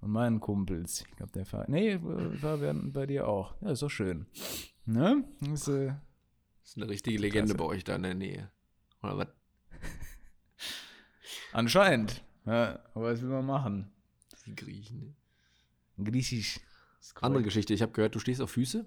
und 0.00 0.10
meinen 0.10 0.40
Kumpels. 0.40 1.04
Ich 1.08 1.16
glaube, 1.16 1.32
der 1.32 1.44
Fabian, 1.46 1.70
nee, 1.70 1.98
Fabian 2.40 2.92
bei 2.92 3.06
dir 3.06 3.28
auch. 3.28 3.54
Ja, 3.60 3.70
ist 3.70 3.82
doch 3.82 3.90
schön. 3.90 4.26
Ne? 4.86 5.24
Das, 5.40 5.68
äh, 5.68 5.92
ist 6.64 6.76
eine 6.76 6.88
richtige 6.88 7.18
Legende 7.18 7.54
Klasse. 7.54 7.68
bei 7.68 7.74
euch 7.76 7.84
da 7.84 7.96
in 7.96 8.02
der 8.02 8.14
Nähe. 8.14 8.50
Oder 9.02 9.18
was? 9.18 9.26
Anscheinend. 11.52 12.22
Ja, 12.46 12.80
aber 12.94 13.12
was 13.12 13.22
will 13.22 13.28
man 13.28 13.46
machen? 13.46 13.90
Die 14.46 14.54
Griechen. 14.54 15.14
Griechisch. 16.02 16.60
Andere 17.20 17.42
Geschichte. 17.42 17.74
Ich 17.74 17.82
habe 17.82 17.92
gehört, 17.92 18.14
du 18.14 18.18
stehst 18.18 18.40
auf 18.40 18.50
Füße. 18.50 18.86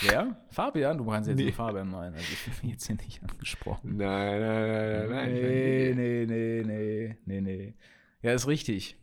Wer? 0.00 0.36
Fabian? 0.50 0.98
Du 0.98 1.06
kannst 1.06 1.28
jetzt 1.28 1.38
Nee. 1.38 1.52
Fabian 1.52 1.90
meinen. 1.90 2.14
Also 2.14 2.26
ich 2.32 2.44
bin 2.44 2.54
mich 2.62 2.72
jetzt 2.72 2.86
hier 2.86 2.96
nicht 2.96 3.22
angesprochen. 3.22 3.96
Nein, 3.96 4.40
nein, 4.40 5.08
nein, 5.10 5.32
Nee, 5.34 5.92
nee, 5.94 6.26
nee, 6.26 6.62
nee, 6.64 7.16
nee, 7.24 7.40
nee. 7.40 7.74
Ja, 8.22 8.32
ist 8.32 8.46
richtig. 8.46 8.96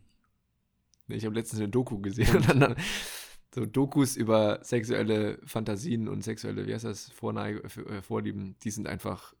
Ich 1.08 1.24
habe 1.24 1.34
letztens 1.34 1.60
eine 1.60 1.68
Doku 1.68 1.98
gesehen 2.00 2.36
und 2.36 2.48
dann 2.48 2.76
so 3.54 3.66
Dokus 3.66 4.16
über 4.16 4.58
sexuelle 4.62 5.38
Fantasien 5.44 6.08
und 6.08 6.22
sexuelle, 6.24 6.66
wie 6.66 6.74
heißt 6.74 6.84
das, 6.84 7.10
Vorneige, 7.10 7.62
äh, 7.62 8.02
Vorlieben, 8.02 8.56
die 8.64 8.70
sind 8.70 8.88
einfach 8.88 9.34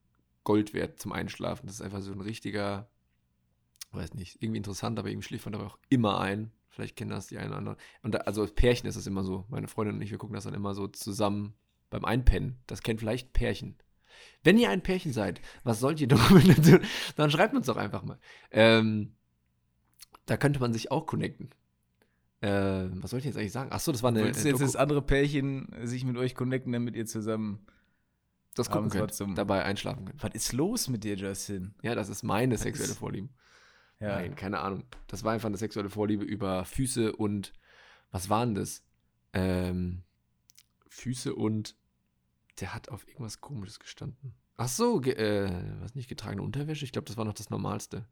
Gold 0.44 0.72
wert 0.74 1.00
zum 1.00 1.12
Einschlafen. 1.12 1.66
Das 1.66 1.76
ist 1.76 1.80
einfach 1.82 2.00
so 2.02 2.12
ein 2.12 2.20
richtiger, 2.20 2.88
weiß 3.94 4.14
nicht, 4.14 4.42
irgendwie 4.42 4.58
interessant, 4.58 4.98
aber 4.98 5.08
irgendwie 5.08 5.26
schläft 5.26 5.46
man 5.46 5.52
dabei 5.52 5.66
auch 5.66 5.78
immer 5.88 6.20
ein. 6.20 6.50
Vielleicht 6.68 6.96
kennen 6.96 7.10
das 7.10 7.28
die 7.28 7.38
einen 7.38 7.50
oder 7.50 7.58
anderen. 7.58 7.78
Und 8.02 8.14
da, 8.14 8.18
also 8.18 8.42
als 8.42 8.52
Pärchen 8.52 8.88
ist 8.88 8.96
das 8.96 9.06
immer 9.06 9.22
so. 9.22 9.44
Meine 9.48 9.68
Freundin 9.68 9.96
und 9.96 10.02
ich, 10.02 10.10
wir 10.10 10.18
gucken 10.18 10.34
das 10.34 10.44
dann 10.44 10.54
immer 10.54 10.74
so 10.74 10.88
zusammen 10.88 11.54
beim 11.88 12.04
Einpennen. 12.04 12.58
Das 12.66 12.82
kennt 12.82 13.00
vielleicht 13.00 13.32
Pärchen. 13.32 13.76
Wenn 14.42 14.58
ihr 14.58 14.70
ein 14.70 14.82
Pärchen 14.82 15.12
seid, 15.12 15.40
was 15.62 15.80
sollt 15.80 16.00
ihr 16.00 16.08
Dokumentation? 16.08 16.80
Dann 17.16 17.30
schreibt 17.30 17.54
uns 17.54 17.66
doch 17.66 17.76
einfach 17.76 18.02
mal. 18.02 18.18
Ähm, 18.50 19.14
da 20.26 20.36
könnte 20.36 20.60
man 20.60 20.72
sich 20.72 20.90
auch 20.90 21.06
connecten. 21.06 21.50
Äh, 22.40 22.88
was 23.00 23.12
wollte 23.12 23.20
ich 23.20 23.24
jetzt 23.26 23.38
eigentlich 23.38 23.52
sagen? 23.52 23.72
Achso, 23.72 23.92
das 23.92 24.02
war 24.02 24.10
eine. 24.10 24.24
Willst 24.24 24.44
du 24.44 24.48
jetzt 24.48 24.60
das 24.60 24.76
andere 24.76 25.02
Pärchen 25.02 25.68
sich 25.84 26.04
mit 26.04 26.16
euch 26.16 26.34
connecten, 26.34 26.72
damit 26.72 26.96
ihr 26.96 27.06
zusammen. 27.06 27.66
das 28.54 28.70
gucken 28.70 28.90
könnt, 28.90 29.38
dabei 29.38 29.64
einschlafen 29.64 30.04
könnt. 30.04 30.22
Was 30.22 30.34
ist 30.34 30.52
los 30.52 30.88
mit 30.88 31.04
dir, 31.04 31.14
Justin? 31.14 31.74
Ja, 31.82 31.94
das 31.94 32.08
ist 32.08 32.22
meine 32.22 32.54
Das 32.54 32.62
sexuelle 32.62 32.94
Vorliebe. 32.94 33.28
Ja. 34.00 34.16
Nein, 34.16 34.34
keine 34.34 34.60
Ahnung. 34.60 34.84
Das 35.06 35.24
war 35.24 35.32
einfach 35.32 35.48
eine 35.48 35.56
sexuelle 35.56 35.88
Vorliebe 35.90 36.24
über 36.24 36.64
Füße 36.64 37.14
und 37.14 37.52
was 38.10 38.28
waren 38.28 38.54
das? 38.54 38.82
Ähm, 39.32 40.02
Füße 40.88 41.34
und 41.34 41.76
der 42.60 42.74
hat 42.74 42.88
auf 42.88 43.06
irgendwas 43.08 43.40
komisches 43.40 43.80
gestanden. 43.80 44.34
Ach 44.56 44.68
so, 44.68 45.00
ge 45.00 45.14
äh, 45.14 45.50
was 45.80 45.94
nicht 45.94 46.08
getragene 46.08 46.42
Unterwäsche? 46.42 46.84
Ich 46.84 46.92
glaube, 46.92 47.06
das 47.06 47.16
war 47.16 47.24
noch 47.24 47.34
das 47.34 47.50
Normalste. 47.50 48.06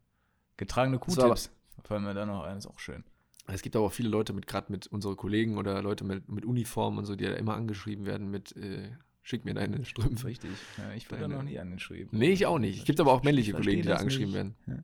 Getragene 0.57 0.99
Q-Tips. 0.99 1.51
Fallen 1.83 2.03
mir 2.03 2.13
da 2.13 2.25
noch 2.25 2.43
ein, 2.43 2.57
ist 2.57 2.67
auch 2.67 2.79
schön. 2.79 3.03
Es 3.47 3.61
gibt 3.61 3.75
aber 3.75 3.85
auch 3.85 3.91
viele 3.93 4.09
Leute 4.09 4.33
mit, 4.33 4.47
gerade 4.47 4.71
mit 4.71 4.87
unseren 4.87 5.17
Kollegen 5.17 5.57
oder 5.57 5.81
Leute 5.81 6.03
mit, 6.03 6.29
mit 6.29 6.45
Uniform 6.45 6.97
und 6.97 7.05
so, 7.05 7.15
die 7.15 7.25
da 7.25 7.33
immer 7.33 7.55
angeschrieben 7.55 8.05
werden 8.05 8.29
mit, 8.29 8.55
äh, 8.55 8.89
schick 9.21 9.43
mir 9.45 9.53
deine 9.53 9.83
Strümpfe. 9.85 10.27
Richtig. 10.27 10.51
Ja, 10.77 10.93
ich 10.93 11.09
wurde 11.11 11.27
noch 11.27 11.43
nie 11.43 11.59
angeschriehen. 11.59 12.09
Nee, 12.11 12.31
ich 12.31 12.45
auch 12.45 12.59
nicht. 12.59 12.79
Es 12.79 12.85
gibt 12.85 12.99
aber 12.99 13.11
auch 13.11 13.23
männliche 13.23 13.51
Ich 13.51 13.57
Kollegen, 13.57 13.81
die 13.81 13.87
da 13.87 13.95
angeschrieben 13.95 14.27
nicht. 14.31 14.35
werden. 14.35 14.55
Ja, 14.67 14.83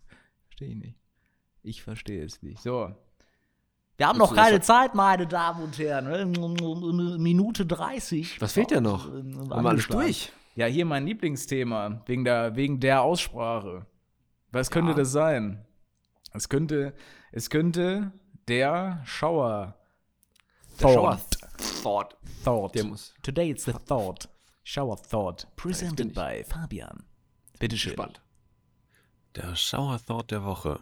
verstehe 0.59 0.69
ich 0.69 0.75
nicht. 0.75 0.97
Ich 1.61 1.83
verstehe 1.83 2.23
es 2.25 2.41
nicht. 2.41 2.61
So. 2.61 2.93
Wir 3.97 4.07
haben 4.07 4.17
noch 4.17 4.33
keine 4.33 4.61
Zeit, 4.61 4.95
meine 4.95 5.27
Damen 5.27 5.63
und 5.63 5.77
Herren. 5.77 6.31
Minute 7.21 7.65
30. 7.65 8.41
Was 8.41 8.53
fehlt 8.53 8.71
denn 8.71 8.83
noch? 8.83 9.05
Haben 9.05 9.47
wir 9.47 9.69
alles 9.69 9.87
durch? 9.87 10.31
Ja, 10.55 10.65
hier 10.65 10.85
mein 10.85 11.05
Lieblingsthema, 11.05 12.01
wegen 12.05 12.23
der, 12.25 12.55
wegen 12.55 12.79
der 12.79 13.01
Aussprache. 13.01 13.85
Was 14.51 14.71
könnte 14.71 14.91
Ja. 14.91 14.97
das 14.97 15.11
sein? 15.11 15.65
Es 16.33 16.49
könnte, 16.49 16.93
es 17.31 17.49
könnte 17.49 18.11
der 18.47 19.01
Schauer. 19.05 19.75
Der 20.81 20.93
Thought. 20.93 21.37
Thought. 21.83 22.17
Thought. 22.43 22.75
Der 22.75 22.83
muss. 22.85 23.13
Today 23.21 23.51
it's 23.51 23.65
the 23.65 23.73
Thought. 23.73 24.29
Shower 24.63 24.97
Thought. 24.97 25.47
Presented 25.55 26.13
by 26.13 26.43
Fabian. 26.43 27.03
Bitteschön. 27.59 27.93
Spannend. 27.93 28.21
Der 29.39 29.55
Shower 29.55 29.97
Thought 30.05 30.31
der 30.31 30.43
Woche. 30.43 30.81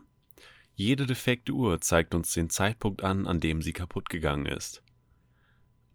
Jede 0.74 1.06
defekte 1.06 1.52
Uhr 1.52 1.80
zeigt 1.80 2.16
uns 2.16 2.34
den 2.34 2.50
Zeitpunkt 2.50 3.04
an, 3.04 3.28
an 3.28 3.40
dem 3.40 3.62
sie 3.62 3.72
kaputt 3.72 4.10
gegangen 4.10 4.48
ist. 4.48 4.82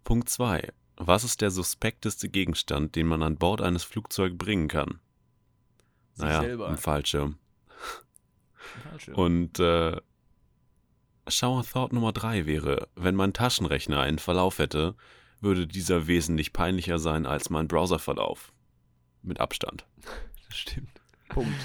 Punkt 0.05 0.29
2. 0.29 0.71
Was 0.95 1.25
ist 1.25 1.41
der 1.41 1.51
suspekteste 1.51 2.29
Gegenstand, 2.29 2.95
den 2.95 3.07
man 3.07 3.21
an 3.21 3.35
Bord 3.35 3.61
eines 3.61 3.83
Flugzeugs 3.83 4.37
bringen 4.37 4.69
kann? 4.69 5.01
Sich 6.13 6.23
naja, 6.23 6.39
selber. 6.39 6.69
ein 6.69 6.77
Fallschirm. 6.77 7.37
Fallschirm. 8.83 9.15
Und 9.17 9.59
äh, 9.59 9.99
Shower 11.27 11.65
Thought 11.65 11.91
Nummer 11.91 12.13
3 12.13 12.45
wäre, 12.45 12.87
wenn 12.95 13.15
mein 13.15 13.33
Taschenrechner 13.33 13.99
einen 13.99 14.19
Verlauf 14.19 14.59
hätte, 14.59 14.95
würde 15.41 15.67
dieser 15.67 16.07
wesentlich 16.07 16.53
peinlicher 16.53 16.97
sein 16.97 17.25
als 17.25 17.49
mein 17.49 17.67
Browserverlauf. 17.67 18.53
Mit 19.21 19.41
Abstand. 19.41 19.85
Das 20.47 20.59
stimmt. 20.59 21.01
Punkt. 21.29 21.59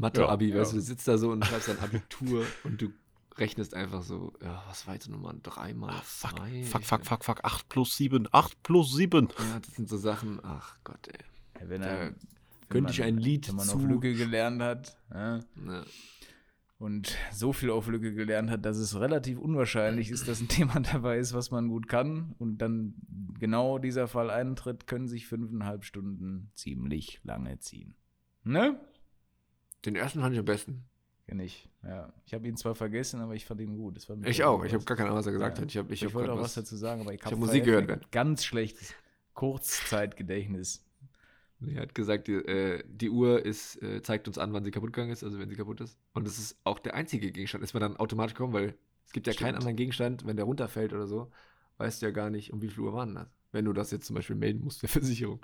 Mathe-Abi, 0.00 0.50
Ja, 0.50 0.56
weißt 0.60 0.72
ja. 0.72 0.76
du, 0.76 0.80
du 0.80 0.86
sitzt 0.86 1.08
da 1.08 1.18
so 1.18 1.30
und 1.30 1.44
schreibst 1.44 1.68
dein 1.68 1.78
Abitur 1.80 2.44
und 2.64 2.80
du 2.82 2.92
rechnest 3.36 3.74
einfach 3.74 4.02
so, 4.02 4.32
ja, 4.42 4.62
was 4.68 4.86
war 4.86 4.94
jetzt 4.94 5.08
nochmal? 5.08 5.36
3 5.42 5.74
mal 5.74 5.90
Ah, 5.90 6.00
fuck, 6.04 6.36
2? 6.38 6.62
fuck, 6.64 6.84
fuck, 6.84 7.06
fuck, 7.06 7.24
fuck, 7.24 7.44
8 7.44 7.68
plus 7.68 7.96
7, 7.96 8.26
8 8.32 8.62
plus 8.62 8.94
7. 8.94 9.28
Ja, 9.38 9.60
das 9.60 9.74
sind 9.74 9.88
so 9.88 9.96
Sachen, 9.96 10.40
ach 10.42 10.76
Gott, 10.84 11.06
ey. 11.08 11.18
Ja, 11.60 11.68
wenn 11.68 11.82
Da 11.82 11.86
er, 11.88 12.00
wenn 12.10 12.14
könnte 12.68 12.82
man- 12.84 12.92
ich 12.92 13.02
ein 13.02 13.16
Lied 13.18 13.48
wenn 13.48 13.56
man 13.56 13.66
zu- 13.66 13.76
auf 13.76 13.82
Lücke 13.84 14.14
gelernt 14.14 14.60
hat 14.62 14.96
ja, 15.12 15.40
Ne. 15.54 15.84
und 16.78 17.16
so 17.32 17.52
viel 17.52 17.70
auf 17.70 17.88
Lücke 17.88 18.12
gelernt 18.14 18.50
hat, 18.50 18.64
dass 18.64 18.76
es 18.76 18.98
relativ 18.98 19.38
unwahrscheinlich 19.38 20.10
ist, 20.10 20.28
dass 20.28 20.40
ein 20.40 20.48
Thema 20.48 20.80
dabei 20.80 21.18
ist, 21.18 21.32
was 21.34 21.50
man 21.50 21.68
gut 21.68 21.88
kann 21.88 22.34
und 22.38 22.58
dann 22.58 22.94
genau 23.38 23.78
dieser 23.78 24.06
Fall 24.08 24.30
eintritt, 24.30 24.86
können 24.86 25.08
sich 25.08 25.26
fünfeinhalb 25.26 25.84
Stunden 25.84 26.50
ziemlich 26.54 27.20
lange 27.24 27.58
ziehen. 27.60 27.94
Ne? 28.44 28.80
Den 29.84 29.96
ersten 29.96 30.20
fand 30.20 30.32
ich 30.34 30.38
am 30.38 30.44
besten. 30.44 30.84
Kenn 31.26 31.40
ich. 31.40 31.68
Ja. 31.84 32.12
Ich 32.24 32.32
habe 32.34 32.48
ihn 32.48 32.56
zwar 32.56 32.74
vergessen, 32.74 33.20
aber 33.20 33.34
ich 33.34 33.44
fand 33.44 33.60
ihn 33.60 33.76
gut. 33.76 33.96
Das 33.96 34.08
war 34.08 34.16
Ich 34.24 34.42
auch. 34.44 34.64
Ich 34.64 34.72
habe 34.72 34.84
gar 34.84 34.96
keine 34.96 35.08
Ahnung, 35.10 35.18
was 35.20 35.26
er 35.26 35.32
gesagt 35.32 35.58
Ja. 35.58 35.62
hat. 35.62 35.70
Ich, 35.70 35.76
hab, 35.76 35.90
ich, 35.90 36.02
Ich, 36.02 36.06
hab 36.08 36.14
wollte 36.14 36.32
auch 36.32 36.40
was 36.40 36.54
dazu 36.54 36.76
sagen, 36.76 37.02
aber 37.02 37.12
ich 37.12 37.20
habe 37.22 37.32
hab 37.32 37.38
Musik 37.38 37.64
gehört, 37.64 37.90
ein 37.90 38.00
ganz 38.10 38.44
schlechtes 38.44 38.94
Kurzzeitgedächtnis. 39.34 40.84
Er 41.60 41.82
hat 41.82 41.94
gesagt, 41.94 42.28
die, 42.28 42.34
äh, 42.34 42.82
die 42.86 43.10
Uhr 43.10 43.44
ist, 43.44 43.82
äh, 43.82 44.00
zeigt 44.00 44.28
uns 44.28 44.38
an, 44.38 44.52
wann 44.52 44.64
sie 44.64 44.70
kaputt 44.70 44.92
gegangen 44.92 45.10
ist, 45.10 45.24
also 45.24 45.38
wenn 45.38 45.48
sie 45.48 45.56
kaputt 45.56 45.80
ist. 45.80 45.98
Und 46.14 46.26
es 46.26 46.38
ist 46.38 46.56
auch 46.64 46.78
der 46.78 46.94
einzige 46.94 47.32
Gegenstand. 47.32 47.64
Ist 47.64 47.74
man 47.74 47.80
dann 47.80 47.96
automatisch 47.96 48.34
kommen, 48.34 48.52
weil 48.52 48.74
es 49.06 49.12
gibt 49.12 49.26
ja 49.26 49.32
keinen 49.32 49.48
Stimmt. 49.48 49.56
anderen 49.56 49.76
Gegenstand, 49.76 50.24
wenn 50.26 50.36
der 50.36 50.44
runterfällt 50.44 50.92
oder 50.92 51.06
so, 51.08 51.30
weißt 51.78 52.00
du 52.00 52.06
ja 52.06 52.12
gar 52.12 52.30
nicht, 52.30 52.52
um 52.52 52.62
wie 52.62 52.68
viel 52.68 52.84
Uhr 52.84 52.92
waren 52.92 53.14
das. 53.14 53.28
Wenn 53.50 53.64
du 53.64 53.72
das 53.72 53.90
jetzt 53.90 54.06
zum 54.06 54.14
Beispiel 54.14 54.36
melden 54.36 54.62
musst 54.62 54.82
der 54.82 54.88
Versicherung. 54.90 55.40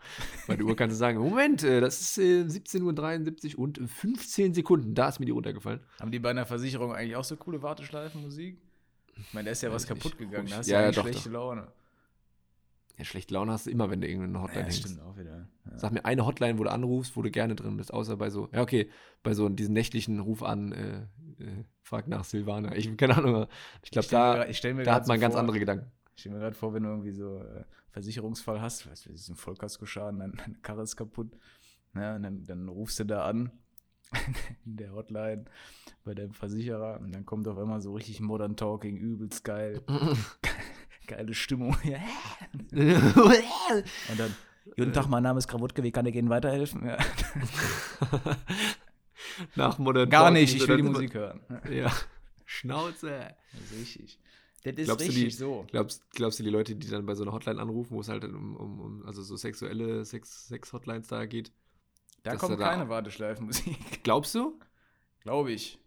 Bei 0.46 0.56
der 0.56 0.66
Uhr 0.66 0.76
kannst 0.76 0.94
du 0.94 0.98
sagen, 0.98 1.18
Moment, 1.18 1.62
äh, 1.62 1.80
das 1.80 2.00
ist 2.00 2.18
äh, 2.18 2.42
17.73 2.42 3.56
Uhr 3.56 3.64
und 3.64 3.78
15 3.88 4.52
Sekunden. 4.54 4.94
Da 4.94 5.08
ist 5.08 5.20
mir 5.20 5.26
die 5.26 5.32
runtergefallen. 5.32 5.80
Haben 6.00 6.10
die 6.10 6.18
bei 6.18 6.30
einer 6.30 6.44
Versicherung 6.46 6.92
eigentlich 6.92 7.16
auch 7.16 7.24
so 7.24 7.36
coole 7.36 7.62
Warteschleifenmusik? 7.62 8.58
Ich 9.16 9.32
meine, 9.32 9.46
da 9.46 9.52
ist 9.52 9.62
ja 9.62 9.72
was 9.72 9.88
nicht. 9.88 10.02
kaputt 10.02 10.18
gegangen. 10.18 10.48
Da 10.50 10.56
hast 10.58 10.66
du 10.68 10.72
Ja, 10.72 10.80
ja, 10.80 10.86
ja, 10.86 10.92
doch, 10.92 11.02
schlechte 11.02 11.30
Laune. 11.30 11.68
Ja, 12.98 13.04
schlechte 13.04 13.34
Laune 13.34 13.52
hast 13.52 13.66
du 13.66 13.70
immer, 13.70 13.90
wenn 13.90 14.00
du 14.00 14.06
irgendeine 14.08 14.40
Hotline 14.40 14.60
Ja, 14.60 14.64
hängst. 14.66 14.78
stimmt 14.80 15.00
auch 15.00 15.16
wieder. 15.16 15.48
Ja. 15.70 15.78
Sag 15.78 15.92
mir 15.92 16.04
eine 16.04 16.26
Hotline, 16.26 16.58
wo 16.58 16.64
du 16.64 16.70
anrufst, 16.70 17.16
wo 17.16 17.22
du 17.22 17.30
gerne 17.30 17.54
drin 17.56 17.76
bist, 17.76 17.92
außer 17.92 18.16
bei 18.16 18.30
so, 18.30 18.48
ja 18.52 18.60
okay, 18.62 18.88
bei 19.22 19.34
so 19.34 19.48
diesen 19.48 19.72
nächtlichen 19.72 20.20
Ruf 20.20 20.42
an, 20.44 20.72
äh, 20.72 20.98
äh, 21.42 21.64
frag 21.82 22.06
nach 22.06 22.22
Silvana. 22.24 22.76
Ich 22.76 22.96
keine 22.96 23.16
Ahnung. 23.16 23.46
Ich 23.82 23.90
glaube, 23.90 24.06
da, 24.10 24.46
ich 24.46 24.60
da 24.60 24.68
hat 24.94 25.08
man 25.08 25.16
so 25.18 25.20
ganz 25.20 25.32
vor- 25.34 25.40
andere 25.40 25.58
Gedanken. 25.58 25.90
Ich 26.16 26.20
stelle 26.20 26.35
mir 26.37 26.40
gerade 26.42 26.55
vor, 26.57 26.72
wenn 26.74 26.83
du 26.85 26.90
irgendwie 26.90 27.12
so 27.12 27.38
äh, 27.40 27.64
Versicherungsfall 27.90 28.61
hast, 28.61 28.88
weißt 28.88 29.07
du, 29.07 29.11
ist 29.12 29.29
ein 29.29 29.35
Vollkaskoschaden, 29.37 30.20
dein- 30.20 30.33
deine 30.37 30.55
Karre 30.62 30.83
ist 30.83 30.96
kaputt. 30.96 31.37
Ja, 31.94 32.14
und 32.16 32.22
dann, 32.24 32.44
dann 32.44 32.68
rufst 32.68 32.98
du 33.00 33.05
da 33.05 33.24
an 33.24 33.50
in 34.64 34.77
der 34.77 34.92
Hotline 34.92 35.44
bei 36.05 36.14
deinem 36.14 36.33
Versicherer 36.35 37.00
und 37.00 37.12
dann 37.14 37.24
kommt 37.27 37.46
auf 37.48 37.59
einmal 37.59 37.81
so 37.81 37.92
richtig 37.94 38.20
Modern 38.20 38.57
Talking, 38.57 38.96
übelst 38.96 39.42
geil. 39.44 39.81
Geile 41.07 41.35
Stimmung. 41.35 41.77
Und 41.85 41.92
dann, 44.18 44.35
guten 44.77 44.92
Tag, 44.94 45.07
mein 45.09 45.22
Name 45.22 45.38
ist 45.38 45.48
Krawutke, 45.48 45.83
wie 45.83 45.92
kann 45.92 46.07
ich 46.07 46.14
Ihnen 46.14 46.31
weiterhelfen? 46.31 46.87
Ja. 46.87 46.96
Nach 49.55 49.79
Modern 49.79 50.09
Gar 50.09 50.22
Talking 50.29 50.40
nicht, 50.42 50.55
ich 50.57 50.66
will 50.68 50.77
die 50.79 50.83
Musik 50.83 51.12
hören. 51.14 51.40
Ja. 51.70 51.92
Schnauze. 52.46 53.35
Richtig. 53.79 54.18
Das 54.64 54.74
ist 54.77 54.85
Glaubst 54.87 55.05
du, 55.07 55.09
richtig 55.11 55.24
die- 55.24 55.31
so. 55.31 55.66
Glaubst, 55.70 56.11
glaubst 56.11 56.38
du, 56.38 56.42
die 56.42 56.50
Leute, 56.50 56.74
die 56.74 56.88
dann 56.88 57.05
bei 57.07 57.14
so 57.14 57.22
einer 57.22 57.33
Hotline 57.33 57.61
anrufen, 57.61 57.94
wo 57.94 58.00
es 58.00 58.09
halt 58.09 58.24
um, 58.24 58.57
um, 58.57 58.81
um 58.81 59.07
also 59.07 59.22
so 59.22 59.37
sexuelle 59.37 60.05
Sex, 60.05 60.48
Sex-Hotlines 60.48 61.09
da 61.09 61.27
geht, 61.27 61.53
Da 62.22 62.37
kommt 62.37 62.59
da- 62.59 62.68
keine 62.70 62.88
Warteschleifenmusik. 62.88 63.77
glaubst 64.03 64.35
du? 64.35 64.59
Glaube 65.20 65.53
ich. 65.53 65.79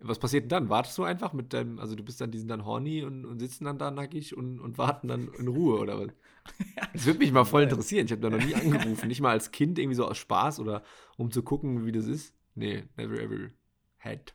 Was 0.00 0.18
passiert 0.18 0.42
denn 0.44 0.48
dann? 0.50 0.68
Wartest 0.68 0.98
du 0.98 1.04
einfach 1.04 1.32
mit 1.32 1.52
deinem, 1.52 1.78
also 1.78 1.94
du 1.94 2.02
bist 2.02 2.20
dann, 2.20 2.30
die 2.32 2.38
sind 2.38 2.48
dann 2.48 2.64
horny 2.66 3.04
und, 3.04 3.24
und 3.24 3.38
sitzen 3.38 3.64
dann 3.64 3.78
da 3.78 3.90
nackig 3.92 4.36
und, 4.36 4.58
und 4.60 4.76
warten 4.76 5.08
dann 5.08 5.28
in 5.38 5.48
Ruhe 5.48 5.78
oder 5.78 5.98
was? 6.00 6.08
Das 6.92 7.06
würde 7.06 7.20
mich 7.20 7.32
mal 7.32 7.44
voll 7.44 7.62
interessieren. 7.62 8.04
Ich 8.06 8.12
habe 8.12 8.20
da 8.20 8.30
noch 8.30 8.44
nie 8.44 8.54
angerufen. 8.54 9.08
Nicht 9.08 9.20
mal 9.20 9.30
als 9.30 9.50
Kind 9.50 9.78
irgendwie 9.78 9.96
so 9.96 10.06
aus 10.06 10.18
Spaß 10.18 10.60
oder 10.60 10.82
um 11.16 11.30
zu 11.30 11.42
gucken, 11.42 11.86
wie 11.86 11.92
das 11.92 12.06
ist. 12.06 12.34
Nee, 12.54 12.84
never 12.96 13.18
ever 13.20 13.50
had. 13.98 14.34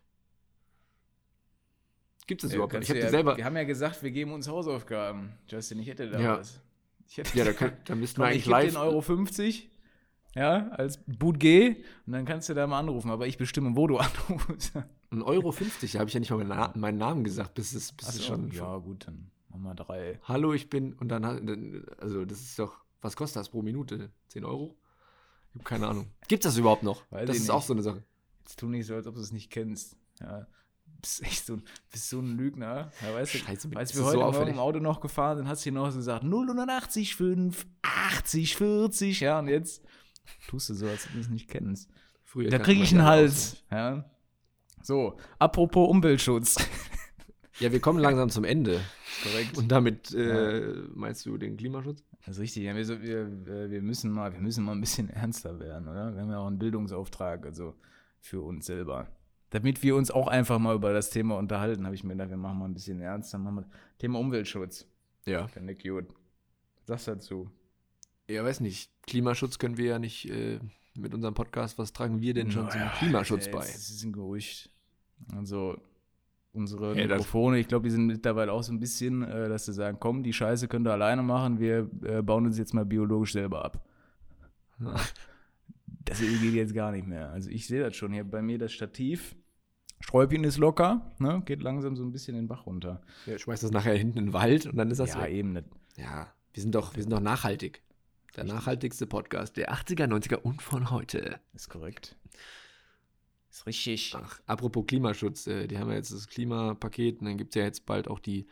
Gibt 2.29 2.43
es 2.43 2.51
Ja, 2.51 2.57
überhaupt 2.57 2.73
nicht? 2.73 2.87
kannst 2.87 2.95
Ich 2.97 3.03
ja, 3.03 3.09
selber. 3.09 3.37
Wir 3.37 3.43
haben 3.45 3.55
ja 3.55 3.63
gesagt, 3.63 4.03
wir 4.03 4.11
geben 4.11 4.33
uns 4.33 4.47
Hausaufgaben. 4.47 5.33
Justin, 5.47 5.79
ich 5.79 5.87
hätte 5.87 6.09
da 6.11 6.19
Ja. 6.19 6.37
was. 6.37 6.61
Ich 7.07 7.17
hätte 7.17 7.35
Ja, 7.35 7.43
da, 7.43 7.53
könnt, 7.53 7.89
da 7.89 7.95
müssten 7.95 8.21
wir 8.21 8.25
ich 8.25 8.31
eigentlich 8.33 8.43
gebe 8.43 8.51
live. 8.55 8.67
den 8.73 8.77
Euro 8.77 9.01
50, 9.01 9.67
ja, 10.35 10.67
als 10.69 10.99
Boot 11.07 11.39
G 11.39 11.77
und 12.05 12.13
dann 12.13 12.25
kannst 12.25 12.47
du 12.47 12.53
da 12.53 12.67
mal 12.67 12.77
anrufen, 12.77 13.09
aber 13.09 13.25
ich 13.25 13.39
bestimme, 13.39 13.75
wo 13.75 13.87
du 13.87 13.97
anrufst. 14.37 14.73
Ein 15.09 15.23
Euro 15.23 15.51
50, 15.51 15.91
da 15.93 15.99
habe 15.99 16.07
ich 16.07 16.13
ja 16.13 16.19
nicht 16.19 16.29
mal 16.29 16.37
meinen, 16.37 16.49
Na 16.49 16.71
meinen 16.75 16.97
Namen 16.99 17.23
gesagt, 17.23 17.55
bis 17.55 17.73
es, 17.73 17.91
bis 17.93 18.09
es 18.09 18.15
so, 18.17 18.21
schon. 18.25 18.51
ja, 18.51 18.77
gut, 18.77 19.07
dann 19.07 19.31
machen 19.49 19.63
wir 19.63 19.73
drei. 19.73 20.19
Hallo, 20.25 20.53
ich 20.53 20.69
bin. 20.69 20.93
Und 20.93 21.09
dann, 21.09 21.83
also 21.99 22.25
das 22.25 22.39
ist 22.41 22.59
doch. 22.59 22.77
Was 23.01 23.15
kostet 23.15 23.39
das 23.39 23.49
pro 23.49 23.63
Minute? 23.63 24.11
10 24.27 24.45
Euro? 24.45 24.77
Ich 25.49 25.55
habe 25.55 25.63
keine 25.63 25.87
Ahnung. 25.87 26.11
Gibt 26.27 26.45
es 26.45 26.51
das 26.51 26.59
überhaupt 26.59 26.83
noch? 26.83 27.01
Weiß 27.11 27.25
das 27.25 27.37
ich 27.37 27.41
ist 27.43 27.49
auch 27.49 27.55
nicht. 27.57 27.65
so 27.67 27.73
eine 27.73 27.81
Sache. 27.81 28.03
Jetzt 28.41 28.59
tu 28.59 28.67
nicht 28.67 28.85
so, 28.85 28.93
als 28.93 29.07
ob 29.07 29.15
du 29.15 29.21
es 29.21 29.31
nicht 29.31 29.49
kennst. 29.49 29.97
Ja, 30.19 30.45
bist 31.01 31.21
echt 31.23 31.45
so, 31.45 31.53
ein- 31.53 31.63
bist 31.91 32.09
so 32.09 32.19
ein 32.19 32.37
Lügner. 32.37 32.91
Ja, 33.01 33.13
weißt 33.13 33.33
du, 33.33 33.37
Scheiße, 33.39 33.69
als 33.75 33.95
wir 33.95 34.03
heute 34.03 34.17
so 34.17 34.23
Morgen 34.31 34.47
im 34.51 34.59
Auto 34.59 34.79
noch 34.79 35.01
gefahren 35.01 35.37
sind, 35.37 35.47
hast 35.47 35.61
du 35.61 35.63
hier 35.65 35.73
noch 35.73 35.93
gesagt 35.93 36.23
080, 36.23 37.15
5, 37.15 37.65
80, 37.81 38.55
40, 38.57 39.19
ja, 39.21 39.39
und 39.39 39.47
jetzt 39.47 39.83
tust 40.47 40.69
du 40.69 40.73
so, 40.73 40.87
als 40.87 41.05
ob 41.07 41.13
du 41.13 41.19
es 41.19 41.29
nicht 41.29 41.49
kennst. 41.49 41.89
Früher 42.23 42.49
Da 42.49 42.59
kriege 42.59 42.83
ich 42.83 42.91
einen 42.93 43.03
Hals. 43.03 43.63
Ja. 43.71 44.05
So, 44.81 45.17
apropos 45.39 45.89
Umweltschutz. 45.89 46.55
Ja, 47.59 47.71
wir 47.71 47.79
kommen 47.81 47.99
langsam 47.99 48.29
zum 48.29 48.45
Ende. 48.45 48.79
Korrekt. 49.23 49.57
Und 49.57 49.69
damit 49.69 50.13
äh, 50.13 50.73
meinst 50.93 51.25
du 51.25 51.37
den 51.37 51.57
Klimaschutz? 51.57 52.03
Das 52.25 52.35
ist 52.37 52.41
richtig. 52.41 52.63
Ja, 52.63 52.75
wir, 52.75 52.85
so, 52.85 53.01
wir, 53.01 53.19
äh, 53.47 53.69
wir, 53.69 53.81
müssen 53.81 54.11
mal, 54.11 54.31
wir 54.31 54.39
müssen 54.39 54.63
mal 54.63 54.71
ein 54.73 54.79
bisschen 54.79 55.09
ernster 55.09 55.59
werden, 55.59 55.87
oder? 55.87 56.13
Wir 56.13 56.21
haben 56.21 56.31
ja 56.31 56.37
auch 56.39 56.47
einen 56.47 56.59
Bildungsauftrag, 56.59 57.45
also 57.45 57.75
für 58.21 58.41
uns 58.41 58.65
selber. 58.65 59.07
Damit 59.51 59.81
wir 59.81 59.95
uns 59.95 60.11
auch 60.11 60.27
einfach 60.27 60.59
mal 60.59 60.75
über 60.75 60.93
das 60.93 61.09
Thema 61.09 61.37
unterhalten, 61.37 61.85
habe 61.85 61.95
ich 61.95 62.03
mir 62.03 62.13
gedacht, 62.13 62.29
wir 62.29 62.37
machen 62.37 62.59
mal 62.59 62.65
ein 62.65 62.73
bisschen 62.73 63.01
ernster. 63.01 63.37
Machen 63.39 63.55
wir 63.55 63.65
Thema 63.97 64.19
Umweltschutz. 64.19 64.85
Ja. 65.25 65.47
Finde 65.47 65.73
ich 65.73 65.83
gut. 65.83 66.05
Was 66.87 67.05
sagst 67.05 67.07
du 67.07 67.11
dazu? 67.11 67.51
Ja, 68.29 68.43
weiß 68.43 68.59
nicht. 68.59 68.91
Klimaschutz 69.07 69.57
können 69.57 69.77
wir 69.77 69.85
ja 69.85 69.99
nicht 69.99 70.29
äh, 70.29 70.59
mit 70.95 71.13
unserem 71.13 71.33
Podcast. 71.33 71.77
Was 71.79 71.93
tragen 71.93 72.21
wir 72.21 72.33
denn 72.33 72.51
schon 72.51 72.69
zum 72.69 72.79
Naja, 72.79 72.93
Klimaschutz 72.97 73.47
ey, 73.47 73.51
bei? 73.51 73.59
Das 73.59 73.89
ist 73.89 74.03
ein 74.03 74.13
Gerücht. 74.13 74.69
Also, 75.35 75.77
unsere 76.53 76.95
Hey, 76.95 77.07
Mikrofone, 77.07 77.59
ich 77.59 77.67
glaube, 77.67 77.83
die 77.83 77.91
sind 77.91 78.05
mittlerweile 78.05 78.51
auch 78.51 78.61
so 78.61 78.71
ein 78.71 78.79
bisschen, 78.79 79.23
äh, 79.23 79.49
dass 79.49 79.65
sie 79.65 79.73
sagen, 79.73 79.97
komm, 79.99 80.21
die 80.21 80.33
Scheiße 80.33 80.67
könnt 80.67 80.87
ihr 80.87 80.93
alleine 80.93 81.23
machen, 81.23 81.59
wir 81.59 81.89
äh, 82.03 82.21
bauen 82.21 82.45
uns 82.45 82.57
jetzt 82.57 82.73
mal 82.73 82.85
biologisch 82.85 83.33
selber 83.33 83.65
ab. 83.65 83.83
Das 86.05 86.19
geht 86.19 86.53
jetzt 86.53 86.73
gar 86.73 86.91
nicht 86.91 87.07
mehr. 87.07 87.29
Also 87.31 87.49
ich 87.49 87.67
sehe 87.67 87.81
das 87.83 87.95
schon. 87.95 88.13
Hier 88.13 88.23
bei 88.23 88.41
mir 88.41 88.57
das 88.57 88.71
Stativ. 88.71 89.35
Sträubchen 90.01 90.43
ist 90.43 90.57
locker, 90.57 91.11
ne? 91.19 91.41
geht 91.45 91.61
langsam 91.61 91.95
so 91.95 92.03
ein 92.03 92.11
bisschen 92.11 92.35
den 92.35 92.47
Bach 92.47 92.65
runter. 92.65 93.01
Ja, 93.25 93.37
schmeißt 93.37 93.63
das 93.63 93.71
nachher 93.71 93.95
hinten 93.95 94.17
in 94.17 94.25
den 94.27 94.33
Wald 94.33 94.65
und 94.65 94.77
dann 94.77 94.89
ist 94.91 94.99
das 94.99 95.13
ja, 95.13 95.23
weg. 95.23 95.33
eben 95.33 95.53
nicht. 95.53 95.65
Ja, 95.97 96.33
wir 96.53 96.61
sind 96.61 96.73
doch, 96.73 96.95
wir 96.95 97.03
sind 97.03 97.11
doch 97.11 97.19
nachhaltig. 97.19 97.81
Der 98.35 98.43
nachhaltigste 98.45 99.07
Podcast 99.07 99.57
der 99.57 99.73
80er, 99.73 100.05
90er 100.05 100.37
und 100.37 100.61
von 100.61 100.91
heute. 100.91 101.39
Ist 101.53 101.69
korrekt. 101.69 102.15
Ist 103.49 103.65
richtig. 103.65 104.13
Ach, 104.15 104.39
apropos 104.45 104.85
Klimaschutz, 104.87 105.47
äh, 105.47 105.67
die 105.67 105.77
haben 105.77 105.89
ja 105.89 105.95
jetzt 105.95 106.13
das 106.13 106.27
Klimapaket 106.27 107.19
und 107.19 107.25
dann 107.25 107.37
gibt 107.37 107.55
es 107.55 107.59
ja 107.59 107.65
jetzt 107.65 107.85
bald 107.85 108.07
auch 108.07 108.19
die 108.19 108.47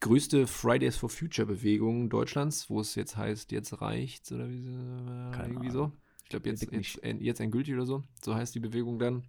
größte 0.00 0.46
Fridays 0.46 0.96
for 0.96 1.08
Future 1.08 1.46
Bewegung 1.46 2.08
Deutschlands, 2.08 2.70
wo 2.70 2.80
es 2.80 2.94
jetzt 2.94 3.16
heißt, 3.16 3.50
jetzt 3.52 3.80
reicht's 3.80 4.30
oder 4.32 4.48
wie, 4.48 4.68
äh, 4.68 5.32
Keine 5.32 5.48
irgendwie 5.48 5.70
Ahnung. 5.70 5.90
so. 5.90 5.92
Ich 6.22 6.30
glaube, 6.30 6.48
jetzt, 6.48 6.70
jetzt, 6.70 7.00
jetzt 7.02 7.40
endgültig 7.40 7.74
oder 7.74 7.86
so. 7.86 8.04
So 8.22 8.34
heißt 8.34 8.54
die 8.54 8.60
Bewegung 8.60 8.98
dann. 8.98 9.24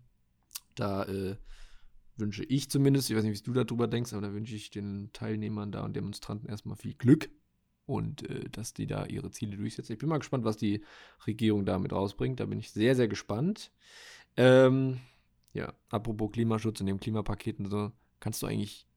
Da 0.75 1.05
äh, 1.05 1.35
wünsche 2.17 2.43
ich 2.43 2.69
zumindest, 2.69 3.09
ich 3.09 3.15
weiß 3.15 3.23
nicht, 3.23 3.47
wie 3.47 3.51
du 3.51 3.63
darüber 3.63 3.87
denkst, 3.87 4.13
aber 4.13 4.21
da 4.21 4.33
wünsche 4.33 4.55
ich 4.55 4.69
den 4.69 5.09
Teilnehmern 5.13 5.71
da 5.71 5.83
und 5.83 5.95
Demonstranten 5.95 6.49
erstmal 6.49 6.75
viel 6.75 6.93
Glück 6.93 7.29
und 7.85 8.29
äh, 8.29 8.49
dass 8.49 8.73
die 8.73 8.87
da 8.87 9.05
ihre 9.05 9.31
Ziele 9.31 9.57
durchsetzen. 9.57 9.93
Ich 9.93 9.99
bin 9.99 10.09
mal 10.09 10.19
gespannt, 10.19 10.43
was 10.43 10.57
die 10.57 10.83
Regierung 11.25 11.65
damit 11.65 11.91
rausbringt. 11.91 12.39
Da 12.39 12.45
bin 12.45 12.59
ich 12.59 12.71
sehr, 12.71 12.95
sehr 12.95 13.07
gespannt. 13.07 13.71
Ähm, 14.37 14.99
ja, 15.53 15.73
apropos 15.89 16.31
Klimaschutz 16.31 16.79
und 16.81 16.87
dem 16.87 16.99
Klimapaket 16.99 17.59
und 17.59 17.69
so, 17.69 17.91
kannst 18.19 18.41
du 18.41 18.47
eigentlich, 18.47 18.87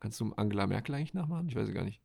kannst 0.00 0.20
du 0.20 0.32
Angela 0.34 0.66
Merkel 0.66 0.94
eigentlich 0.94 1.14
nachmachen? 1.14 1.48
Ich 1.48 1.56
weiß 1.56 1.68
es 1.68 1.74
gar 1.74 1.84
nicht. 1.84 2.00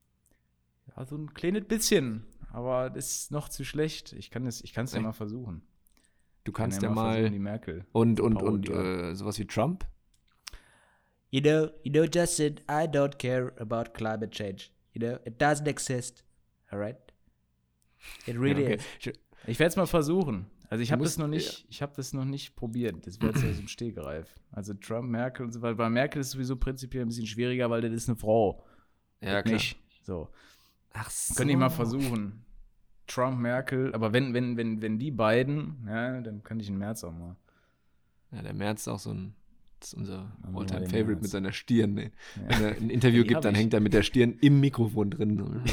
Ja, 0.87 1.05
so 1.05 1.17
ein 1.17 1.33
kleines 1.33 1.65
bisschen. 1.65 2.23
Aber 2.53 2.89
das 2.89 3.23
ist 3.23 3.31
noch 3.31 3.49
zu 3.49 3.65
schlecht. 3.65 4.13
Ich 4.13 4.31
kann 4.31 4.45
es 4.47 4.63
ich 4.63 4.73
kann's 4.73 4.93
ja 4.93 5.01
mal 5.01 5.11
versuchen. 5.11 5.61
Du 6.47 6.53
Kann 6.53 6.69
kannst 6.69 6.81
ja 6.81 6.89
mal 6.89 7.29
die 7.29 7.39
Merkel. 7.39 7.85
und, 7.91 8.21
und, 8.21 8.41
und 8.41 8.69
äh, 8.69 9.13
sowas 9.15 9.37
wie 9.37 9.45
Trump. 9.45 9.85
You 11.29 11.41
know, 11.41 11.67
you 11.83 11.91
know, 11.91 12.05
Justin, 12.05 12.55
I 12.69 12.87
don't 12.87 13.17
care 13.17 13.51
about 13.59 13.91
climate 13.93 14.29
change. 14.31 14.69
You 14.93 15.01
know, 15.01 15.19
it 15.25 15.41
doesn't 15.41 15.67
exist. 15.67 16.23
All 16.71 16.79
right? 16.79 16.95
It 18.25 18.37
really 18.39 18.61
Ja, 18.63 18.67
okay. 18.69 18.75
is. 19.09 19.13
Ich- 19.45 19.59
werde 19.59 19.69
es 19.71 19.75
mal 19.75 19.87
versuchen. 19.87 20.45
Also 20.69 20.81
ich 20.81 20.91
habe 20.93 21.03
das 21.03 21.17
noch 21.17 21.27
nicht, 21.27 21.65
ich 21.69 21.81
habe 21.81 21.91
das 21.97 22.13
noch 22.13 22.23
nicht 22.25 22.55
probiert. 22.55 23.05
Das 23.05 23.21
wäre 23.21 23.33
jetzt 23.33 23.45
aus 23.45 23.57
dem 23.57 23.67
Stegreif. 23.67 24.27
Also 24.51 24.73
Trump, 24.73 25.09
Merkel 25.09 25.45
und 25.45 25.51
so 25.51 25.61
weiter. 25.61 25.75
Bei 25.75 25.89
Merkel 25.89 26.21
ist 26.21 26.27
es 26.27 26.33
sowieso 26.33 26.55
prinzipiell 26.55 27.03
ein 27.03 27.07
bisschen 27.09 27.27
schwieriger, 27.27 27.69
weil 27.69 27.81
das 27.81 27.91
ist 27.91 28.07
eine 28.09 28.17
Frau. 28.17 28.63
Ja, 29.21 29.41
Nicht. 29.43 29.77
So. 30.03 30.29
Ach 30.93 31.09
so. 31.09 31.35
Könnte 31.35 31.51
ich 31.51 31.57
mal 31.59 31.69
versuchen. 31.69 32.45
Trump, 33.07 33.39
Merkel, 33.39 33.93
aber 33.93 34.13
wenn, 34.13 34.33
wenn, 34.33 34.57
wenn, 34.57 34.81
wenn 34.81 34.99
die 34.99 35.11
beiden, 35.11 35.87
ja, 35.87 36.19
dann 36.21 36.43
könnte 36.43 36.63
ich 36.63 36.69
im 36.69 36.77
März 36.77 37.03
auch 37.03 37.13
mal. 37.13 37.35
Ja, 38.31 38.41
der 38.41 38.53
Merz 38.53 38.81
ist 38.81 38.87
auch 38.89 38.99
so 38.99 39.11
ein, 39.11 39.33
ist 39.81 39.93
unser 39.93 40.31
Alltime 40.53 40.81
den 40.81 40.89
Favorite 40.89 41.21
mit 41.21 41.29
seiner 41.29 41.53
Stirn. 41.53 41.93
Ne? 41.93 42.11
Ja. 42.35 42.59
Wenn 42.59 42.63
er 42.65 42.75
ein 42.75 42.89
Interview 42.89 43.23
gibt, 43.23 43.45
dann 43.45 43.55
ich. 43.55 43.61
hängt 43.61 43.73
er 43.73 43.79
mit 43.79 43.93
der 43.93 44.03
Stirn 44.03 44.37
im 44.41 44.59
Mikrofon 44.59 45.09
drin. 45.09 45.61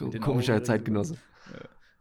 Den 0.00 0.20
Komischer 0.20 0.62
Zeitgenosse. 0.62 1.16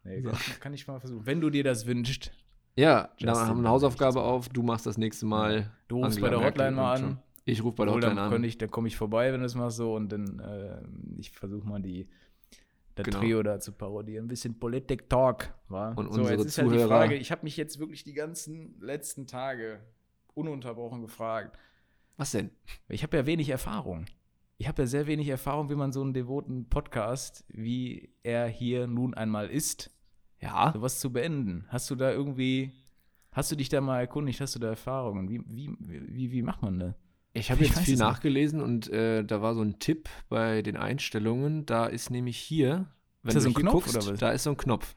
Nee, 0.04 0.22
kann, 0.22 0.38
kann 0.60 0.74
ich 0.74 0.88
mal 0.88 1.00
versuchen. 1.00 1.26
Wenn 1.26 1.42
du 1.42 1.50
dir 1.50 1.64
das 1.64 1.86
wünschst, 1.86 2.32
Ja, 2.76 3.10
Justin, 3.18 3.30
haben 3.30 3.38
wir 3.38 3.48
dann 3.48 3.58
eine 3.60 3.70
Hausaufgabe 3.70 4.22
auf. 4.22 4.50
Du 4.50 4.62
machst 4.64 4.86
das 4.86 4.98
nächste 4.98 5.26
Mal. 5.26 5.72
du 5.88 5.98
rufst 5.98 6.18
Angela 6.18 6.28
bei 6.28 6.38
der 6.38 6.46
Hotline 6.46 6.72
mal 6.76 6.96
an. 6.96 7.20
Ich 7.46 7.64
rufe 7.64 7.78
bei 7.78 7.86
der 7.86 7.96
Hotline 7.96 8.16
dann, 8.16 8.34
an. 8.34 8.44
ich, 8.44 8.58
dann 8.58 8.70
komme 8.70 8.88
ich 8.88 8.96
vorbei, 8.96 9.34
wenn 9.34 9.40
du 9.40 9.46
es 9.46 9.56
machst 9.56 9.78
so 9.78 9.96
und 9.96 10.12
dann 10.12 10.40
äh, 10.40 10.82
ich 11.18 11.32
versuche 11.32 11.68
mal 11.68 11.82
die 11.82 12.08
das 13.00 13.06
Genau. 13.14 13.20
Trio 13.20 13.44
da 13.44 13.60
zu 13.60 13.72
parodieren. 13.72 14.26
Ein 14.26 14.28
bisschen 14.30 14.60
Politik 14.60 15.10
Talk, 15.10 15.54
war. 15.68 15.98
Und 15.98 16.14
so, 16.14 16.20
unsere 16.22 16.38
jetzt 16.38 16.46
ist 16.46 16.58
halt 16.58 16.68
die 16.72 16.76
Zuhörer- 16.76 16.88
Frage, 16.88 17.16
ich 17.16 17.32
habe 17.32 17.44
mich 17.44 17.58
jetzt 17.58 17.80
wirklich 17.80 18.04
die 18.04 18.14
ganzen 18.14 18.80
letzten 18.82 19.28
Tage 19.28 19.80
ununterbrochen 20.34 21.02
gefragt. 21.02 21.58
Was 22.18 22.32
denn? 22.32 22.50
Ich 22.88 23.04
habe 23.04 23.18
ja 23.18 23.26
wenig 23.26 23.50
Erfahrung. 23.50 24.06
Ich 24.58 24.68
habe 24.68 24.82
ja 24.82 24.88
sehr 24.88 25.08
wenig 25.08 25.28
Erfahrung, 25.30 25.70
wie 25.70 25.76
man 25.76 25.92
so 25.94 26.02
einen 26.02 26.14
devoten 26.14 26.68
Podcast, 26.70 27.46
wie 27.48 28.10
er 28.24 28.48
hier 28.48 28.88
nun 28.88 29.14
einmal 29.14 29.50
ist, 29.50 29.90
Ja, 30.42 30.72
sowas 30.74 31.00
zu 31.00 31.12
beenden. 31.14 31.66
Hast 31.70 31.90
du 31.90 31.96
da 31.96 32.12
irgendwie, 32.12 32.74
hast 33.32 33.52
du 33.52 33.56
dich 33.56 33.70
da 33.70 33.80
mal 33.82 34.00
erkundigt, 34.02 34.42
hast 34.42 34.56
du 34.56 34.60
da 34.60 34.68
Erfahrungen? 34.70 35.30
Wie, 35.30 35.42
wie, 35.48 35.70
wie, 35.80 36.32
wie 36.32 36.42
macht 36.42 36.62
man 36.62 36.80
das? 36.80 36.96
Ich 37.34 37.52
habe 37.52 37.64
jetzt 37.64 37.80
viel 37.80 37.98
nachgelesen 37.98 38.62
und 38.62 38.90
äh, 38.90 39.24
da 39.24 39.42
war 39.42 39.54
so 39.54 39.62
ein 39.62 39.80
Tipp 39.80 40.10
bei 40.30 40.62
den 40.62 40.78
Einstellungen. 40.78 41.66
Da 41.66 41.86
ist 41.86 42.10
nämlich 42.10 42.38
hier, 42.38 42.88
wenn 43.22 43.34
da 43.34 43.40
du 43.40 43.42
so 43.42 43.50
ein 43.50 43.54
Knopf 43.54 43.86
guckst, 43.86 43.96
oder 43.96 44.14
was? 44.14 44.20
da 44.20 44.32
ist 44.32 44.44
so 44.44 44.52
ein 44.52 44.58
Knopf. 44.58 44.96